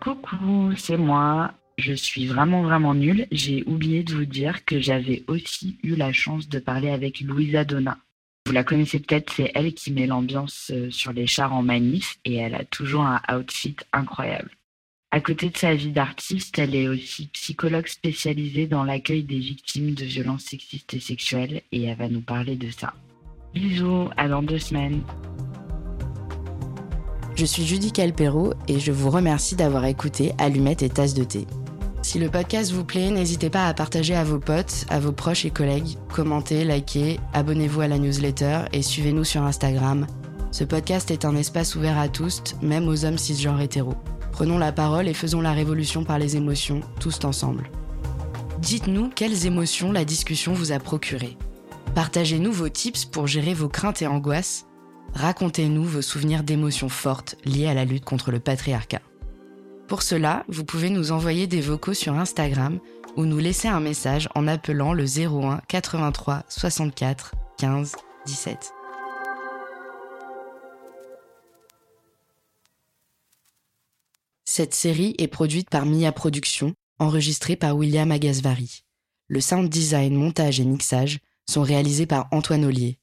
Coucou, 0.00 0.72
c'est 0.76 0.96
moi. 0.96 1.50
Je 1.78 1.92
suis 1.92 2.26
vraiment, 2.26 2.62
vraiment 2.62 2.94
nulle. 2.94 3.26
J'ai 3.32 3.64
oublié 3.66 4.04
de 4.04 4.14
vous 4.14 4.24
dire 4.24 4.64
que 4.64 4.80
j'avais 4.80 5.24
aussi 5.26 5.78
eu 5.82 5.96
la 5.96 6.12
chance 6.12 6.48
de 6.48 6.58
parler 6.58 6.90
avec 6.90 7.20
Louisa 7.20 7.64
Donna. 7.64 7.98
Vous 8.46 8.52
la 8.52 8.62
connaissez 8.62 9.00
peut-être, 9.00 9.32
c'est 9.32 9.50
elle 9.54 9.72
qui 9.72 9.90
met 9.90 10.06
l'ambiance 10.06 10.70
euh, 10.74 10.90
sur 10.90 11.12
les 11.12 11.26
chars 11.26 11.54
en 11.54 11.62
manif 11.62 12.18
et 12.26 12.34
elle 12.34 12.54
a 12.54 12.64
toujours 12.64 13.02
un 13.02 13.20
outfit 13.32 13.76
incroyable. 13.92 14.50
À 15.10 15.20
côté 15.20 15.48
de 15.48 15.56
sa 15.56 15.74
vie 15.74 15.92
d'artiste, 15.92 16.58
elle 16.58 16.74
est 16.74 16.88
aussi 16.88 17.28
psychologue 17.28 17.86
spécialisée 17.86 18.66
dans 18.66 18.84
l'accueil 18.84 19.22
des 19.22 19.38
victimes 19.38 19.94
de 19.94 20.04
violences 20.04 20.42
sexistes 20.42 20.92
et 20.92 21.00
sexuelles 21.00 21.62
et 21.72 21.84
elle 21.84 21.96
va 21.96 22.08
nous 22.08 22.20
parler 22.20 22.56
de 22.56 22.70
ça. 22.70 22.92
Bisous, 23.54 24.10
à 24.16 24.28
dans 24.28 24.42
deux 24.42 24.58
semaines. 24.58 25.00
Je 27.36 27.44
suis 27.44 27.64
Judy 27.64 27.92
Calpero 27.92 28.52
et 28.68 28.78
je 28.78 28.92
vous 28.92 29.10
remercie 29.10 29.56
d'avoir 29.56 29.86
écouté 29.86 30.32
Allumettes 30.38 30.82
et 30.82 30.88
Tasse 30.88 31.14
de 31.14 31.24
thé. 31.24 31.46
Si 32.04 32.18
le 32.18 32.28
podcast 32.28 32.70
vous 32.70 32.84
plaît, 32.84 33.10
n'hésitez 33.10 33.48
pas 33.48 33.66
à 33.66 33.72
partager 33.72 34.14
à 34.14 34.24
vos 34.24 34.38
potes, 34.38 34.84
à 34.90 35.00
vos 35.00 35.10
proches 35.10 35.46
et 35.46 35.50
collègues, 35.50 35.96
commentez, 36.12 36.62
likez, 36.62 37.18
abonnez-vous 37.32 37.80
à 37.80 37.88
la 37.88 37.96
newsletter 37.96 38.64
et 38.74 38.82
suivez-nous 38.82 39.24
sur 39.24 39.42
Instagram. 39.42 40.06
Ce 40.50 40.64
podcast 40.64 41.10
est 41.10 41.24
un 41.24 41.34
espace 41.34 41.74
ouvert 41.76 41.98
à 41.98 42.10
tous, 42.10 42.42
même 42.60 42.88
aux 42.88 43.06
hommes 43.06 43.16
cisgenres 43.16 43.62
hétéros. 43.62 43.96
Prenons 44.32 44.58
la 44.58 44.70
parole 44.70 45.08
et 45.08 45.14
faisons 45.14 45.40
la 45.40 45.52
révolution 45.52 46.04
par 46.04 46.18
les 46.18 46.36
émotions, 46.36 46.82
tous 47.00 47.24
ensemble. 47.24 47.70
Dites-nous 48.58 49.08
quelles 49.08 49.46
émotions 49.46 49.90
la 49.90 50.04
discussion 50.04 50.52
vous 50.52 50.72
a 50.72 50.78
procuré. 50.78 51.38
Partagez-nous 51.94 52.52
vos 52.52 52.68
tips 52.68 53.06
pour 53.06 53.26
gérer 53.26 53.54
vos 53.54 53.70
craintes 53.70 54.02
et 54.02 54.06
angoisses. 54.06 54.66
Racontez-nous 55.14 55.84
vos 55.84 56.02
souvenirs 56.02 56.42
d'émotions 56.42 56.90
fortes 56.90 57.36
liées 57.46 57.66
à 57.66 57.72
la 57.72 57.86
lutte 57.86 58.04
contre 58.04 58.30
le 58.30 58.40
patriarcat. 58.40 59.00
Pour 59.88 60.02
cela, 60.02 60.44
vous 60.48 60.64
pouvez 60.64 60.88
nous 60.88 61.12
envoyer 61.12 61.46
des 61.46 61.60
vocaux 61.60 61.92
sur 61.92 62.14
Instagram 62.14 62.80
ou 63.16 63.26
nous 63.26 63.38
laisser 63.38 63.68
un 63.68 63.80
message 63.80 64.28
en 64.34 64.48
appelant 64.48 64.94
le 64.94 65.04
01 65.04 65.60
83 65.68 66.44
64 66.48 67.34
15 67.58 67.94
17. 68.26 68.72
Cette 74.46 74.74
série 74.74 75.14
est 75.18 75.28
produite 75.28 75.68
par 75.68 75.84
Mia 75.84 76.12
Productions, 76.12 76.74
enregistrée 76.98 77.56
par 77.56 77.76
William 77.76 78.10
Agasvari. 78.10 78.84
Le 79.28 79.40
sound 79.40 79.68
design, 79.68 80.14
montage 80.14 80.60
et 80.60 80.64
mixage 80.64 81.18
sont 81.46 81.62
réalisés 81.62 82.06
par 82.06 82.28
Antoine 82.30 82.64
Ollier. 82.64 82.98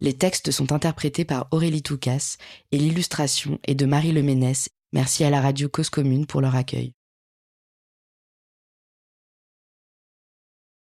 Les 0.00 0.14
textes 0.14 0.50
sont 0.50 0.72
interprétés 0.72 1.24
par 1.24 1.46
Aurélie 1.52 1.82
Toucas 1.82 2.36
et 2.72 2.78
l'illustration 2.78 3.58
est 3.66 3.74
de 3.74 3.86
Marie 3.86 4.12
Leménès. 4.12 4.68
Merci 4.94 5.24
à 5.24 5.30
la 5.30 5.40
radio 5.40 5.68
Cause 5.68 5.90
Commune 5.90 6.24
pour 6.24 6.40
leur 6.40 6.54
accueil. 6.54 6.94